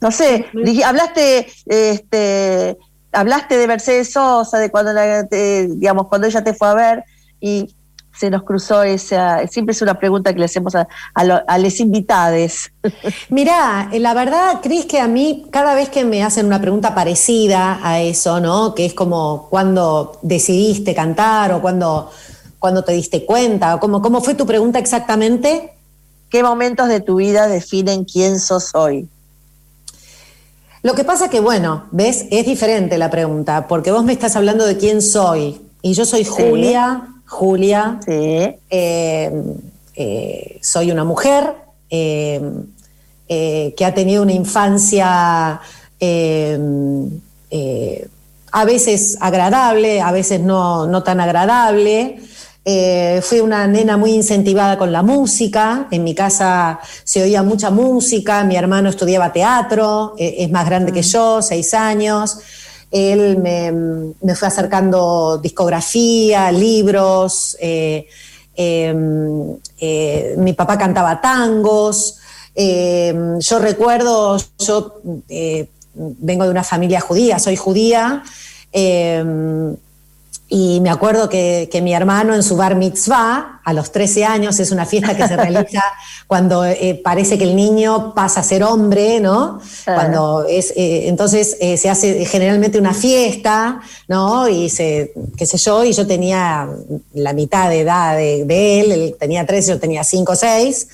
No 0.00 0.12
sé, 0.12 0.46
hablaste, 0.84 1.48
este, 1.66 2.78
hablaste 3.10 3.56
de 3.56 3.66
Mercedes 3.66 4.12
Sosa, 4.12 4.58
de 4.58 4.70
cuando 4.70 4.92
la, 4.92 5.24
digamos, 5.24 6.06
cuando 6.06 6.28
ella 6.28 6.44
te 6.44 6.54
fue 6.54 6.68
a 6.68 6.74
ver 6.74 7.04
y 7.40 7.74
se 8.18 8.30
nos 8.30 8.42
cruzó 8.42 8.82
esa, 8.82 9.46
siempre 9.46 9.72
es 9.72 9.82
una 9.82 9.98
pregunta 9.98 10.32
que 10.32 10.38
le 10.40 10.46
hacemos 10.46 10.74
a, 10.74 10.88
a, 11.14 11.24
lo- 11.24 11.42
a 11.46 11.58
les 11.58 11.78
invitades. 11.80 12.72
Mirá, 13.28 13.88
eh, 13.92 14.00
la 14.00 14.14
verdad, 14.14 14.60
Cris, 14.62 14.86
que 14.86 15.00
a 15.00 15.06
mí 15.08 15.46
cada 15.50 15.74
vez 15.74 15.88
que 15.88 16.04
me 16.04 16.22
hacen 16.22 16.46
una 16.46 16.60
pregunta 16.60 16.94
parecida 16.94 17.78
a 17.82 18.00
eso, 18.00 18.40
¿no? 18.40 18.74
Que 18.74 18.86
es 18.86 18.94
como 18.94 19.46
cuando 19.50 20.18
decidiste 20.22 20.94
cantar 20.94 21.52
o 21.52 21.60
cuando, 21.62 22.10
cuando 22.58 22.82
te 22.82 22.92
diste 22.92 23.24
cuenta, 23.24 23.74
o 23.76 23.80
como, 23.80 24.02
¿cómo 24.02 24.20
fue 24.20 24.34
tu 24.34 24.46
pregunta 24.46 24.78
exactamente? 24.78 25.72
¿Qué 26.30 26.42
momentos 26.42 26.88
de 26.88 27.00
tu 27.00 27.16
vida 27.16 27.46
definen 27.46 28.04
quién 28.04 28.40
sos 28.40 28.74
hoy? 28.74 29.08
Lo 30.82 30.94
que 30.94 31.04
pasa 31.04 31.28
que, 31.28 31.40
bueno, 31.40 31.86
ves, 31.90 32.26
es 32.30 32.46
diferente 32.46 32.98
la 32.98 33.10
pregunta, 33.10 33.66
porque 33.66 33.90
vos 33.90 34.04
me 34.04 34.12
estás 34.12 34.36
hablando 34.36 34.64
de 34.64 34.76
quién 34.76 35.02
soy. 35.02 35.60
Y 35.82 35.92
yo 35.94 36.04
soy 36.04 36.24
Julia, 36.24 37.08
Julia. 37.28 38.00
eh, 38.06 38.58
eh, 39.94 40.58
soy 40.62 40.90
una 40.90 41.04
mujer 41.04 41.54
eh, 41.90 42.40
que 43.28 43.84
ha 43.84 43.94
tenido 43.94 44.22
una 44.22 44.32
infancia 44.32 45.60
a 48.50 48.64
veces 48.64 49.18
agradable, 49.20 50.00
a 50.00 50.10
veces 50.10 50.40
no, 50.40 50.86
no 50.86 51.02
tan 51.02 51.20
agradable. 51.20 52.20
Fui 53.22 53.40
una 53.40 53.66
nena 53.66 53.96
muy 53.98 54.12
incentivada 54.12 54.78
con 54.78 54.92
la 54.92 55.02
música. 55.02 55.88
En 55.90 56.04
mi 56.04 56.14
casa 56.14 56.80
se 57.04 57.22
oía 57.22 57.42
mucha 57.42 57.70
música. 57.70 58.44
Mi 58.44 58.56
hermano 58.56 58.88
estudiaba 58.88 59.32
teatro, 59.32 60.14
es 60.16 60.50
más 60.50 60.64
grande 60.66 60.92
que 60.92 61.02
yo, 61.02 61.42
seis 61.42 61.74
años. 61.74 62.38
Él 62.90 63.38
me, 63.38 64.34
fue 64.34 64.48
acercando 64.48 65.38
discografía, 65.38 66.50
libros. 66.52 67.56
eh, 67.60 68.06
eh, 68.60 68.94
eh, 69.78 70.34
mi 70.36 70.52
papá 70.52 70.76
cantaba 70.76 71.20
tangos. 71.20 72.18
Eh, 72.54 73.14
yo 73.38 73.58
recuerdo, 73.60 74.36
yo 74.58 75.00
eh, 75.28 75.68
vengo 75.94 76.44
de 76.44 76.50
una 76.50 76.64
familia 76.64 77.00
judía, 77.00 77.38
soy 77.38 77.56
judía. 77.56 78.22
Y 80.50 80.80
me 80.80 80.88
acuerdo 80.88 81.28
que, 81.28 81.68
que 81.70 81.82
mi 81.82 81.92
hermano 81.92 82.34
en 82.34 82.42
su 82.42 82.56
bar 82.56 82.74
mitzvah, 82.74 83.60
a 83.62 83.72
los 83.74 83.92
13 83.92 84.24
años, 84.24 84.58
es 84.58 84.70
una 84.70 84.86
fiesta 84.86 85.14
que 85.14 85.28
se 85.28 85.36
realiza 85.36 85.82
cuando 86.26 86.64
eh, 86.64 86.98
parece 87.04 87.36
que 87.36 87.44
el 87.44 87.54
niño 87.54 88.14
pasa 88.14 88.40
a 88.40 88.42
ser 88.42 88.62
hombre, 88.62 89.20
¿no? 89.20 89.60
Cuando 89.84 90.46
es, 90.48 90.72
eh, 90.74 91.08
entonces 91.08 91.56
eh, 91.60 91.76
se 91.76 91.90
hace 91.90 92.24
generalmente 92.24 92.78
una 92.78 92.94
fiesta, 92.94 93.80
¿no? 94.08 94.48
Y 94.48 94.70
se, 94.70 95.12
qué 95.36 95.44
sé 95.44 95.58
yo, 95.58 95.84
y 95.84 95.92
yo 95.92 96.06
tenía 96.06 96.66
la 97.12 97.34
mitad 97.34 97.68
de 97.68 97.80
edad 97.80 98.16
de, 98.16 98.44
de 98.46 98.80
él, 98.80 98.92
él 98.92 99.16
tenía 99.20 99.44
13, 99.44 99.72
yo 99.72 99.78
tenía 99.78 100.02
5 100.02 100.32
o 100.32 100.36
6. 100.36 100.88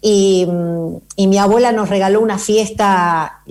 Y, 0.00 0.46
mm, 0.46 0.96
y 1.16 1.26
mi 1.26 1.38
abuela 1.38 1.72
nos 1.72 1.88
regaló 1.88 2.20
una 2.20 2.38
fiesta 2.38 3.42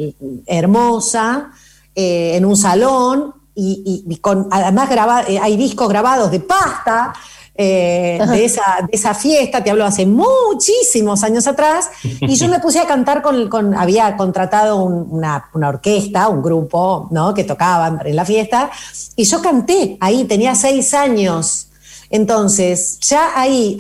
hermosa 0.45 1.51
eh, 1.93 2.37
en 2.37 2.45
un 2.45 2.55
salón 2.55 3.33
y, 3.55 4.03
y- 4.07 4.13
y 4.13 4.17
con, 4.17 4.47
además 4.51 4.89
graba- 4.89 5.23
eh, 5.27 5.39
hay 5.39 5.57
discos 5.57 5.87
grabados 5.89 6.31
de 6.31 6.39
pasta 6.39 7.13
eh, 7.53 8.17
de, 8.31 8.45
esa, 8.45 8.63
de 8.89 8.95
esa 8.95 9.13
fiesta, 9.13 9.63
te 9.63 9.69
hablo 9.69 9.85
hace 9.85 10.05
muchísimos 10.05 11.21
años 11.23 11.45
atrás, 11.47 11.89
y 12.01 12.35
yo 12.35 12.47
me 12.47 12.59
puse 12.59 12.79
a 12.79 12.87
cantar 12.87 13.21
con, 13.21 13.49
con- 13.49 13.75
había 13.75 14.15
contratado 14.17 14.77
un- 14.83 15.07
una, 15.11 15.49
una 15.53 15.69
orquesta, 15.69 16.29
un 16.29 16.41
grupo, 16.41 17.07
¿no? 17.11 17.33
Que 17.33 17.43
tocaban 17.43 17.99
en 18.05 18.15
la 18.15 18.25
fiesta, 18.25 18.71
y 19.15 19.25
yo 19.25 19.41
canté 19.41 19.97
ahí, 19.99 20.23
tenía 20.23 20.55
seis 20.55 20.93
años. 20.93 21.67
Entonces, 22.09 22.99
ya 23.01 23.31
ahí, 23.35 23.77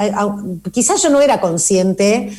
quizás 0.71 1.01
yo 1.03 1.09
no 1.09 1.19
era 1.19 1.41
consciente 1.41 2.31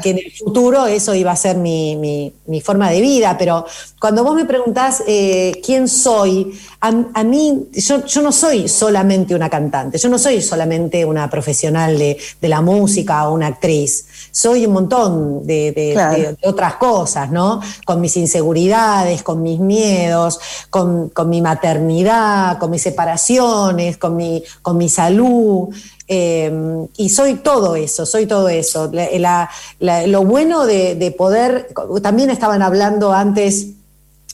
que 0.00 0.10
en 0.10 0.18
el 0.18 0.32
futuro 0.32 0.86
eso 0.86 1.14
iba 1.14 1.32
a 1.32 1.36
ser 1.36 1.56
mi, 1.56 1.94
mi- 1.96 2.32
mi 2.46 2.60
forma 2.60 2.90
de 2.90 3.00
vida, 3.00 3.36
pero 3.38 3.64
cuando 4.00 4.24
vos 4.24 4.34
me 4.34 4.44
preguntás 4.44 5.02
eh, 5.06 5.60
quién 5.64 5.88
soy, 5.88 6.52
a, 6.80 6.92
a 7.14 7.24
mí, 7.24 7.68
yo, 7.72 8.04
yo 8.06 8.22
no 8.22 8.32
soy 8.32 8.68
solamente 8.68 9.34
una 9.34 9.48
cantante, 9.50 9.98
yo 9.98 10.08
no 10.08 10.18
soy 10.18 10.40
solamente 10.42 11.04
una 11.04 11.28
profesional 11.30 11.98
de, 11.98 12.16
de 12.40 12.48
la 12.48 12.60
música 12.60 13.28
o 13.28 13.34
una 13.34 13.48
actriz, 13.48 14.06
soy 14.30 14.66
un 14.66 14.72
montón 14.72 15.46
de, 15.46 15.72
de- 15.72 15.92
Claro. 15.94 16.16
de- 16.16 16.32
de 16.34 16.48
otras 16.48 16.74
cosas, 16.74 17.30
¿no? 17.30 17.60
Con 17.84 18.00
mis 18.00 18.16
inseguridades, 18.16 19.22
con 19.22 19.42
mis 19.42 19.58
miedos, 19.60 20.38
con, 20.70 21.08
con 21.10 21.28
mi 21.28 21.40
maternidad, 21.42 22.58
con 22.58 22.70
mis 22.70 22.82
separaciones, 22.82 23.96
con 23.98 24.16
mi, 24.16 24.42
con 24.62 24.76
mi 24.76 24.88
salud. 24.88 25.68
eh, 26.10 26.50
y 26.96 27.10
soy 27.10 27.34
todo 27.34 27.76
eso, 27.76 28.06
soy 28.06 28.24
todo 28.26 28.48
eso. 28.48 28.88
La- 28.92 29.08
la- 29.18 29.50
la- 29.78 30.06
lo 30.06 30.24
bueno 30.24 30.64
de, 30.64 30.94
de 30.94 31.10
poder, 31.10 31.68
también 32.02 32.30
estaban 32.30 32.62
hablando 32.62 33.12
antes, 33.12 33.66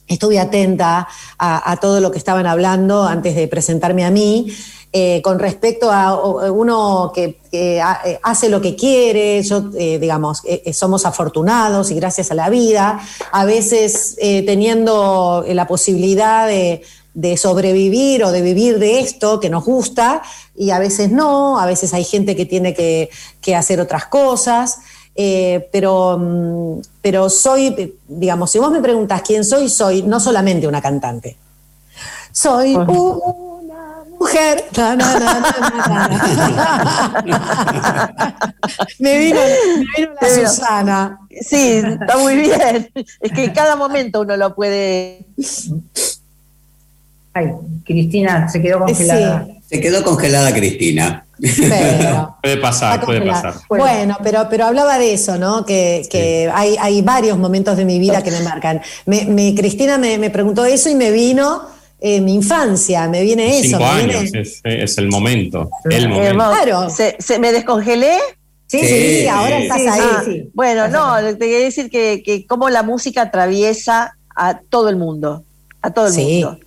estuve 0.07 0.39
atenta 0.39 1.09
a, 1.39 1.71
a 1.73 1.77
todo 1.79 1.99
lo 2.01 2.13
que 2.13 2.19
estaban 2.19 2.47
hablando 2.47 3.03
antes 3.05 3.35
de 3.35 3.49
presentarme 3.49 4.05
a 4.05 4.11
mí. 4.13 4.53
Eh, 4.97 5.21
con 5.23 5.41
respecto 5.41 5.91
a 5.91 6.15
o- 6.15 6.53
uno 6.53 7.11
que, 7.13 7.41
eh, 7.51 7.81
hace 8.23 8.49
lo 8.49 8.61
que 8.61 8.77
quiere, 8.77 9.43
yo, 9.43 9.65
eh, 9.77 9.99
digamos, 9.99 10.43
eh, 10.45 10.63
eh, 10.67 10.73
somos 10.73 11.05
afortunados 11.05 11.91
y 11.91 11.97
gracias 11.97 12.31
a 12.31 12.35
la 12.35 12.49
vida, 12.49 13.01
a 13.33 13.45
veces 13.45 14.15
eh, 14.21 14.43
teniendo 14.47 15.43
eh, 15.47 15.53
la 15.55 15.67
posibilidad 15.67 16.47
de, 16.47 16.83
de 17.13 17.37
sobrevivir 17.37 18.23
o 18.23 18.31
de 18.31 18.41
vivir 18.43 18.79
de 18.79 19.01
esto 19.01 19.41
que 19.41 19.51
nos 19.51 19.65
gusta 19.65 20.23
y 20.57 20.71
a 20.71 20.79
veces 20.79 21.11
no, 21.11 21.59
a 21.59 21.67
veces 21.67 21.93
hay 21.93 22.05
gente 22.05 22.37
que 22.37 22.47
tiene 22.47 22.73
que, 22.73 23.11
que 23.41 23.57
hacer 23.57 23.81
otras 23.81 24.07
cosas. 24.07 24.79
eh, 25.17 25.69
pero, 25.73 26.19
mm, 26.21 26.81
pero 27.03 27.29
soy, 27.31 27.67
eh, 27.79 27.95
digamos, 28.09 28.51
si 28.51 28.59
vos 28.61 28.71
me 28.71 28.81
preguntas 28.81 29.23
quién 29.27 29.45
soy, 29.45 29.69
soy 29.69 30.03
no 30.03 30.19
solamente 30.21 30.67
una 30.69 30.81
cantante. 30.81 31.37
Soy 32.33 32.75
una 32.75 32.85
mujer. 34.35 34.65
Na, 34.77 34.97
na, 34.97 35.19
na, 35.19 35.35
me 38.99 39.19
vino, 39.19 39.41
me 39.41 39.97
vino 39.97 40.13
la 40.21 40.29
veo. 40.29 40.49
Susana. 40.49 41.19
Sí, 41.41 41.81
está 41.85 42.17
muy 42.19 42.37
bien. 42.37 42.91
Es 43.21 43.33
que 43.33 43.45
en 43.45 43.53
cada 43.53 43.77
momento 43.77 44.21
uno 44.23 44.37
lo 44.37 44.55
puede. 44.55 45.21
Ay, 47.33 47.49
Cristina 47.85 48.49
se 48.49 48.61
quedó 48.63 48.81
congelada. 48.81 49.47
Se 49.69 49.81
quedó 49.81 50.05
congelada 50.05 50.53
Cristina. 50.53 51.27
Pero- 51.41 52.37
Puede 52.43 52.57
pasar, 52.59 53.05
puede 53.05 53.23
pasar. 53.23 53.55
Bueno, 53.69 54.17
pero, 54.23 54.47
pero 54.51 54.67
hablaba 54.67 54.99
de 54.99 55.15
eso, 55.15 55.37
¿no? 55.39 55.65
Que, 55.65 56.07
que 56.11 56.51
hay, 56.55 56.77
hay 56.81 57.03
varios 57.03 57.39
momentos 57.39 57.77
de 57.77 57.85
mi 57.85 57.99
vida 57.99 58.23
que 58.23 58.31
me 58.31 58.41
marcan. 58.41 58.81
Me, 59.07 59.25
me- 59.25 59.55
Cristina 59.55 59.99
me, 59.99 60.19
me 60.19 60.31
preguntó 60.31 60.65
eso 60.65 60.89
y 60.91 60.95
me 60.95 61.11
vino 61.11 61.63
eh, 62.07 62.21
mi 62.21 62.35
infancia, 62.35 63.09
me 63.09 63.23
viene 63.23 63.59
eso. 63.61 63.79
Cinco 63.79 63.85
me 63.95 64.05
viene- 64.05 64.19
años, 64.19 64.35
es, 64.35 64.61
es 64.63 64.99
el 64.99 65.09
momento. 65.09 65.71
El 65.91 66.09
momento. 66.11 66.29
Hermoso. 66.29 66.51
Claro. 66.63 66.91
¿Se, 66.91 67.17
se- 67.19 67.39
me 67.39 67.51
descongelé? 67.51 68.19
Sí, 68.67 68.81
sí, 68.81 68.87
Sí, 69.21 69.27
ahora 69.29 69.59
estás 69.59 69.79
ahí. 69.81 70.01
Ah, 70.03 70.23
sí. 70.25 70.51
Bueno, 70.53 70.89
no, 70.89 71.17
te 71.23 71.39
quería 71.39 71.61
decir 71.61 71.89
que, 71.91 72.23
que 72.25 72.47
cómo 72.47 72.69
la 72.69 72.83
música 72.83 73.23
atraviesa 73.23 74.17
a 74.37 74.59
todo 74.69 74.91
el 74.91 74.97
mundo. 74.97 75.45
A 75.81 75.91
todo 75.93 76.09
el 76.09 76.13
Sí, 76.13 76.45
mundo. 76.45 76.59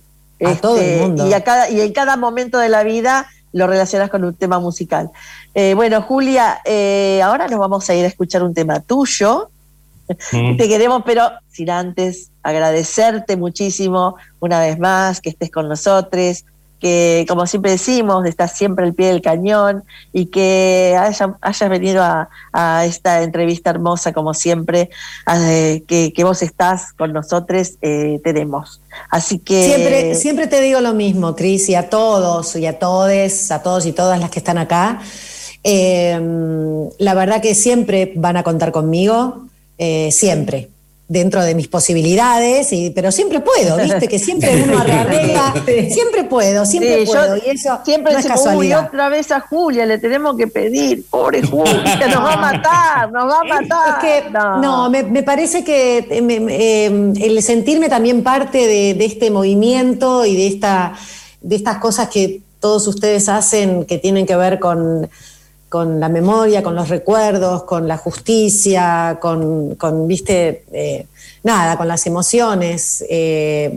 a 0.44 0.54
todo 0.56 0.80
el 0.80 1.00
mundo. 1.00 1.28
Y, 1.28 1.32
a 1.32 1.44
cada, 1.44 1.70
y 1.70 1.80
en 1.82 1.92
cada 1.92 2.16
momento 2.16 2.58
de 2.58 2.68
la 2.68 2.82
vida 2.82 3.26
lo 3.52 3.66
relacionas 3.68 4.10
con 4.10 4.24
un 4.24 4.34
tema 4.34 4.58
musical. 4.58 5.10
Eh, 5.54 5.74
bueno, 5.74 6.02
Julia, 6.02 6.58
eh, 6.64 7.20
ahora 7.22 7.46
nos 7.46 7.58
vamos 7.60 7.88
a 7.88 7.94
ir 7.94 8.04
a 8.04 8.08
escuchar 8.08 8.42
un 8.42 8.54
tema 8.54 8.80
tuyo. 8.80 9.50
Mm. 10.32 10.56
Te 10.56 10.68
queremos, 10.68 11.02
pero 11.04 11.30
sin 11.50 11.70
antes 11.70 12.30
agradecerte 12.42 13.36
muchísimo 13.36 14.16
una 14.40 14.60
vez 14.60 14.78
más 14.78 15.20
que 15.20 15.30
estés 15.30 15.50
con 15.50 15.68
nosotros, 15.68 16.44
que 16.80 17.26
como 17.28 17.44
siempre 17.48 17.72
decimos, 17.72 18.24
estás 18.24 18.56
siempre 18.56 18.84
al 18.84 18.94
pie 18.94 19.08
del 19.08 19.20
cañón 19.20 19.82
y 20.12 20.26
que 20.26 20.96
haya- 20.96 21.36
hayas 21.40 21.68
venido 21.68 22.04
a, 22.04 22.28
a 22.52 22.86
esta 22.86 23.22
entrevista 23.24 23.70
hermosa 23.70 24.12
como 24.12 24.32
siempre, 24.32 24.88
eh, 25.34 25.82
que, 25.88 26.12
que 26.12 26.22
vos 26.24 26.40
estás 26.42 26.92
con 26.92 27.12
nosotros, 27.12 27.72
eh, 27.82 28.20
tenemos. 28.22 28.80
Así 29.10 29.40
que... 29.40 29.64
Siempre, 29.64 30.14
siempre 30.14 30.46
te 30.46 30.60
digo 30.60 30.80
lo 30.80 30.94
mismo, 30.94 31.34
Cris, 31.34 31.68
y 31.68 31.74
a 31.74 31.90
todos, 31.90 32.54
y 32.54 32.64
a 32.66 32.78
todes, 32.78 33.50
a 33.50 33.60
todos 33.60 33.84
y 33.84 33.90
todas 33.92 34.20
las 34.20 34.30
que 34.30 34.38
están 34.38 34.58
acá. 34.58 35.00
Eh, 35.64 36.16
la 36.98 37.14
verdad 37.14 37.42
que 37.42 37.56
siempre 37.56 38.12
van 38.14 38.36
a 38.36 38.44
contar 38.44 38.70
conmigo, 38.70 39.46
eh, 39.78 40.10
siempre, 40.12 40.68
dentro 41.08 41.42
de 41.42 41.54
mis 41.54 41.68
posibilidades, 41.68 42.70
y, 42.72 42.90
pero 42.90 43.10
siempre 43.10 43.40
puedo, 43.40 43.78
¿viste? 43.78 44.08
Que 44.08 44.18
siempre 44.18 44.62
uno 44.62 44.78
arregla, 44.78 45.54
siempre 45.88 46.24
puedo, 46.24 46.66
siempre 46.66 46.98
Sí, 46.98 47.06
yo 47.06 47.12
puedo, 47.12 47.36
y 47.36 47.50
eso 47.50 47.80
siempre 47.82 48.12
no 48.12 48.18
es 48.18 48.26
uy, 48.54 48.74
otra 48.74 49.08
vez 49.08 49.30
a 49.30 49.40
Julia 49.40 49.86
le 49.86 49.98
tenemos 49.98 50.36
que 50.36 50.48
pedir, 50.48 51.06
pobre 51.08 51.42
Julia, 51.46 52.08
nos 52.08 52.24
va 52.24 52.34
a 52.34 52.36
matar, 52.36 53.12
nos 53.12 53.24
va 53.24 53.40
a 53.40 53.44
matar. 53.44 54.04
Es 54.04 54.22
que, 54.22 54.30
no, 54.30 54.90
me, 54.90 55.02
me 55.04 55.22
parece 55.22 55.64
que 55.64 56.06
eh, 56.10 56.20
me, 56.20 56.36
eh, 56.50 57.12
el 57.20 57.42
sentirme 57.42 57.88
también 57.88 58.22
parte 58.22 58.58
de, 58.58 58.92
de 58.92 59.04
este 59.06 59.30
movimiento 59.30 60.26
y 60.26 60.36
de, 60.36 60.46
esta, 60.46 60.92
de 61.40 61.56
estas 61.56 61.78
cosas 61.78 62.08
que 62.08 62.42
todos 62.60 62.86
ustedes 62.86 63.28
hacen 63.28 63.84
que 63.84 63.96
tienen 63.98 64.26
que 64.26 64.36
ver 64.36 64.58
con, 64.58 65.08
con 65.68 66.00
la 66.00 66.08
memoria, 66.08 66.62
con 66.62 66.74
los 66.74 66.88
recuerdos, 66.88 67.64
con 67.64 67.86
la 67.86 67.96
justicia, 67.98 69.18
con, 69.20 69.74
con, 69.74 70.06
viste, 70.08 70.64
eh, 70.72 71.06
nada, 71.44 71.76
con 71.76 71.86
las 71.88 72.06
emociones. 72.06 73.04
eh, 73.08 73.70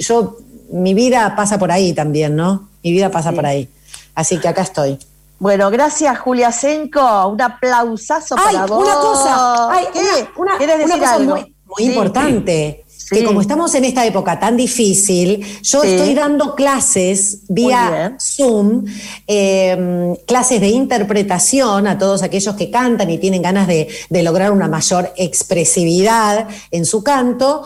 yo, 0.00 0.36
mi 0.72 0.94
vida 0.94 1.34
pasa 1.36 1.58
por 1.58 1.70
ahí 1.72 1.92
también, 1.92 2.34
¿no? 2.36 2.68
Mi 2.82 2.92
vida 2.92 3.10
pasa 3.10 3.32
por 3.32 3.44
ahí. 3.46 3.68
Así 4.14 4.38
que 4.38 4.48
acá 4.48 4.62
estoy. 4.62 4.98
Bueno, 5.38 5.70
gracias 5.70 6.18
Julia 6.20 6.52
Senko, 6.52 7.26
un 7.28 7.40
aplausazo 7.42 8.36
Ay, 8.38 8.54
para 8.54 8.66
vos. 8.66 8.84
una 8.84 8.94
cosa, 8.94 9.70
ay, 9.72 9.84
¿Qué? 9.92 10.00
una- 10.00 10.52
una- 10.52 10.58
¿Quieres 10.58 10.76
una 10.76 10.84
decir 10.86 11.00
cosa 11.00 11.14
algo? 11.14 11.30
muy, 11.36 11.40
muy 11.66 11.76
Sí. 11.78 11.84
importante. 11.86 12.81
Sí. 12.81 12.81
Que 13.12 13.24
como 13.24 13.40
estamos 13.40 13.74
en 13.74 13.84
esta 13.84 14.04
época 14.06 14.40
tan 14.40 14.56
difícil, 14.56 15.44
yo 15.62 15.82
Sí. 15.82 15.88
estoy 15.88 16.14
dando 16.14 16.54
clases 16.54 17.40
vía. 17.48 18.16
Zoom, 18.20 18.84
eh, 19.26 20.14
clases 20.26 20.60
de 20.60 20.68
interpretación 20.68 21.86
a 21.86 21.98
todos 21.98 22.22
aquellos 22.22 22.54
que 22.56 22.70
cantan 22.70 23.10
y 23.10 23.18
tienen 23.18 23.42
ganas 23.42 23.66
de, 23.66 23.88
de 24.08 24.22
lograr 24.22 24.52
una 24.52 24.68
mayor 24.68 25.12
expresividad 25.16 26.48
en 26.70 26.84
su 26.84 27.02
canto. 27.02 27.62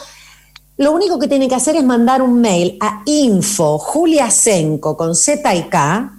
Lo 0.79 0.93
único 0.93 1.19
que 1.19 1.29
tienen 1.29 1.49
que 1.49 1.55
hacer 1.55 1.77
es 1.77 1.85
mandar 1.85 2.21
un 2.21 2.41
mail 2.41 2.77
a 2.81 3.03
info 3.07 3.79
juliasenco 3.79 4.97
con 4.97 5.15
Z 5.15 5.55
y 5.55 5.63
K 5.69 6.13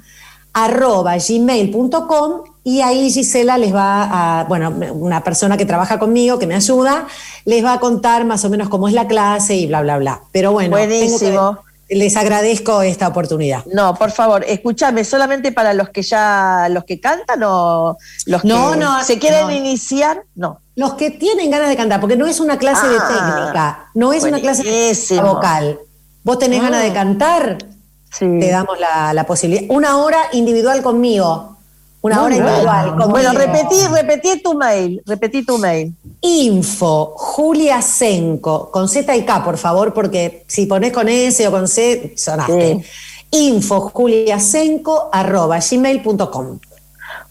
arroba 0.53 1.15
gmail.com 1.17 2.41
y 2.69 2.81
ahí 2.81 3.09
Gisela 3.09 3.57
les 3.57 3.73
va 3.73 4.41
a, 4.41 4.43
bueno, 4.43 4.73
una 4.91 5.23
persona 5.23 5.55
que 5.55 5.65
trabaja 5.65 5.97
conmigo, 5.99 6.37
que 6.37 6.47
me 6.47 6.53
ayuda, 6.55 7.07
les 7.45 7.63
va 7.63 7.71
a 7.71 7.79
contar 7.79 8.25
más 8.25 8.43
o 8.43 8.49
menos 8.49 8.67
cómo 8.67 8.89
es 8.89 8.93
la 8.93 9.07
clase 9.07 9.55
y 9.55 9.67
bla, 9.67 9.81
bla, 9.83 9.97
bla. 9.97 10.21
Pero 10.33 10.51
bueno, 10.51 10.75
que- 10.75 10.85
Buenísimo. 10.85 11.59
les 11.87 12.17
agradezco 12.17 12.81
esta 12.81 13.07
oportunidad. 13.07 13.63
No, 13.73 13.95
por 13.95 14.11
favor, 14.11 14.43
escúchame, 14.45 15.05
solamente 15.05 15.53
para 15.53 15.73
los 15.73 15.87
que 15.91 16.01
ya, 16.01 16.67
los 16.69 16.83
que 16.83 16.99
cantan 16.99 17.41
o 17.45 17.95
los 18.25 18.43
No, 18.43 18.71
que 18.73 18.77
no, 18.79 19.01
se 19.01 19.17
quieren 19.17 19.47
no. 19.47 19.51
iniciar, 19.53 20.23
no. 20.35 20.59
Los 20.75 20.95
que 20.95 21.11
tienen 21.11 21.49
ganas 21.49 21.69
de 21.69 21.77
cantar, 21.77 22.01
porque 22.01 22.17
no 22.17 22.27
es 22.27 22.41
una 22.41 22.57
clase 22.57 22.85
de 22.89 22.97
Ah, 22.99 23.07
técnica, 23.07 23.85
no 23.93 24.11
es 24.11 24.23
una 24.25 24.41
clase 24.41 24.63
de 24.63 25.21
vocal. 25.21 25.79
Vos 26.25 26.37
tenés 26.37 26.59
Ah. 26.59 26.63
ganas 26.63 26.83
de 26.83 26.91
cantar, 26.91 27.57
te 28.19 28.49
damos 28.51 28.77
la, 28.77 29.13
la 29.13 29.23
posibilidad. 29.25 29.63
Una 29.73 29.95
hora 29.99 30.19
individual 30.33 30.81
conmigo. 30.83 31.53
Una 32.01 32.23
hora 32.23 32.95
conmigo. 32.97 33.07
Bueno, 33.09 33.33
repetí, 33.33 33.87
repetí 33.91 34.41
tu 34.41 34.53
mail, 34.53 35.01
repetí 35.05 35.43
tu 35.43 35.57
mail. 35.57 35.93
Info 36.21 37.13
Julia 37.15 37.81
Senco, 37.81 38.69
con 38.71 38.87
Z 38.87 39.15
y 39.15 39.25
K, 39.25 39.43
por 39.43 39.57
favor, 39.57 39.93
porque 39.93 40.43
si 40.47 40.65
pones 40.65 40.93
con 40.93 41.09
S 41.09 41.45
o 41.47 41.51
con 41.51 41.67
C, 41.67 42.13
sonaste. 42.15 42.83
Info 43.31 43.81
Julia 43.89 44.39
Senco, 44.39 45.09
arroba 45.11 45.59
gmail.com. 45.59 46.59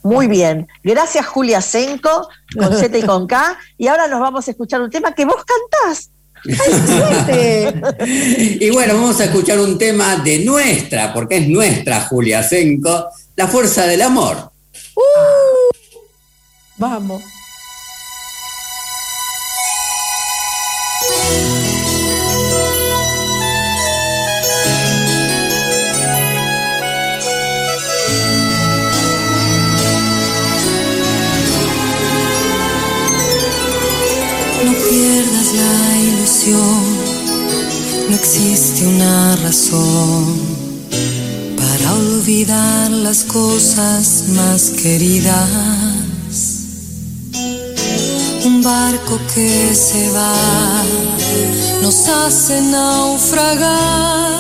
Muy 0.02 0.26
bien. 0.28 0.68
Gracias, 0.84 1.26
Julia 1.26 1.60
Senco, 1.60 2.28
con 2.56 2.76
Z 2.76 2.96
y 2.96 3.02
con 3.02 3.26
K. 3.26 3.58
Y 3.78 3.88
ahora 3.88 4.06
nos 4.06 4.20
vamos 4.20 4.46
a 4.46 4.50
escuchar 4.50 4.80
un 4.80 4.90
tema 4.90 5.12
que 5.12 5.24
vos 5.24 5.44
cantás. 5.44 6.10
Y 8.06 8.70
bueno, 8.70 8.94
vamos 8.94 9.20
a 9.20 9.24
escuchar 9.24 9.58
un 9.58 9.76
tema 9.78 10.16
de 10.16 10.44
nuestra, 10.44 11.12
porque 11.12 11.38
es 11.38 11.48
nuestra 11.48 12.02
Julia 12.02 12.42
Senco, 12.42 13.06
La 13.34 13.48
Fuerza 13.48 13.86
del 13.86 14.02
Amor. 14.02 14.55
Vamos. 16.78 17.22
No 34.64 34.72
pierdas 34.72 35.54
la 35.54 35.98
ilusión, 35.98 36.84
no 38.08 38.14
existe 38.16 38.86
una 38.86 39.36
razón 39.36 40.65
olvidar 41.94 42.90
las 42.90 43.24
cosas 43.24 44.24
más 44.28 44.70
queridas. 44.70 45.48
Un 48.44 48.62
barco 48.62 49.18
que 49.34 49.74
se 49.74 50.10
va 50.10 50.82
nos 51.82 52.08
hace 52.08 52.60
naufragar 52.62 54.36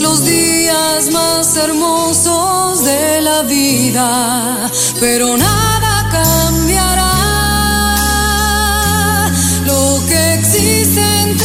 los 0.00 0.24
días 0.24 1.10
más 1.12 1.56
hermosos 1.56 2.84
de 2.84 3.20
la 3.20 3.42
vida, 3.42 4.70
pero 5.00 5.36
nada 5.36 6.08
cambiará 6.10 7.14
lo 9.66 10.00
que 10.06 10.34
existe 10.34 11.02
entre 11.22 11.43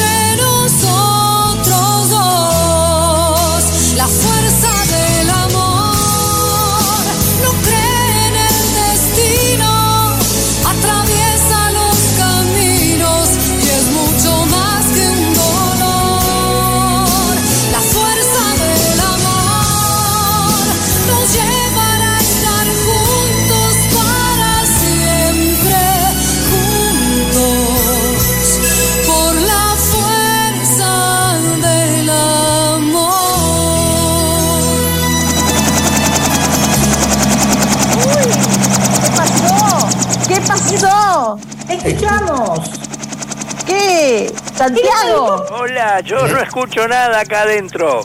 ¿Santiago? 44.63 45.45
Hola, 45.51 46.01
yo 46.01 46.27
no 46.27 46.37
escucho 46.41 46.85
nada 46.85 47.21
acá 47.21 47.43
adentro. 47.43 48.01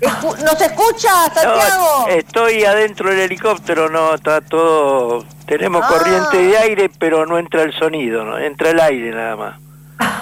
Escu- 0.00 0.38
¿Nos 0.38 0.58
escucha, 0.58 1.10
Santiago? 1.34 2.06
No, 2.06 2.08
estoy 2.08 2.64
adentro 2.64 3.10
del 3.10 3.20
helicóptero, 3.20 3.90
no, 3.90 4.14
está 4.14 4.40
todo... 4.40 5.26
Tenemos 5.44 5.82
Ah. 5.84 5.88
corriente 5.88 6.38
de 6.38 6.56
aire, 6.56 6.90
pero 6.98 7.26
no 7.26 7.38
entra 7.38 7.64
el 7.64 7.74
sonido, 7.74 8.24
no 8.24 8.38
entra 8.38 8.70
el 8.70 8.80
aire 8.80 9.10
nada 9.10 9.36
más. 9.36 9.56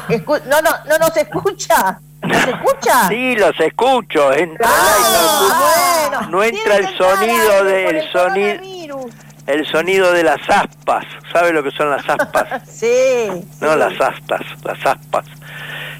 Escu- 0.09 0.43
no, 0.47 0.61
no, 0.63 0.71
no 0.89 0.99
nos 0.99 1.17
escucha. 1.17 2.01
¿Nos 2.23 2.45
escucha? 2.49 3.07
Sí, 3.09 3.37
los 3.37 3.59
escucho, 3.61 4.33
entra 4.33 4.67
el 4.69 4.75
aire, 4.75 5.13
no, 5.13 5.47
escucho. 5.47 5.57
bueno. 6.19 6.29
no 6.29 6.43
entra 6.43 6.77
el 6.77 6.99
sonido 6.99 7.65
del 7.65 8.11
sonido, 8.11 8.55
el 9.47 9.67
sonido 9.67 10.13
de 10.13 10.23
las 10.25 10.41
aspas. 10.49 11.05
¿Sabe 11.33 11.53
lo 11.53 11.63
que 11.63 11.71
son 11.71 11.91
las 11.91 12.09
aspas? 12.09 12.63
Sí. 12.69 13.29
No 13.61 13.77
las 13.77 14.01
astas, 14.01 14.41
las 14.65 14.85
aspas. 14.87 15.25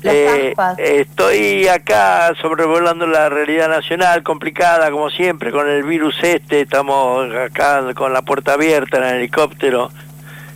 Las 0.03 0.15
Eh, 0.15 0.49
aspas. 0.51 0.79
estoy 0.79 1.69
acá 1.69 2.33
sobrevolando 2.41 3.07
la 3.07 3.29
realidad 3.29 3.69
nacional, 3.69 4.23
complicada 4.23 4.91
como 4.91 5.11
siempre, 5.11 5.51
con 5.53 5.69
el 5.69 5.85
virus 5.85 6.17
este, 6.23 6.63
estamos 6.63 7.33
acá 7.35 7.83
con 7.95 8.13
la 8.13 8.23
puerta 8.23 8.55
abierta 8.55 8.99
en 8.99 9.05
el 9.05 9.15
helicóptero. 9.17 9.91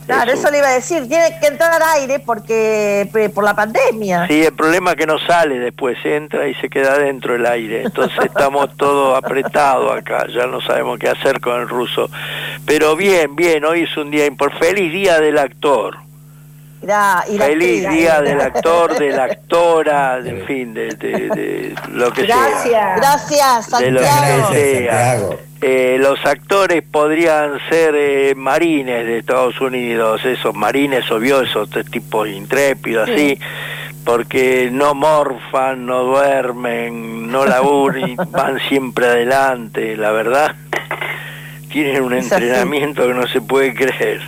Claro, 0.07 0.31
Es 0.33 0.39
un- 0.39 0.45
eso 0.45 0.51
le 0.53 0.59
iba 0.59 0.69
a 0.69 0.73
decir. 0.73 1.09
Tiene 1.09 1.39
que 1.41 1.47
entrar 1.49 1.81
aire 1.97 2.19
porque 2.21 3.09
por 3.35 3.45
la 3.45 3.55
pandemia. 3.55 4.27
Sí, 4.29 4.45
el 4.45 4.53
problema 4.55 4.91
es 4.93 4.97
que 4.97 5.07
no 5.07 5.19
sale 5.19 5.59
después, 5.59 5.99
entra 6.05 6.49
y 6.49 6.55
se 6.55 6.69
queda 6.71 6.99
dentro 6.99 7.35
el 7.35 7.45
aire. 7.45 7.83
Entonces 7.83 8.19
estamos 8.25 8.69
todos 8.77 9.17
apretados 9.19 9.97
acá, 9.97 10.27
ya 10.33 10.47
no 10.47 10.61
sabemos 10.61 10.99
qué 10.99 11.09
hacer 11.09 11.41
con 11.41 11.61
el 11.61 11.69
ruso. 11.69 12.09
Pero 12.65 12.97
bien, 12.97 13.35
bien, 13.37 13.65
hoy 13.65 13.83
es 13.83 13.97
un 13.97 14.11
día 14.11 14.27
importante. 14.27 14.67
Feliz 14.67 14.93
día 14.93 15.21
del 15.21 15.39
actor. 15.39 15.97
Irá- 16.87 17.25
y 17.29 17.39
la 17.39 17.45
Feliz 17.47 17.89
día 17.91 18.21
del 18.23 18.41
actor, 18.41 18.97
de 18.99 19.11
la 19.11 19.25
actora, 19.25 20.21
de, 20.21 20.31
en 20.31 20.47
fin, 20.47 20.75
de, 20.75 20.87
de- 20.95 21.29
de 21.29 21.75
lo 21.93 22.13
que 22.13 22.27
sea. 22.27 22.37
Gracias. 22.37 22.97
Gracias, 22.97 23.81
de 23.81 23.91
lo 23.91 24.03
Santiago. 24.03 24.51
que 24.51 24.79
sea. 24.79 25.19
Eh, 25.63 25.97
los 25.99 26.25
actores 26.27 26.83
podrían 26.83 27.59
ser 27.71 27.95
eh, 27.97 28.35
marines 28.37 29.07
de 29.07 29.19
Estados 29.19 29.59
Unidos, 29.61 30.25
esos 30.25 30.55
marines 30.55 31.11
obvio, 31.11 31.41
esos 31.41 31.71
t- 31.71 31.83
tipos 31.85 32.29
intrépidos, 32.29 33.09
así, 33.09 33.39
porque 34.05 34.69
no 34.71 34.95
morfan, 34.95 35.87
no 35.87 36.03
duermen, 36.05 37.33
no 37.33 37.47
laburan, 37.47 38.11
y 38.11 38.17
van 38.31 38.59
siempre 38.69 39.07
adelante, 39.07 39.97
la 39.97 40.13
verdad. 40.13 40.55
Tienen 41.73 42.03
un 42.05 42.13
Es 42.15 42.27
así. 42.31 42.45
entrenamiento 42.45 43.07
que 43.07 43.15
no 43.15 43.27
se 43.27 43.41
puede 43.41 43.75
creer. 43.75 44.21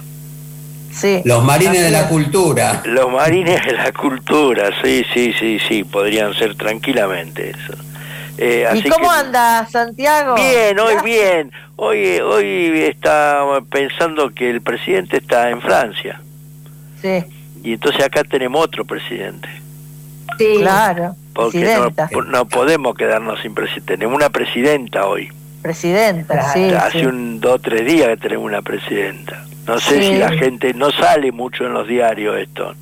Sí. 0.98 1.22
Los 1.24 1.44
marines 1.44 1.80
de 1.80 1.90
la 1.90 2.08
cultura. 2.08 2.82
Los 2.84 3.10
marines 3.12 3.64
de 3.64 3.72
la 3.72 3.92
cultura, 3.92 4.70
sí, 4.82 5.04
sí, 5.14 5.32
sí, 5.38 5.58
sí, 5.68 5.84
podrían 5.84 6.34
ser 6.34 6.56
tranquilamente 6.56 7.50
eso. 7.50 7.74
Eh, 8.36 8.62
¿Y 8.74 8.78
así 8.78 8.88
cómo 8.88 9.08
que- 9.10 9.14
anda, 9.16 9.66
Santiago? 9.70 10.34
Bien, 10.34 10.78
hoy 10.78 10.94
bien. 11.04 11.52
Hoy, 11.76 12.18
hoy 12.18 12.82
está 12.88 13.44
pensando 13.70 14.30
que 14.34 14.50
el 14.50 14.60
presidente 14.60 15.18
está 15.18 15.50
en 15.50 15.60
Francia. 15.60 16.20
Sí. 17.00 17.24
Y 17.62 17.74
entonces 17.74 18.04
acá 18.04 18.24
tenemos 18.24 18.64
otro 18.64 18.84
presidente. 18.84 19.48
Sí. 20.38 20.46
Claro. 20.58 21.14
Porque 21.32 21.58
no, 21.60 21.90
Presidenta. 21.92 22.10
no 22.26 22.48
podemos 22.48 22.96
quedarnos 22.96 23.40
sin 23.42 23.54
presidente. 23.54 23.96
Tenemos 23.96 24.16
una 24.16 24.30
presidenta 24.30 25.06
hoy. 25.06 25.28
Presidenta, 25.62 26.52
sí. 26.52 26.70
Hace 26.70 27.00
sí. 27.00 27.06
un 27.06 27.40
dos 27.40 27.54
o 27.54 27.58
tres 27.60 27.84
días 27.86 28.08
que 28.08 28.16
tenemos 28.16 28.44
una 28.44 28.62
presidenta. 28.62 29.44
No 29.68 29.78
sé 29.78 30.00
Sí. 30.02 30.08
si 30.08 30.14
la 30.16 30.30
gente 30.32 30.72
no 30.74 30.90
sale 30.90 31.30
mucho 31.30 31.66
en 31.66 31.74
los 31.74 31.86
diarios 31.86 32.36
esto. 32.38 32.74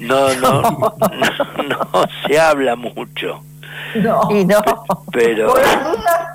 No, 0.00 0.32
no, 0.34 0.62
no, 0.62 0.94
no 1.92 2.04
se 2.26 2.38
habla 2.38 2.76
mucho. 2.76 3.42
No. 3.96 4.28
Y 4.30 4.44
no. 4.44 4.58
Pero 5.12 5.48
Por 5.54 5.62
las 5.62 5.84
dudas, 5.84 6.28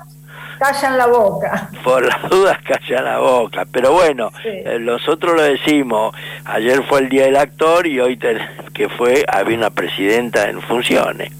callan 0.58 0.98
la 0.98 1.06
boca. 1.06 1.68
por 1.84 2.04
las 2.04 2.28
dudas 2.30 2.58
callan 2.66 3.04
la 3.04 3.18
boca. 3.18 3.64
Pero 3.70 3.92
bueno, 3.92 4.30
Sí. 4.42 4.48
eh, 4.48 4.78
nosotros 4.80 5.36
lo 5.36 5.42
decimos. 5.42 6.14
Ayer 6.44 6.82
fue 6.84 7.00
el 7.00 7.08
día 7.08 7.24
del 7.26 7.36
actor 7.36 7.86
y 7.86 8.00
hoy 8.00 8.16
ten- 8.16 8.40
que 8.74 8.88
fue 8.88 9.24
había 9.28 9.56
una 9.56 9.70
presidenta 9.70 10.48
en 10.48 10.60
funciones. 10.60 11.32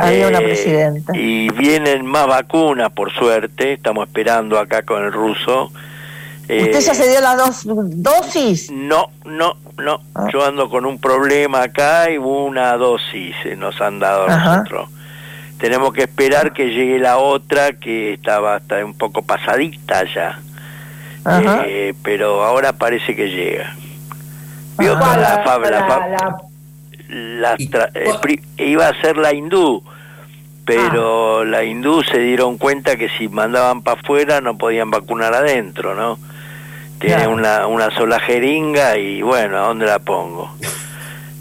Había 0.00 0.26
una 0.28 0.38
Eh, 0.38 0.42
presidenta. 0.44 1.12
Y 1.16 1.48
vienen 1.50 2.04
más 2.06 2.26
vacunas, 2.26 2.90
por 2.92 3.12
suerte. 3.12 3.74
Estamos 3.74 4.08
esperando 4.08 4.58
acá 4.58 4.82
con 4.82 5.04
el 5.04 5.12
ruso. 5.12 5.70
¿Usted 6.48 6.76
Eh, 6.76 6.80
ya 6.80 6.94
se 6.94 7.08
dio 7.10 7.20
las 7.20 7.36
dos 7.36 7.62
dosis? 7.64 8.70
No, 8.70 9.10
no, 9.24 9.56
no. 9.78 10.00
Ah. 10.14 10.28
Yo 10.32 10.44
ando 10.44 10.68
con 10.70 10.86
un 10.86 10.98
problema 11.00 11.62
acá 11.64 12.10
y 12.10 12.18
una 12.18 12.76
dosis 12.76 13.34
eh, 13.44 13.56
nos 13.56 13.80
han 13.80 13.98
dado 13.98 14.28
a 14.28 14.34
Ajá. 14.34 14.56
nosotros. 14.58 14.88
Tenemos 15.58 15.92
que 15.92 16.02
esperar 16.02 16.52
que 16.52 16.66
llegue 16.70 16.98
la 16.98 17.18
otra 17.18 17.72
que 17.72 18.12
estaba 18.14 18.56
hasta 18.56 18.84
un 18.84 18.94
poco 18.94 19.22
pasadita 19.22 20.04
ya. 20.14 20.38
Ajá. 21.24 21.62
Eh, 21.66 21.94
pero 22.04 22.44
ahora 22.44 22.74
parece 22.74 23.16
que 23.16 23.28
llega. 23.28 23.74
Vio 24.78 24.94
la, 24.94 25.42
fab- 25.44 25.62
la 25.62 25.70
la- 25.70 25.88
fab- 25.88 26.10
la- 26.10 26.40
la 27.40 27.56
tra- 27.56 27.90
eh, 27.94 28.12
pri- 28.20 28.42
iba 28.58 28.86
a 28.86 29.00
ser 29.00 29.16
la 29.16 29.32
hindú, 29.32 29.82
pero 30.64 31.44
la 31.44 31.64
hindú 31.64 32.02
se 32.02 32.18
dieron 32.18 32.58
cuenta 32.58 32.96
que 32.96 33.08
si 33.18 33.28
mandaban 33.28 33.82
para 33.82 34.00
afuera 34.00 34.40
no 34.40 34.58
podían 34.58 34.90
vacunar 34.90 35.32
adentro, 35.34 35.94
¿no? 35.94 36.18
Tiene 36.98 37.16
Claro. 37.16 37.30
una, 37.32 37.66
una 37.66 37.90
sola 37.90 38.18
jeringa 38.20 38.96
y 38.96 39.20
bueno, 39.22 39.56
¿a 39.58 39.66
dónde 39.68 39.86
la 39.86 39.98
pongo? 39.98 40.50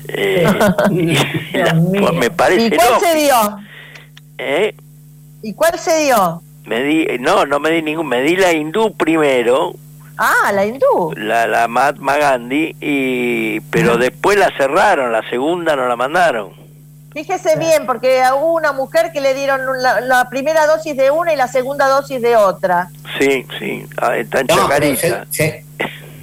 Eh, 0.08 0.46
y 0.92 1.16
la- 1.58 1.74
pues 1.74 2.14
me 2.14 2.30
parece 2.30 2.68
¿Y 2.68 2.70
cuál 2.78 3.00
se 3.00 3.16
dio? 3.16 3.36
¿eh? 4.38 4.76
¿Y 5.42 5.54
cuál 5.56 5.80
se 5.80 6.04
dio? 6.04 6.42
Me 6.66 6.84
di, 6.84 7.08
no, 7.20 7.46
no 7.48 7.60
me 7.60 7.72
di 7.72 7.82
ningún, 7.82 8.08
me 8.08 8.22
di 8.22 8.36
la 8.36 8.54
hindú 8.54 8.94
primero, 8.96 9.74
Ah, 10.18 10.52
la 10.54 10.64
hindú. 10.66 11.12
la, 11.18 11.48
la 11.48 11.68
Mahatma 11.68 12.18
Gandhi, 12.18 12.76
y, 12.80 13.60
pero 13.72 13.98
después 13.98 14.38
la 14.38 14.52
cerraron, 14.56 15.12
la 15.12 15.28
segunda 15.30 15.76
no 15.76 15.88
la 15.88 15.96
mandaron. 15.96 16.52
Fíjese 17.16 17.58
bien, 17.58 17.86
porque 17.86 18.22
hubo 18.38 18.54
una 18.56 18.74
mujer 18.74 19.12
que 19.14 19.22
le 19.22 19.34
dieron 19.34 19.62
la, 19.82 20.02
la 20.02 20.30
primera 20.30 20.68
dosis 20.68 20.98
de 20.98 21.10
una 21.12 21.34
y 21.34 21.38
la 21.38 21.48
segunda 21.48 21.88
dosis 21.88 22.22
de 22.22 22.36
otra. 22.36 22.90
Sí, 23.18 23.46
sí, 23.58 23.86
ah, 24.02 24.18
está 24.18 24.42
en 24.42 24.48
No, 24.48 24.56
pero 24.68 24.94
Chacarita. 24.96 25.26
se- 25.32 25.32
se- 25.32 25.66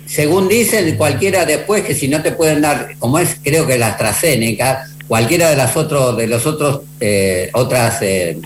según 0.06 0.48
dicen 0.48 0.94
cualquiera 0.98 1.46
después 1.46 1.82
que 1.82 1.94
si 1.94 2.08
no 2.08 2.20
te 2.22 2.32
pueden 2.32 2.60
dar, 2.60 2.90
como 2.98 3.18
es 3.18 3.38
creo 3.42 3.66
que 3.66 3.78
la 3.78 3.86
AstraZeneca, 3.88 4.84
cualquiera 5.08 5.48
de 5.48 5.56
las 5.56 5.74
otros 5.78 6.14
de 6.18 6.26
los 6.26 6.44
otros 6.44 6.82
eh, 7.00 7.48
otras 7.54 8.02
eh, 8.02 8.38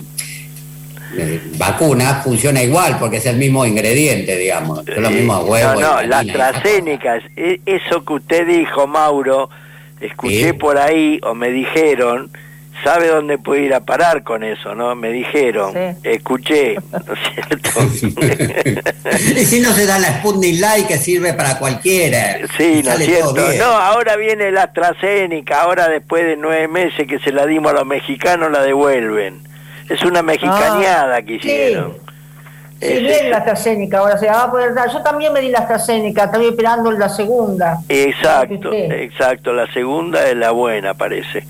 eh, 1.17 1.41
vacunas 1.57 2.23
funciona 2.23 2.63
igual 2.63 2.97
porque 2.97 3.17
es 3.17 3.25
el 3.25 3.35
mismo 3.35 3.65
ingrediente, 3.65 4.37
digamos, 4.37 4.87
es 4.87 4.97
lo 4.97 5.09
mismo 5.09 5.39
huevo. 5.39 5.81
No, 5.81 5.95
no, 5.95 6.01
y 6.03 6.07
la 6.07 6.19
AstraZeneca, 6.19 7.17
es- 7.17 7.25
e- 7.35 7.59
eso 7.65 8.05
que 8.05 8.13
usted 8.13 8.47
dijo, 8.47 8.87
Mauro, 8.87 9.49
escuché 10.01 10.47
Sí. 10.47 10.53
por 10.53 10.77
ahí 10.77 11.19
o 11.23 11.33
me 11.33 11.49
dijeron, 11.49 12.31
¿sabe 12.83 13.07
dónde 13.07 13.37
puede 13.37 13.61
ir 13.63 13.73
a 13.73 13.79
parar 13.81 14.23
con 14.23 14.43
eso, 14.43 14.75
no? 14.75 14.95
Me 14.95 15.11
dijeron, 15.11 15.73
escuché, 16.03 16.75
¿no 16.91 17.13
es 17.13 17.19
cierto? 17.33 17.69
y 19.39 19.45
si 19.45 19.59
no 19.59 19.71
se 19.73 19.85
da 19.85 19.97
la 19.99 20.19
Sputnik 20.19 20.59
Light 20.59 20.87
que 20.87 20.97
sirve 20.97 21.33
para 21.33 21.57
cualquiera. 21.57 22.37
Sí, 22.57 22.81
¿no 22.83 22.91
es 22.91 23.05
cierto? 23.05 23.35
No, 23.57 23.65
ahora 23.65 24.15
viene 24.15 24.51
la 24.51 24.63
AstraZeneca, 24.63 25.61
ahora 25.61 25.87
después 25.89 26.23
de 26.25 26.35
nueve 26.37 26.67
meses 26.67 27.07
que 27.07 27.19
se 27.19 27.31
la 27.31 27.45
dimos 27.45 27.71
a 27.71 27.75
los 27.75 27.85
mexicanos, 27.85 28.51
la 28.51 28.61
devuelven. 28.61 29.41
Es 29.89 30.03
una 30.03 30.21
mexicaneada 30.21 31.21
que 31.21 31.33
hicieron. 31.35 31.93
Sí, 31.93 31.99
Es- 32.79 33.01
bien 33.01 33.31
la 33.31 33.37
AstraZeneca, 33.37 33.99
ahora 33.99 34.17
se 34.17 34.25
la 34.27 34.33
va 34.33 34.43
a 34.43 34.51
poder 34.51 34.73
dar. 34.73 34.91
Yo 34.91 35.01
también 35.01 35.33
me 35.33 35.41
di 35.41 35.49
la 35.49 35.59
AstraZeneca, 35.59 36.25
estoy 36.25 36.47
esperando 36.47 36.91
la 36.91 37.09
segunda. 37.09 37.79
Exacto, 37.89 38.71
exacto, 38.73 39.53
la 39.53 39.71
segunda 39.73 40.27
es 40.27 40.35
la 40.35 40.51
buena, 40.51 40.93
parece. 40.93 41.45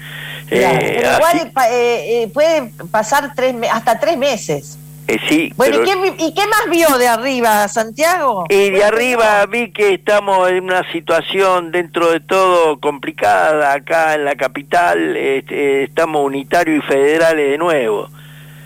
Claro, 0.47 0.77
Eh, 0.79 0.97
pero 1.01 1.11
igual 1.17 1.51
eh, 1.71 2.23
eh, 2.23 2.29
puede 2.33 2.71
pasar 2.89 3.33
tres 3.35 3.53
hasta 3.71 3.99
tres 3.99 4.17
meses. 4.17 4.77
eh, 5.09 5.17
sí, 5.27 5.51
Bueno, 5.57 5.79
pero- 5.85 6.05
¿y, 6.05 6.11
qué, 6.17 6.23
y 6.25 6.33
qué 6.33 6.41
más 6.47 6.69
vio 6.69 6.97
de 6.97 7.07
arriba, 7.07 7.67
Santiago? 7.69 8.45
Y 8.49 8.69
de 8.71 8.83
arriba 8.83 9.45
vi 9.45 9.71
que 9.71 9.93
estamos 9.93 10.49
en 10.49 10.63
una 10.65 10.89
situación 10.91 11.71
dentro 11.71 12.11
de 12.11 12.19
todo 12.21 12.77
complicada 12.79 13.73
acá 13.73 14.15
en 14.15 14.23
la 14.25 14.35
capital, 14.35 15.15
este, 15.17 15.83
estamos 15.83 16.25
unitarios 16.25 16.83
y 16.83 16.87
federales 16.87 17.51
de 17.51 17.57
nuevo. 17.57 18.09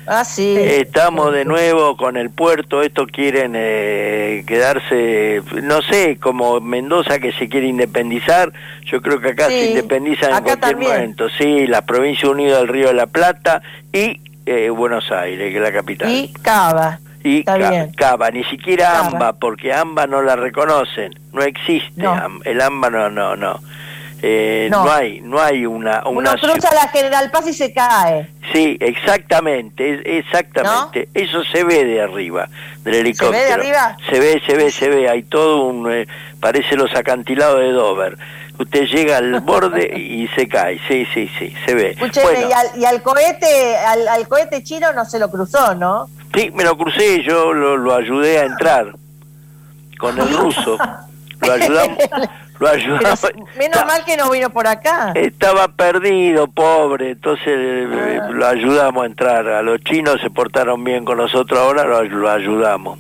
Ah, 0.08 0.24
sí. 0.26 0.56
Estamos 0.58 1.32
de 1.34 1.45
nuevo 1.45 1.95
con 1.95 2.18
el 2.18 2.30
puerto, 2.32 2.82
estos 2.82 3.08
quieren 3.08 3.54
eh, 3.56 4.43
quedarse, 4.47 5.41
no 5.62 5.82
sé, 5.82 6.18
como 6.20 6.60
Mendoza 6.60 7.20
que 7.20 7.32
se 7.34 7.47
quiere 7.47 7.68
independizar, 7.68 8.52
yo 8.86 9.02
creo 9.02 9.22
que 9.22 9.30
acá 9.30 9.47
se 9.47 9.70
independizan 9.70 10.32
en 10.32 10.43
cualquier 10.43 10.60
también. 10.60 10.91
momento, 10.91 11.30
sí, 11.30 11.68
la 11.68 11.84
provincia 11.84 12.30
unida 12.30 12.58
del 12.58 12.68
Río 12.68 12.88
de 12.88 12.93
la 12.95 13.08
Plata 13.08 13.62
y 13.93 14.20
eh, 14.45 14.70
Buenos 14.70 15.12
Aires, 15.12 15.52
que 15.52 15.58
es 15.58 15.64
la 15.64 15.72
capital. 15.72 16.10
Y 16.12 16.34
Cava. 16.41 16.99
Y 17.24 17.43
Ca-. 17.43 17.88
Cava, 17.95 18.32
ni 18.32 18.43
siquiera 18.45 18.91
Cava. 18.91 19.08
AMBA, 19.08 19.34
porque 19.34 19.72
AMBA 19.72 20.08
no 20.08 20.24
la 20.24 20.36
reconocen, 20.36 21.14
no 21.32 21.43
existe, 21.43 22.02
No. 22.02 22.39
El 22.43 22.60
AMBA 22.60 22.89
no, 22.89 23.10
no, 23.10 23.36
no. 23.36 23.60
Eh, 24.24 24.67
No. 24.72 24.86
no. 24.86 24.91
hay, 24.91 25.19
no 25.22 25.39
hay 25.41 25.65
una, 25.65 26.07
una 26.07 26.32
Uno 26.34 26.41
cruza 26.41 26.74
la 26.76 26.88
General 26.89 27.32
Paz 27.32 27.47
y 27.47 27.53
se 27.53 27.74
cae. 27.74 28.30
Sí, 28.53 28.78
exactamente, 28.80 30.17
exactamente. 30.19 31.09
Eso 31.13 31.43
se 31.43 31.63
ve 31.63 31.86
de 31.86 32.01
arriba, 32.01 32.47
del 32.84 32.95
helicóptero. 32.95 33.53
arriba? 33.55 33.97
Se 34.09 34.19
ve, 34.19 34.41
se 34.45 34.55
ve, 34.55 34.72
se 34.72 34.89
ve. 34.89 35.09
Hay 35.09 35.24
todo 35.24 35.63
un, 35.65 35.91
eh, 35.91 36.07
parece 36.39 36.76
los 36.76 36.93
acantilados 36.95 37.59
de 37.61 37.72
Dover. 37.72 38.17
Usted 38.59 38.86
llega 38.86 39.17
al 39.17 39.39
borde 39.41 39.86
y 39.97 40.28
se 40.36 40.47
cae. 40.47 40.80
Sí, 40.88 41.07
sí, 41.13 41.30
sí, 41.39 41.53
se 41.65 41.74
ve. 41.74 41.91
Escúcheme, 41.91 42.26
Bueno, 42.26 42.49
y, 42.49 42.51
al, 42.53 42.67
y 42.82 42.86
al 42.86 43.01
cohete, 43.01 43.78
al, 43.78 44.07
al 44.07 44.28
cohete 44.28 44.63
chino 44.63 44.91
no 44.93 45.05
se 45.05 45.17
lo 45.19 45.32
cruzó, 45.32 45.74
¿no? 45.76 46.07
sí, 46.36 46.49
me 46.53 46.63
lo 46.63 46.78
crucé, 46.78 47.24
yo 47.24 47.53
lo, 47.53 47.76
lo 47.76 47.93
ayudé 47.95 48.39
a 48.39 48.43
entrar 48.43 48.93
con 49.97 50.17
el 50.19 50.30
ruso. 50.38 50.78
Lo 51.41 51.53
ayudamos, 51.53 51.97
lo 52.62 52.70
ayudamos. 52.70 53.20
Menos 53.57 53.86
mal 53.88 54.05
que 54.05 54.16
no 54.16 54.30
vino 54.30 54.51
por 54.51 54.68
acá. 54.68 55.14
Estaba 55.16 55.68
perdido, 55.70 56.47
pobre, 56.47 57.09
entonces 57.12 57.47
eh, 57.47 58.20
lo 58.30 58.45
ayudamos 58.47 59.01
a 59.03 59.05
entrar. 59.07 59.47
A 59.47 59.64
los 59.64 59.82
chinos 59.82 60.22
se 60.22 60.30
portaron 60.30 60.84
bien 60.84 61.03
con 61.03 61.18
nosotros, 61.18 61.59
ahora 61.59 61.84
lo, 61.86 62.03
lo 62.03 62.30
ayudamos. 62.30 62.99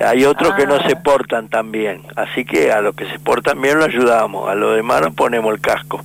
Hay 0.00 0.24
otros 0.24 0.54
que 0.54 0.66
no 0.66 0.82
se 0.82 0.96
portan 0.96 1.48
tan 1.48 1.70
bien, 1.70 2.02
así 2.16 2.44
que 2.44 2.72
a 2.72 2.80
los 2.80 2.96
que 2.96 3.06
se 3.08 3.20
portan 3.20 3.60
bien 3.62 3.78
lo 3.78 3.84
ayudamos, 3.84 4.50
a 4.50 4.56
los 4.56 4.74
demás 4.74 5.02
nos 5.02 5.14
ponemos 5.14 5.54
el 5.54 5.60
casco. 5.60 6.04